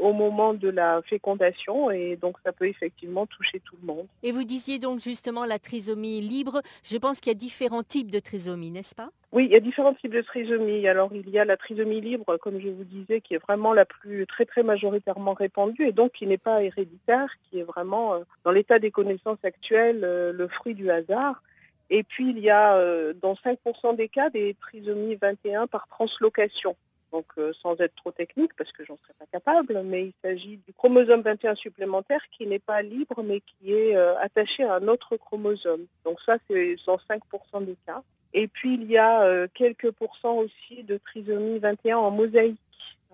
au 0.00 0.12
moment 0.12 0.54
de 0.54 0.68
la 0.68 1.02
fécondation 1.02 1.90
et 1.90 2.16
donc 2.16 2.36
ça 2.44 2.52
peut 2.52 2.66
effectivement 2.66 3.26
toucher 3.26 3.60
tout 3.60 3.76
le 3.80 3.86
monde. 3.86 4.06
Et 4.22 4.32
vous 4.32 4.44
disiez 4.44 4.78
donc 4.78 5.00
justement 5.00 5.44
la 5.44 5.58
trisomie 5.58 6.20
libre. 6.20 6.62
Je 6.82 6.96
pense 6.96 7.20
qu'il 7.20 7.30
y 7.32 7.36
a 7.36 7.38
différents 7.38 7.82
types 7.82 8.10
de 8.10 8.18
trisomie, 8.18 8.70
n'est-ce 8.70 8.94
pas? 8.94 9.10
Oui, 9.32 9.46
il 9.46 9.52
y 9.52 9.56
a 9.56 9.60
différents 9.60 9.94
types 9.94 10.12
de 10.12 10.20
trisomie. 10.20 10.86
Alors 10.86 11.10
il 11.12 11.28
y 11.28 11.38
a 11.38 11.44
la 11.44 11.56
trisomie 11.56 12.00
libre, 12.00 12.36
comme 12.36 12.60
je 12.60 12.68
vous 12.68 12.84
disais, 12.84 13.20
qui 13.20 13.34
est 13.34 13.42
vraiment 13.42 13.72
la 13.72 13.84
plus 13.84 14.26
très 14.26 14.44
très 14.44 14.62
majoritairement 14.62 15.34
répandue 15.34 15.86
et 15.86 15.92
donc 15.92 16.12
qui 16.12 16.26
n'est 16.26 16.38
pas 16.38 16.62
héréditaire, 16.62 17.28
qui 17.50 17.58
est 17.58 17.64
vraiment, 17.64 18.14
euh, 18.14 18.20
dans 18.44 18.52
l'état 18.52 18.78
des 18.78 18.90
connaissances 18.90 19.42
actuelles, 19.42 20.02
euh, 20.04 20.32
le 20.32 20.48
fruit 20.48 20.74
du 20.74 20.90
hasard. 20.90 21.42
Et 21.90 22.02
puis 22.02 22.30
il 22.30 22.38
y 22.38 22.50
a 22.50 22.76
euh, 22.76 23.12
dans 23.20 23.34
5% 23.34 23.96
des 23.96 24.08
cas 24.08 24.30
des 24.30 24.54
trisomies 24.60 25.16
21 25.16 25.66
par 25.66 25.86
translocation 25.88 26.76
donc 27.14 27.26
euh, 27.38 27.52
sans 27.62 27.76
être 27.80 27.94
trop 27.94 28.10
technique 28.10 28.54
parce 28.58 28.72
que 28.72 28.84
j'en 28.84 28.98
serais 29.02 29.14
pas 29.18 29.26
capable, 29.30 29.82
mais 29.84 30.06
il 30.06 30.12
s'agit 30.22 30.58
du 30.66 30.72
chromosome 30.74 31.22
21 31.22 31.54
supplémentaire 31.54 32.20
qui 32.36 32.46
n'est 32.46 32.58
pas 32.58 32.82
libre 32.82 33.22
mais 33.22 33.40
qui 33.40 33.72
est 33.72 33.96
euh, 33.96 34.18
attaché 34.18 34.64
à 34.64 34.74
un 34.74 34.88
autre 34.88 35.16
chromosome. 35.16 35.86
Donc 36.04 36.18
ça 36.26 36.38
c'est 36.50 36.76
dans 36.86 36.98
5% 36.98 37.64
des 37.64 37.76
cas. 37.86 38.02
Et 38.32 38.48
puis 38.48 38.74
il 38.74 38.90
y 38.90 38.98
a 38.98 39.22
euh, 39.22 39.46
quelques 39.54 39.92
pourcents 39.92 40.38
aussi 40.38 40.82
de 40.82 40.98
trisomie 40.98 41.60
21 41.60 41.98
en 41.98 42.10
mosaïque. 42.10 42.58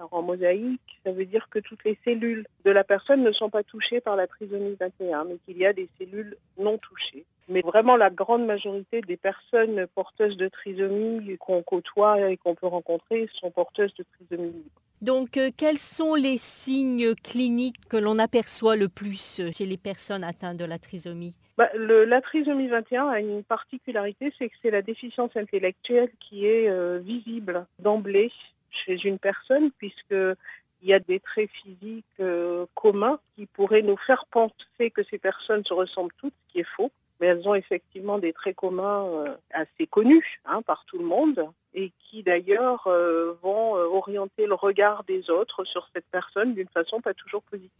Alors 0.00 0.14
en 0.14 0.22
mosaïque, 0.22 0.98
ça 1.04 1.12
veut 1.12 1.26
dire 1.26 1.50
que 1.50 1.58
toutes 1.58 1.84
les 1.84 1.98
cellules 2.06 2.46
de 2.64 2.70
la 2.70 2.84
personne 2.84 3.22
ne 3.22 3.32
sont 3.32 3.50
pas 3.50 3.62
touchées 3.62 4.00
par 4.00 4.16
la 4.16 4.26
trisomie 4.26 4.74
21, 4.80 5.24
mais 5.24 5.36
qu'il 5.44 5.58
y 5.58 5.66
a 5.66 5.74
des 5.74 5.90
cellules 5.98 6.38
non 6.56 6.78
touchées. 6.78 7.26
Mais 7.50 7.60
vraiment, 7.60 7.98
la 7.98 8.08
grande 8.08 8.46
majorité 8.46 9.02
des 9.02 9.18
personnes 9.18 9.86
porteuses 9.94 10.38
de 10.38 10.48
trisomie 10.48 11.36
qu'on 11.36 11.62
côtoie 11.62 12.30
et 12.30 12.38
qu'on 12.38 12.54
peut 12.54 12.66
rencontrer 12.66 13.28
sont 13.34 13.50
porteuses 13.50 13.92
de 13.92 14.06
trisomie 14.16 14.52
libre. 14.52 14.80
Donc, 15.02 15.36
euh, 15.36 15.50
quels 15.54 15.76
sont 15.76 16.14
les 16.14 16.38
signes 16.38 17.14
cliniques 17.14 17.86
que 17.90 17.98
l'on 17.98 18.18
aperçoit 18.18 18.76
le 18.76 18.88
plus 18.88 19.42
chez 19.52 19.66
les 19.66 19.76
personnes 19.76 20.24
atteintes 20.24 20.56
de 20.56 20.64
la 20.64 20.78
trisomie? 20.78 21.34
Bah, 21.58 21.68
le, 21.74 22.06
La 22.06 22.22
trisomie 22.22 22.68
21 22.68 23.08
a 23.08 23.20
une 23.20 23.42
particularité, 23.42 24.32
c'est 24.38 24.48
que 24.48 24.54
c'est 24.62 24.70
la 24.70 24.80
déficience 24.80 25.36
intellectuelle 25.36 26.08
qui 26.20 26.46
est 26.46 26.70
euh, 26.70 27.00
visible 27.04 27.66
d'emblée 27.78 28.32
chez 28.70 29.04
une 29.04 29.18
personne, 29.18 29.70
puisque 29.72 30.14
il 30.82 30.88
y 30.88 30.92
a 30.92 31.00
des 31.00 31.20
traits 31.20 31.50
physiques 31.50 32.04
euh, 32.20 32.66
communs 32.74 33.20
qui 33.36 33.46
pourraient 33.46 33.82
nous 33.82 33.96
faire 33.96 34.24
penser 34.26 34.90
que 34.92 35.02
ces 35.04 35.18
personnes 35.18 35.64
se 35.64 35.74
ressemblent 35.74 36.14
toutes, 36.16 36.34
ce 36.48 36.52
qui 36.52 36.60
est 36.60 36.64
faux. 36.76 36.90
Mais 37.20 37.26
elles 37.26 37.46
ont 37.46 37.54
effectivement 37.54 38.18
des 38.18 38.32
traits 38.32 38.56
communs 38.56 39.04
euh, 39.04 39.36
assez 39.52 39.86
connus 39.86 40.40
hein, 40.46 40.62
par 40.62 40.86
tout 40.86 40.98
le 40.98 41.04
monde 41.04 41.50
et 41.74 41.92
qui 41.98 42.22
d'ailleurs 42.22 42.86
euh, 42.86 43.34
vont 43.42 43.76
euh, 43.76 43.86
orienter 43.86 44.46
le 44.46 44.54
regard 44.54 45.04
des 45.04 45.30
autres 45.30 45.64
sur 45.64 45.88
cette 45.94 46.04
personne 46.10 46.54
d'une 46.54 46.68
façon 46.68 47.00
pas 47.00 47.14
toujours 47.14 47.42
positive. 47.42 47.70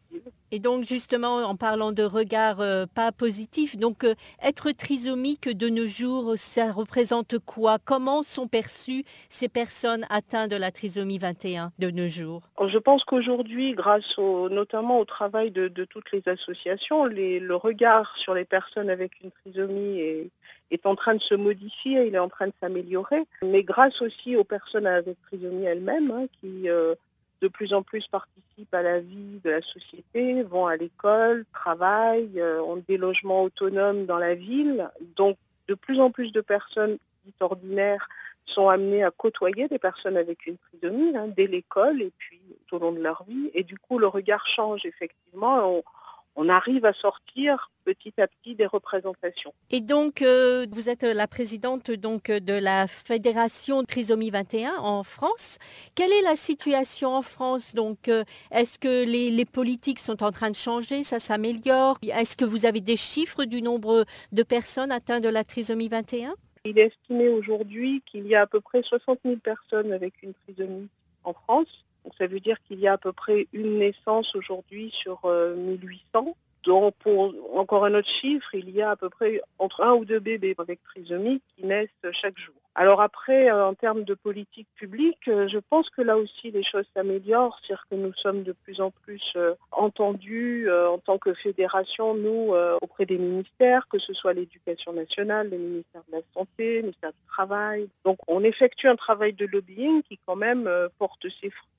Et 0.53 0.59
donc 0.59 0.85
justement, 0.85 1.37
en 1.39 1.57
parlant 1.57 1.93
de 1.93 2.03
regard 2.03 2.59
pas 2.95 3.13
positif, 3.13 3.77
donc 3.77 4.05
être 4.43 4.73
trisomique 4.73 5.49
de 5.49 5.69
nos 5.69 5.87
jours, 5.87 6.35
ça 6.37 6.73
représente 6.73 7.39
quoi? 7.39 7.79
Comment 7.85 8.23
sont 8.25 8.49
perçues 8.49 9.05
ces 9.29 9.49
personnes 9.49 10.07
atteintes 10.11 10.51
de 10.51 10.57
la 10.57 10.73
trisomie 10.73 11.19
21 11.19 11.73
de 11.79 11.91
nos 11.91 12.09
jours? 12.09 12.43
Je 12.67 12.79
pense 12.79 13.05
qu'aujourd'hui, 13.05 13.75
grâce 13.75 14.19
notamment 14.19 14.99
au 14.99 15.05
travail 15.05 15.53
de, 15.53 15.69
toutes 15.85 16.11
les 16.13 16.23
associations, 16.27 17.05
le 17.05 17.55
regard 17.55 18.17
sur 18.17 18.35
les 18.35 18.45
personnes 18.45 18.91
avec 18.91 19.13
une 19.23 19.31
trisomie 19.31 20.01
est, 20.01 20.31
est 20.71 20.87
en 20.87 20.95
train 20.95 21.15
de 21.15 21.23
se 21.23 21.35
modifier, 21.35 22.07
il 22.07 22.15
est 22.15 22.19
en 22.19 22.29
train 22.29 22.47
de 22.47 22.53
s'améliorer, 22.61 23.27
mais 23.43 23.63
grâce 23.63 24.01
aussi 24.03 24.37
aux 24.37 24.45
personnes 24.45 24.87
avec 24.87 25.21
trisomie 25.23 25.65
elles-mêmes 25.65 26.11
hein, 26.11 26.27
qui 26.41 26.69
euh, 26.69 26.95
de 27.41 27.49
plus 27.49 27.73
en 27.73 27.83
plus 27.83 28.07
participent 28.07 28.75
à 28.75 28.83
la 28.83 29.01
vie 29.01 29.41
de 29.43 29.51
la 29.51 29.63
société, 29.63 30.43
vont 30.43 30.67
à 30.67 30.77
l'école, 30.77 31.45
travaillent, 31.53 32.41
euh, 32.41 32.63
ont 32.63 32.83
des 32.89 32.99
logements 32.99 33.43
autonomes 33.43 34.07
dans 34.07 34.19
la 34.19 34.35
ville. 34.35 34.91
Donc 35.17 35.37
de 35.69 35.75
plus 35.75 36.01
en 36.01 36.11
plus 36.11 36.33
de 36.33 36.41
personnes 36.41 36.99
dites 37.25 37.41
ordinaires 37.41 38.09
sont 38.47 38.69
amenées 38.69 39.05
à 39.05 39.11
côtoyer 39.11 39.69
des 39.69 39.79
personnes 39.79 40.17
avec 40.17 40.47
une 40.47 40.57
trisomie 40.59 41.17
hein, 41.17 41.29
dès 41.29 41.47
l'école 41.47 42.03
et 42.03 42.13
puis 42.19 42.41
tout 42.67 42.77
au 42.77 42.79
long 42.79 42.93
de 42.93 43.01
leur 43.01 43.25
vie. 43.29 43.51
Et 43.55 43.63
du 43.63 43.79
coup, 43.79 43.99
le 43.99 44.07
regard 44.07 44.47
change 44.47 44.85
effectivement 44.85 45.83
arrive 46.49 46.85
à 46.85 46.93
sortir 46.93 47.71
petit 47.85 48.13
à 48.21 48.29
petit 48.29 48.55
des 48.55 48.67
représentations. 48.67 49.53
Et 49.71 49.81
donc, 49.81 50.23
euh, 50.23 50.67
vous 50.71 50.89
êtes 50.89 51.03
la 51.03 51.27
présidente 51.27 51.91
donc 51.91 52.31
de 52.31 52.53
la 52.53 52.87
Fédération 52.87 53.85
Trisomie 53.85 54.31
21 54.31 54.77
en 54.79 55.03
France. 55.03 55.59
Quelle 55.95 56.13
est 56.13 56.23
la 56.23 56.37
situation 56.37 57.15
en 57.15 57.23
France? 57.23 57.75
Donc, 57.75 58.09
euh, 58.09 58.25
est-ce 58.51 58.79
que 58.79 59.05
les, 59.05 59.31
les, 59.31 59.45
politiques 59.45 59.99
sont 59.99 60.23
en 60.23 60.33
train 60.33 60.51
de 60.51 60.57
changer? 60.57 61.03
Ça 61.05 61.19
s'améliore? 61.19 61.99
Est-ce 62.03 62.37
que 62.37 62.45
vous 62.45 62.67
avez 62.67 62.81
des 62.81 62.97
chiffres 62.97 63.45
du 63.45 63.63
nombre 63.63 64.05
de 64.33 64.43
personnes 64.43 64.93
atteintes 64.93 65.25
de 65.25 65.29
la 65.29 65.45
trisomie 65.45 65.89
21 65.89 66.35
Il 66.65 66.79
est 66.79 66.93
estimé 66.93 67.29
aujourd'hui 67.29 68.03
qu'il 68.07 68.27
y 68.27 68.35
a 68.35 68.43
à 68.43 68.47
peu 68.47 68.61
près 68.61 68.83
60 68.83 69.19
000 69.25 69.37
personnes 69.37 69.93
avec 69.93 70.23
une 70.23 70.35
trisomie 70.47 70.89
en 71.25 71.33
France. 71.33 71.85
Donc 72.05 72.15
ça 72.19 72.27
veut 72.27 72.41
dire 72.41 72.57
qu'il 72.63 72.81
y 72.81 72.89
a 72.89 72.95
à 72.95 72.99
peu 72.99 73.13
près 73.13 73.47
une 73.53 73.79
naissance 73.79 74.35
aujourd'hui 74.35 74.91
sur 74.93 75.21
1800. 75.25 76.01
Euh, 76.15 76.33
Donc 76.65 76.95
pour 76.99 77.35
encore 77.55 77.85
un 77.85 77.95
autre 77.95 78.09
chiffre, 78.09 78.55
il 78.55 78.71
y 78.71 78.83
a 78.83 78.91
à 78.91 78.97
peu 78.97 79.09
près 79.09 79.41
entre 79.59 79.83
un 79.83 79.95
ou 79.95 80.05
deux 80.05 80.21
bébés 80.21 80.55
avec 80.59 80.83
trisomie 80.83 81.43
qui 81.55 81.67
naissent 81.67 81.89
chaque 82.13 82.39
jour. 82.39 82.55
Alors 82.77 83.01
après, 83.01 83.51
euh, 83.51 83.67
en 83.67 83.75
termes 83.75 84.05
de 84.05 84.15
politique 84.15 84.69
publique, 84.77 85.27
euh, 85.27 85.49
je 85.49 85.59
pense 85.59 85.91
que 85.91 86.03
là 86.03 86.17
aussi 86.17 86.53
les 86.53 86.63
choses 86.63 86.85
s'améliorent, 86.95 87.59
c'est-à-dire 87.61 87.85
que 87.91 87.97
nous 87.97 88.13
sommes 88.15 88.45
de 88.45 88.53
plus 88.53 88.81
en 88.81 88.93
plus 88.93 89.37
entendus 89.73 90.71
en 90.71 90.99
tant 90.99 91.19
que 91.19 91.35
fédération, 91.35 92.15
nous, 92.15 92.55
auprès 92.81 93.07
des 93.07 93.19
ministères, 93.19 93.89
que 93.89 93.99
ce 93.99 94.13
soit 94.13 94.35
l'éducation 94.35 94.93
nationale, 94.93 95.51
le 95.51 95.59
ministère 95.59 96.03
de 96.09 96.17
la 96.17 96.23
Santé, 96.33 96.77
le 96.77 96.83
ministère 96.83 97.13
du 97.13 97.27
Travail. 97.27 97.89
Donc 98.05 98.19
on 98.29 98.43
effectue 98.45 98.89
un 98.89 98.97
travail 98.97 99.33
de 99.33 99.47
lobbying 99.47 100.03
qui 100.03 100.19
quand 100.27 100.37
même 100.37 100.71
porte 100.99 101.27
ses 101.29 101.51
fruits. 101.51 101.70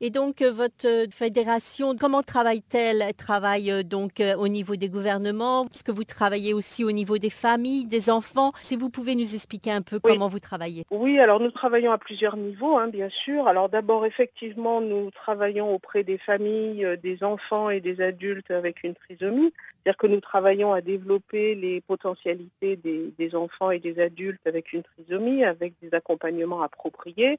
Et 0.00 0.10
donc, 0.10 0.42
euh, 0.42 0.52
votre 0.52 0.86
euh, 0.86 1.06
fédération, 1.10 1.96
comment 1.98 2.22
travaille-t-elle? 2.22 3.02
Elle 3.02 3.14
travaille 3.14 3.70
euh, 3.70 3.82
donc 3.82 4.22
au 4.38 4.48
niveau 4.48 4.76
des 4.76 4.88
gouvernements? 4.88 5.66
Est-ce 5.72 5.84
que 5.84 5.92
vous 5.92 6.04
travaillez 6.04 6.54
aussi 6.54 6.84
au 6.84 6.92
niveau 6.92 7.18
des 7.18 7.30
familles, 7.30 7.86
des 7.86 8.10
enfants? 8.10 8.52
Si 8.62 8.76
vous 8.76 8.90
pouvez 8.90 9.14
nous 9.14 9.34
expliquer 9.34 9.72
un 9.72 9.82
peu 9.82 9.98
comment 9.98 10.28
vous 10.28 10.40
travaillez. 10.40 10.84
Oui, 10.90 11.18
alors 11.18 11.40
nous 11.40 11.50
travaillons 11.50 11.92
à 11.92 11.98
plusieurs 11.98 12.36
niveaux, 12.36 12.76
hein, 12.78 12.88
bien 12.88 13.08
sûr. 13.08 13.46
Alors 13.48 13.68
d'abord, 13.68 14.06
effectivement, 14.06 14.80
nous 14.80 15.10
travaillons 15.10 15.74
auprès 15.74 16.04
des 16.04 16.18
familles, 16.18 16.86
des 17.02 17.22
enfants 17.22 17.70
et 17.70 17.80
des 17.80 18.00
adultes 18.00 18.50
avec 18.50 18.82
une 18.84 18.94
trisomie. 18.94 19.52
C'est-à-dire 19.84 19.96
que 19.96 20.06
nous 20.06 20.20
travaillons 20.20 20.72
à 20.72 20.80
développer 20.80 21.54
les 21.54 21.80
potentialités 21.80 22.76
des 22.76 23.34
enfants 23.34 23.70
et 23.70 23.78
des 23.78 24.00
adultes 24.00 24.46
avec 24.46 24.72
une 24.72 24.82
trisomie, 24.82 25.44
avec 25.44 25.74
des 25.80 25.94
accompagnements 25.94 26.62
appropriés 26.62 27.38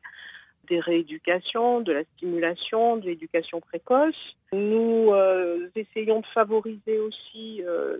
des 0.69 0.79
rééducations, 0.79 1.81
de 1.81 1.91
la 1.91 2.03
stimulation, 2.15 2.97
de 2.97 3.05
l'éducation 3.05 3.59
précoce. 3.59 4.37
Nous 4.53 5.09
euh, 5.11 5.69
essayons 5.75 6.21
de 6.21 6.25
favoriser 6.25 6.99
aussi 6.99 7.63
euh, 7.63 7.97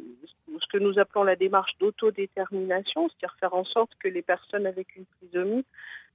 ce 0.59 0.67
que 0.67 0.77
nous 0.77 0.99
appelons 0.99 1.23
la 1.23 1.35
démarche 1.35 1.77
d'autodétermination, 1.79 3.09
c'est-à-dire 3.09 3.37
faire 3.39 3.53
en 3.53 3.63
sorte 3.63 3.91
que 3.99 4.07
les 4.07 4.21
personnes 4.21 4.65
avec 4.65 4.95
une 4.95 5.05
trisomie 5.05 5.65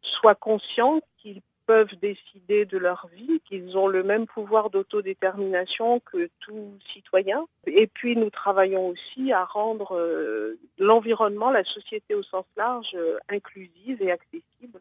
soient 0.00 0.34
conscientes 0.34 1.05
qu'ils 1.18 1.42
peuvent 1.66 1.94
décider 2.00 2.66
de 2.66 2.76
leur 2.76 3.09
vie, 3.14 3.40
qu'ils 3.46 3.78
ont 3.78 3.88
le 3.88 4.02
même 4.02 4.26
pouvoir 4.26 4.68
d'autodétermination 4.68 6.00
que 6.00 6.28
tout 6.40 6.78
citoyen. 6.92 7.46
Et 7.66 7.86
puis 7.86 8.16
nous 8.16 8.28
travaillons 8.28 8.88
aussi 8.88 9.32
à 9.32 9.44
rendre 9.44 9.96
euh, 9.96 10.59
l'environnement, 10.78 11.50
la 11.50 11.64
société 11.64 12.14
au 12.14 12.22
sens 12.22 12.44
large, 12.57 12.96
inclusive 13.28 14.02
et 14.02 14.11
accessible 14.11 14.80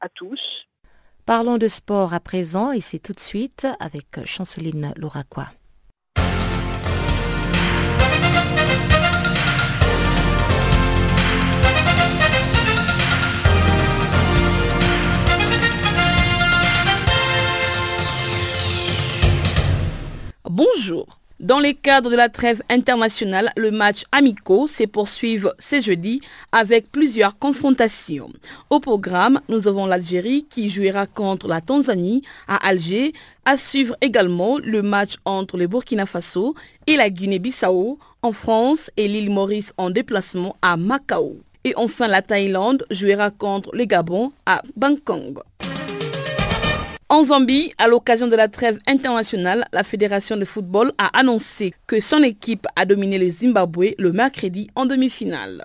à 0.00 0.08
tous. 0.08 0.66
Parlons 1.26 1.58
de 1.58 1.66
sport 1.66 2.14
à 2.14 2.20
présent 2.20 2.70
et 2.70 2.80
c'est 2.80 3.00
tout 3.00 3.12
de 3.12 3.18
suite 3.18 3.66
avec 3.80 4.24
Chanceline 4.24 4.92
Louraquois. 4.94 5.48
Bonjour. 20.48 21.18
Dans 21.38 21.60
le 21.60 21.72
cadre 21.72 22.08
de 22.08 22.16
la 22.16 22.30
trêve 22.30 22.62
internationale, 22.70 23.52
le 23.58 23.70
match 23.70 24.04
amicaux 24.10 24.66
se 24.66 24.84
poursuit 24.84 25.38
ce 25.58 25.82
jeudi 25.82 26.22
avec 26.50 26.90
plusieurs 26.90 27.38
confrontations. 27.38 28.30
Au 28.70 28.80
programme, 28.80 29.42
nous 29.50 29.68
avons 29.68 29.84
l'Algérie 29.84 30.46
qui 30.48 30.70
jouera 30.70 31.06
contre 31.06 31.46
la 31.46 31.60
Tanzanie 31.60 32.22
à 32.48 32.66
Alger, 32.66 33.12
à 33.44 33.58
suivre 33.58 33.94
également 34.00 34.56
le 34.64 34.80
match 34.80 35.16
entre 35.26 35.58
le 35.58 35.66
Burkina 35.66 36.06
Faso 36.06 36.54
et 36.86 36.96
la 36.96 37.10
Guinée-Bissau 37.10 37.98
en 38.22 38.32
France 38.32 38.90
et 38.96 39.06
l'île 39.06 39.30
Maurice 39.30 39.74
en 39.76 39.90
déplacement 39.90 40.56
à 40.62 40.78
Macao. 40.78 41.36
Et 41.64 41.74
enfin, 41.76 42.08
la 42.08 42.22
Thaïlande 42.22 42.86
jouera 42.90 43.30
contre 43.30 43.74
le 43.74 43.84
Gabon 43.84 44.32
à 44.46 44.62
Bangkok. 44.74 45.42
En 47.16 47.24
Zambie, 47.24 47.72
à 47.78 47.88
l'occasion 47.88 48.26
de 48.26 48.36
la 48.36 48.46
trêve 48.46 48.78
internationale, 48.86 49.64
la 49.72 49.84
Fédération 49.84 50.36
de 50.36 50.44
football 50.44 50.92
a 50.98 51.18
annoncé 51.18 51.72
que 51.86 51.98
son 51.98 52.22
équipe 52.22 52.66
a 52.76 52.84
dominé 52.84 53.18
le 53.18 53.30
Zimbabwe 53.30 53.94
le 53.96 54.12
mercredi 54.12 54.68
en 54.74 54.84
demi-finale. 54.84 55.64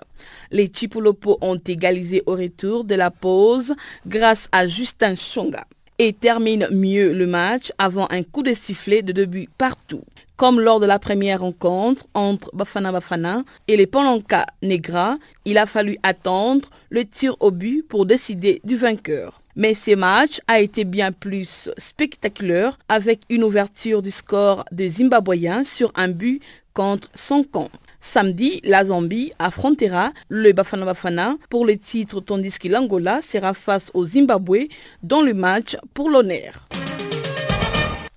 Les 0.50 0.72
Chipolopo 0.72 1.36
ont 1.42 1.58
égalisé 1.58 2.22
au 2.24 2.36
retour 2.36 2.84
de 2.84 2.94
la 2.94 3.10
pause 3.10 3.74
grâce 4.06 4.48
à 4.50 4.66
Justin 4.66 5.14
Chonga 5.14 5.66
et 5.98 6.14
terminent 6.14 6.68
mieux 6.70 7.12
le 7.12 7.26
match 7.26 7.70
avant 7.76 8.08
un 8.08 8.22
coup 8.22 8.42
de 8.42 8.54
sifflet 8.54 9.02
de 9.02 9.12
début 9.12 9.50
partout. 9.58 10.04
Comme 10.36 10.58
lors 10.58 10.80
de 10.80 10.86
la 10.86 10.98
première 10.98 11.42
rencontre 11.42 12.06
entre 12.14 12.50
Bafana 12.54 12.92
Bafana 12.92 13.44
et 13.68 13.76
les 13.76 13.86
Polanka 13.86 14.46
Negra, 14.62 15.18
il 15.44 15.58
a 15.58 15.66
fallu 15.66 15.98
attendre 16.02 16.70
le 16.88 17.04
tir 17.04 17.36
au 17.40 17.50
but 17.50 17.82
pour 17.86 18.06
décider 18.06 18.62
du 18.64 18.74
vainqueur. 18.74 19.41
Mais 19.54 19.74
ce 19.74 19.94
match 19.94 20.40
a 20.48 20.60
été 20.60 20.84
bien 20.84 21.12
plus 21.12 21.68
spectaculaire 21.76 22.78
avec 22.88 23.20
une 23.28 23.44
ouverture 23.44 24.00
du 24.00 24.10
score 24.10 24.64
des 24.72 24.88
Zimbabwéens 24.88 25.64
sur 25.64 25.92
un 25.94 26.08
but 26.08 26.42
contre 26.72 27.08
son 27.14 27.44
camp. 27.44 27.68
Samedi, 28.00 28.60
la 28.64 28.86
Zambie 28.86 29.32
affrontera 29.38 30.12
le 30.28 30.52
Bafana 30.52 30.86
Bafana 30.86 31.36
pour 31.50 31.66
le 31.66 31.76
titre 31.76 32.20
tandis 32.20 32.58
que 32.58 32.68
l'Angola 32.68 33.20
sera 33.20 33.52
face 33.52 33.90
au 33.94 34.04
Zimbabwe 34.04 34.68
dans 35.02 35.20
le 35.20 35.34
match 35.34 35.76
pour 35.92 36.08
l'honneur. 36.08 36.66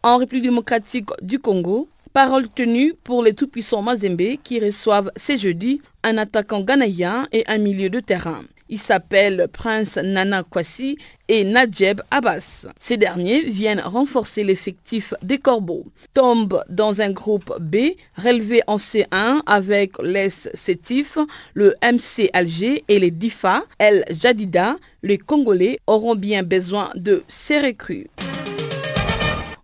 En 0.01 0.17
République 0.17 0.45
démocratique 0.45 1.09
du 1.21 1.39
Congo, 1.39 1.89
parole 2.13 2.47
tenue 2.47 2.93
pour 3.03 3.21
les 3.21 3.33
tout-puissants 3.33 3.81
Mazembe 3.81 4.38
qui 4.41 4.59
reçoivent 4.59 5.11
ce 5.17 5.36
jeudi 5.36 5.81
un 6.03 6.17
attaquant 6.17 6.61
ghanéen 6.61 7.27
et 7.31 7.43
un 7.47 7.57
milieu 7.57 7.89
de 7.89 7.99
terrain. 7.99 8.41
Il 8.68 8.80
s'appelle 8.80 9.47
Prince 9.53 9.97
Nana 9.97 10.41
Kwasi 10.41 10.97
et 11.28 11.43
Nadjeb 11.43 12.01
Abbas. 12.09 12.66
Ces 12.80 12.97
derniers 12.97 13.41
viennent 13.41 13.80
renforcer 13.80 14.43
l'effectif 14.43 15.13
des 15.22 15.38
Corbeaux. 15.38 15.86
Tombe 16.16 16.63
dans 16.70 16.99
un 16.99 17.11
groupe 17.11 17.55
B 17.61 17.91
relevé 18.18 18.63
en 18.66 18.78
C1 18.78 19.41
avec 19.45 20.01
les 20.01 20.32
Sétif, 20.32 21.20
le 21.53 21.76
MC 21.84 22.30
Alger 22.34 22.84
et 22.88 22.97
les 22.97 23.11
DIFA, 23.11 23.63
El 23.78 24.03
Jadida. 24.09 24.78
Les 25.03 25.20
Congolais 25.20 25.80
auront 25.86 26.16
bien 26.16 26.41
besoin 26.41 26.89
de 26.95 27.24
ces 27.28 27.59
recrues. 27.59 28.07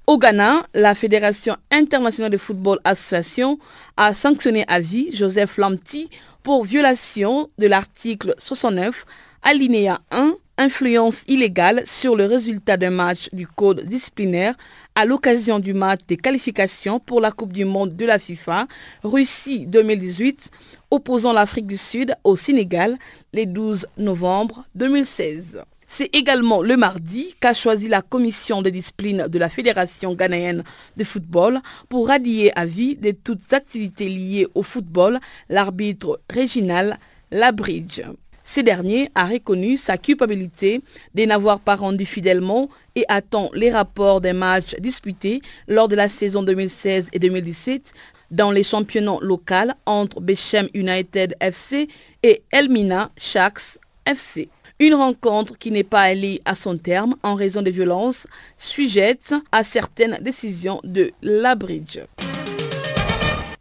Au 0.06 0.18
Ghana, 0.18 0.64
la 0.74 0.94
Fédération 0.94 1.56
internationale 1.72 2.32
de 2.32 2.38
football 2.38 2.80
association 2.84 3.58
a 3.98 4.14
sanctionné 4.14 4.66
à 4.68 4.80
vie 4.80 5.10
Joseph 5.16 5.58
Lamti 5.58 6.10
pour 6.44 6.66
violation 6.66 7.50
de 7.58 7.68
l'article 7.68 8.34
69, 8.38 9.06
alinéa 9.44 10.00
1, 10.12 10.36
influence 10.58 11.24
illégale 11.28 11.84
sur 11.86 12.16
le 12.16 12.26
résultat 12.26 12.78
d'un 12.78 12.90
match 12.92 13.30
du 13.34 13.48
code 13.48 13.86
disciplinaire 13.86 14.56
à 14.96 15.06
l'occasion 15.06 15.60
du 15.60 15.74
match 15.74 16.02
des 16.08 16.18
qualifications 16.18 17.00
pour 17.00 17.22
la 17.22 17.32
Coupe 17.32 17.54
du 17.54 17.66
Monde 17.66 17.96
de 17.96 18.06
la 18.06 18.20
FIFA 18.20 18.68
Russie 19.04 19.66
2018 19.66 20.52
opposant 20.92 21.34
l'Afrique 21.34 21.68
du 21.68 21.78
Sud 21.78 22.14
au 22.24 22.36
Sénégal 22.36 22.98
le 23.34 23.46
12 23.46 23.88
novembre 23.98 24.66
2016. 24.76 25.64
C'est 25.94 26.10
également 26.16 26.62
le 26.62 26.78
mardi 26.78 27.36
qu'a 27.42 27.54
choisi 27.54 27.90
la 27.90 28.02
commission 28.02 28.62
de 28.62 28.70
discipline 28.70 29.28
de 29.28 29.38
la 29.38 29.50
Fédération 29.50 30.14
ghanéenne 30.14 30.64
de 30.96 31.04
football 31.04 31.60
pour 31.90 32.08
radier 32.08 32.58
à 32.58 32.66
vie 32.66 32.96
de 32.96 33.12
toutes 33.12 33.52
activités 33.52 34.08
liées 34.08 34.48
au 34.56 34.64
football 34.64 35.20
l'arbitre 35.50 36.22
régional 36.30 36.98
Labridge. 37.30 38.04
Ce 38.46 38.62
dernier 38.62 39.10
a 39.16 39.26
reconnu 39.26 39.78
sa 39.78 39.98
culpabilité 39.98 40.82
de 41.14 41.26
n'avoir 41.26 41.60
pas 41.60 41.76
rendu 41.76 42.06
fidèlement 42.06 42.70
et 42.96 43.04
attend 43.10 43.50
les 43.54 43.70
rapports 43.70 44.22
des 44.22 44.32
matchs 44.32 44.76
disputés 44.80 45.42
lors 45.68 45.90
de 45.90 45.98
la 45.98 46.08
saison 46.08 46.42
2016 46.42 47.10
et 47.12 47.20
2017 47.20 47.92
dans 48.32 48.52
les 48.52 48.64
championnats 48.64 49.18
locaux 49.20 49.74
entre 49.86 50.22
Bechem 50.22 50.70
United 50.74 51.36
FC 51.42 51.90
et 52.24 52.44
Elmina 52.54 53.12
Sharks 53.18 53.78
FC. 54.06 54.48
Une 54.82 54.96
rencontre 54.96 55.60
qui 55.60 55.70
n'est 55.70 55.84
pas 55.84 56.02
allée 56.02 56.42
à 56.44 56.56
son 56.56 56.76
terme 56.76 57.16
en 57.22 57.36
raison 57.36 57.62
des 57.62 57.70
violences 57.70 58.26
sujette 58.58 59.36
à 59.52 59.64
certaines 59.64 60.18
décisions 60.22 60.82
de 60.84 61.12
la 61.22 61.54
bridge. 61.54 62.00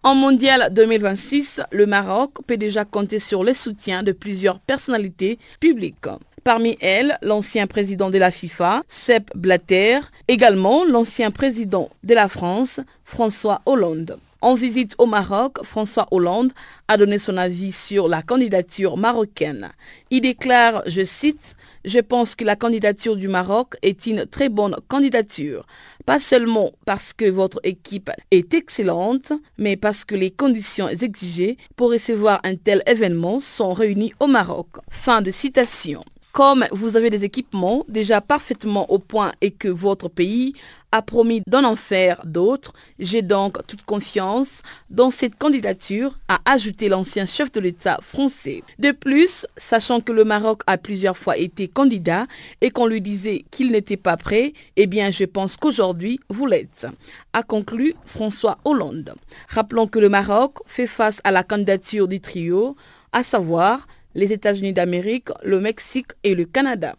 En 0.03 0.15
mondial 0.15 0.73
2026, 0.73 1.61
le 1.73 1.85
Maroc 1.85 2.31
peut 2.47 2.57
déjà 2.57 2.87
compter 2.87 3.19
sur 3.19 3.45
le 3.45 3.53
soutien 3.53 4.03
de 4.03 4.13
plusieurs 4.13 4.61
personnalités 4.61 5.39
publiques. 5.61 6.09
Parmi 6.43 6.79
elles, 6.81 7.19
l'ancien 7.21 7.67
président 7.67 8.09
de 8.09 8.17
la 8.17 8.31
FIFA, 8.31 8.83
Sepp 8.89 9.31
Blatter, 9.35 9.99
également 10.27 10.87
l'ancien 10.87 11.31
président 11.31 11.91
de 12.03 12.15
la 12.15 12.31
France, 12.31 12.81
François 13.05 13.61
Hollande. 13.67 14.19
En 14.43 14.55
visite 14.55 14.95
au 14.97 15.05
Maroc, 15.05 15.59
François 15.65 16.07
Hollande 16.11 16.53
a 16.89 16.97
donné 16.97 17.19
son 17.19 17.37
avis 17.37 17.73
sur 17.73 18.09
la 18.09 18.23
candidature 18.23 18.97
marocaine. 18.97 19.71
Il 20.11 20.23
déclare, 20.23 20.83
je 20.87 21.05
cite, 21.05 21.57
Je 21.85 21.99
pense 21.99 22.35
que 22.35 22.45
la 22.45 22.57
candidature 22.57 23.17
du 23.17 23.27
Maroc 23.29 23.77
est 23.81 24.05
une 24.05 24.27
très 24.27 24.51
bonne 24.51 24.77
candidature, 24.89 25.67
pas 26.05 26.21
seulement 26.21 26.73
parce 26.85 27.15
que 27.15 27.25
votre 27.25 27.59
équipe 27.63 28.11
est 28.31 28.53
excellente, 28.53 29.33
mais 29.57 29.77
parce 29.77 30.05
que 30.05 30.15
les 30.15 30.31
conditions 30.31 30.89
exigées 30.91 31.57
pour 31.77 31.91
recevoir 31.91 32.41
un 32.45 32.57
tel 32.57 32.83
événement 32.87 33.41
sont 33.41 33.73
réunies 33.73 34.13
au 34.21 34.27
Maroc. 34.27 34.69
Fin 34.91 35.23
de 35.23 35.31
citation. 35.31 36.05
Comme 36.33 36.65
vous 36.71 36.97
avez 36.97 37.11
des 37.11 37.25
équipements 37.25 37.85
déjà 37.89 38.21
parfaitement 38.21 38.91
au 38.93 38.99
point 38.99 39.33
et 39.41 39.51
que 39.51 39.69
votre 39.69 40.09
pays 40.09 40.55
a 40.93 41.03
promis 41.03 41.43
d'en 41.47 41.65
en 41.65 41.77
faire 41.77 42.21
d'autres, 42.25 42.73
j'ai 42.99 43.23
donc 43.23 43.65
toute 43.67 43.83
confiance 43.83 44.63
dans 44.91 45.11
cette 45.11 45.37
candidature, 45.37 46.19
a 46.29 46.41
ajouté 46.45 46.89
l'ancien 46.89 47.27
chef 47.27 47.53
de 47.53 47.61
l'État 47.61 47.99
français. 48.03 48.63
De 48.79 48.93
plus, 48.93 49.47
sachant 49.57 50.01
que 50.01 50.13
le 50.13 50.25
Maroc 50.25 50.63
a 50.67 50.79
plusieurs 50.79 51.17
fois 51.17 51.37
été 51.37 51.69
candidat 51.69 52.27
et 52.61 52.71
qu'on 52.71 52.87
lui 52.87 53.01
disait 53.01 53.45
qu'il 53.51 53.71
n'était 53.73 53.97
pas 53.97 54.17
prêt, 54.17 54.53
eh 54.77 54.87
bien 54.87 55.11
je 55.11 55.25
pense 55.25 55.57
qu'aujourd'hui 55.57 56.21
vous 56.29 56.47
l'êtes, 56.47 56.87
a 57.33 57.43
conclu 57.43 57.95
François 58.05 58.59
Hollande. 58.65 59.15
Rappelons 59.49 59.87
que 59.87 59.99
le 59.99 60.09
Maroc 60.09 60.59
fait 60.67 60.87
face 60.87 61.21
à 61.25 61.31
la 61.31 61.43
candidature 61.43 62.09
du 62.09 62.21
trio, 62.21 62.77
à 63.13 63.23
savoir 63.23 63.87
les 64.15 64.33
États-Unis 64.33 64.73
d'Amérique, 64.73 65.29
le 65.43 65.61
Mexique 65.61 66.13
et 66.25 66.35
le 66.35 66.45
Canada. 66.45 66.95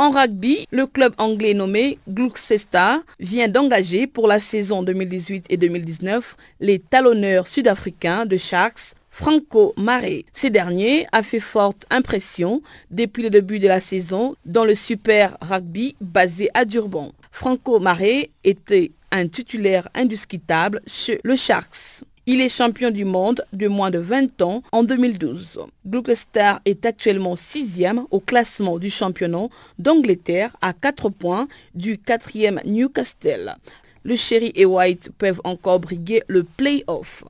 En 0.00 0.08
rugby, 0.08 0.66
le 0.70 0.86
club 0.86 1.12
anglais 1.18 1.52
nommé 1.52 1.98
Gloucester 2.08 2.94
vient 3.18 3.48
d'engager 3.48 4.06
pour 4.06 4.28
la 4.28 4.40
saison 4.40 4.82
2018 4.82 5.44
et 5.50 5.58
2019 5.58 6.38
les 6.58 6.78
talonneurs 6.78 7.46
sud-africains 7.46 8.24
de 8.24 8.38
Sharks 8.38 8.94
Franco 9.10 9.74
Mare. 9.76 10.22
Ce 10.32 10.46
dernier 10.46 11.06
a 11.12 11.22
fait 11.22 11.38
forte 11.38 11.84
impression 11.90 12.62
depuis 12.90 13.22
le 13.22 13.28
début 13.28 13.58
de 13.58 13.68
la 13.68 13.82
saison 13.82 14.36
dans 14.46 14.64
le 14.64 14.74
Super 14.74 15.36
Rugby 15.42 15.96
basé 16.00 16.48
à 16.54 16.64
Durban. 16.64 17.12
Franco 17.30 17.78
Mare 17.78 18.24
était 18.42 18.92
un 19.12 19.28
titulaire 19.28 19.86
indiscutable 19.94 20.80
chez 20.86 21.20
le 21.24 21.36
Sharks. 21.36 22.04
Il 22.26 22.42
est 22.42 22.50
champion 22.50 22.90
du 22.90 23.06
monde 23.06 23.44
de 23.54 23.66
moins 23.66 23.90
de 23.90 23.98
20 23.98 24.42
ans 24.42 24.62
en 24.72 24.82
2012. 24.82 25.60
Gloucester 25.86 26.52
est 26.66 26.84
actuellement 26.84 27.34
sixième 27.34 28.04
au 28.10 28.20
classement 28.20 28.78
du 28.78 28.90
championnat 28.90 29.48
d'Angleterre 29.78 30.54
à 30.60 30.74
4 30.74 31.08
points 31.08 31.48
du 31.74 31.96
quatrième 31.98 32.60
Newcastle. 32.66 33.56
Le 34.02 34.16
Sherry 34.16 34.52
et 34.54 34.66
White 34.66 35.10
peuvent 35.16 35.40
encore 35.44 35.80
briguer 35.80 36.22
le 36.28 36.44
play-off. 36.44 37.24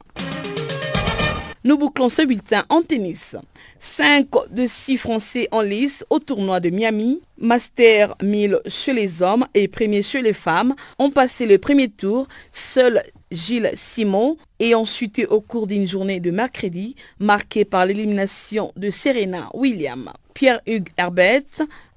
Nous 1.63 1.77
bouclons 1.77 2.09
ce 2.09 2.23
bulletin 2.23 2.65
en 2.71 2.81
tennis. 2.81 3.37
5 3.81 4.29
de 4.51 4.65
6 4.67 4.97
Français 4.97 5.47
en 5.51 5.61
lice 5.61 6.07
au 6.09 6.19
tournoi 6.19 6.59
de 6.59 6.71
Miami, 6.71 7.21
Master 7.37 8.15
1000 8.23 8.61
chez 8.67 8.95
les 8.95 9.21
hommes 9.21 9.47
et 9.53 9.69
premier 9.69 10.03
chez 10.03 10.23
les 10.23 10.33
femmes, 10.33 10.75
ont 10.99 11.11
passé 11.11 11.45
le 11.45 11.59
premier 11.59 11.91
tour. 11.91 12.29
Seul 12.51 13.03
Gilles 13.31 13.73
Simon 13.75 14.39
ayant 14.59 14.87
chuté 14.87 15.27
au 15.27 15.43
cours 15.43 15.67
d'une 15.67 15.87
journée 15.87 16.19
de 16.19 16.31
mercredi 16.31 16.97
marquée 17.19 17.67
par 17.67 17.85
l'élimination 17.85 18.73
de 18.77 18.89
Serena 18.89 19.51
Williams. 19.53 20.13
Pierre-Hugues 20.33 20.89
Herbert 20.97 21.43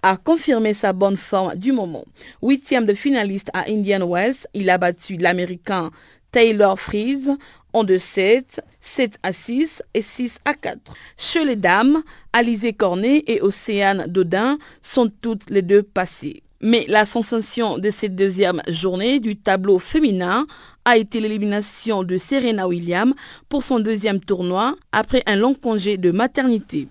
a 0.02 0.18
confirmé 0.18 0.74
sa 0.74 0.92
bonne 0.92 1.16
forme 1.16 1.56
du 1.56 1.72
moment. 1.72 2.04
Huitième 2.42 2.86
de 2.86 2.94
finaliste 2.94 3.50
à 3.54 3.70
Indian 3.70 4.06
Wells, 4.06 4.46
il 4.54 4.70
a 4.70 4.78
battu 4.78 5.16
l'Américain 5.16 5.90
Taylor 6.34 6.78
Fries 6.80 7.30
en 7.74 7.84
2-7, 7.84 8.60
7 8.82 9.20
à 9.24 9.34
6 9.34 9.84
et 9.94 10.02
6 10.02 10.40
à 10.46 10.54
4. 10.54 10.80
Chez 11.18 11.44
les 11.44 11.56
dames, 11.56 12.04
Alizé 12.32 12.74
Cornet 12.74 13.24
et 13.28 13.42
Océane 13.42 14.06
Dodin 14.08 14.58
sont 14.82 15.12
toutes 15.22 15.50
les 15.50 15.62
deux 15.62 15.84
passées. 15.84 16.44
Mais 16.62 16.86
la 16.88 17.06
sensation 17.06 17.78
de 17.78 17.90
cette 17.90 18.16
deuxième 18.16 18.62
journée 18.70 19.20
du 19.20 19.36
tableau 19.36 19.80
féminin 19.80 20.48
a 20.86 20.96
été 20.98 21.20
l'élimination 21.20 22.04
de 22.04 22.18
Serena 22.18 22.68
Williams 22.70 23.14
pour 23.50 23.64
son 23.64 23.80
deuxième 23.80 24.22
tournoi 24.22 24.76
après 24.94 25.24
un 25.26 25.36
long 25.36 25.56
congé 25.56 25.98
de 25.98 26.12
maternité. 26.12 26.88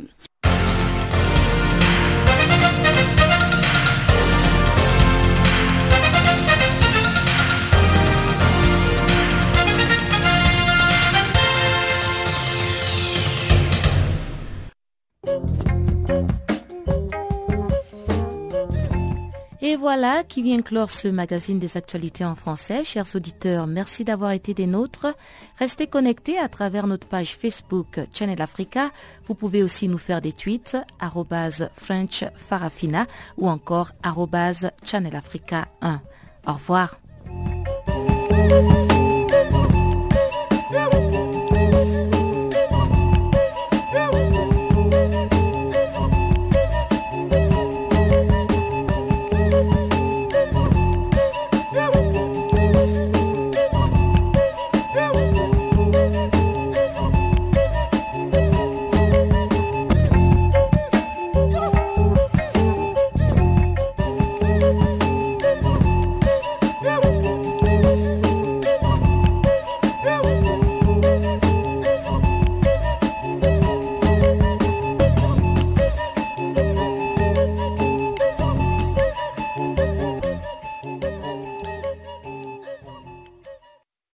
Voilà 19.77 20.25
qui 20.25 20.43
vient 20.43 20.61
clore 20.61 20.91
ce 20.91 21.09
magazine 21.09 21.59
des 21.59 21.77
actualités 21.77 22.25
en 22.25 22.35
français. 22.35 22.85
Chers 22.85 23.15
auditeurs, 23.15 23.67
merci 23.67 24.05
d'avoir 24.05 24.33
été 24.33 24.55
des 24.55 24.67
nôtres. 24.67 25.07
Restez 25.59 25.87
connectés 25.87 26.39
à 26.39 26.49
travers 26.49 26.87
notre 26.87 27.07
page 27.07 27.37
Facebook 27.37 28.01
Channel 28.13 28.41
Africa. 28.43 28.91
Vous 29.25 29.35
pouvez 29.35 29.63
aussi 29.63 29.89
nous 29.89 29.99
faire 29.99 30.21
des 30.21 30.33
tweets 30.33 30.77
French 31.75 32.25
Farafina 32.35 33.07
ou 33.39 33.49
encore 33.49 33.93
Channel 34.85 35.17
Africa 35.17 35.67
1. 35.81 36.01
Au 36.47 36.53
revoir. 36.55 36.99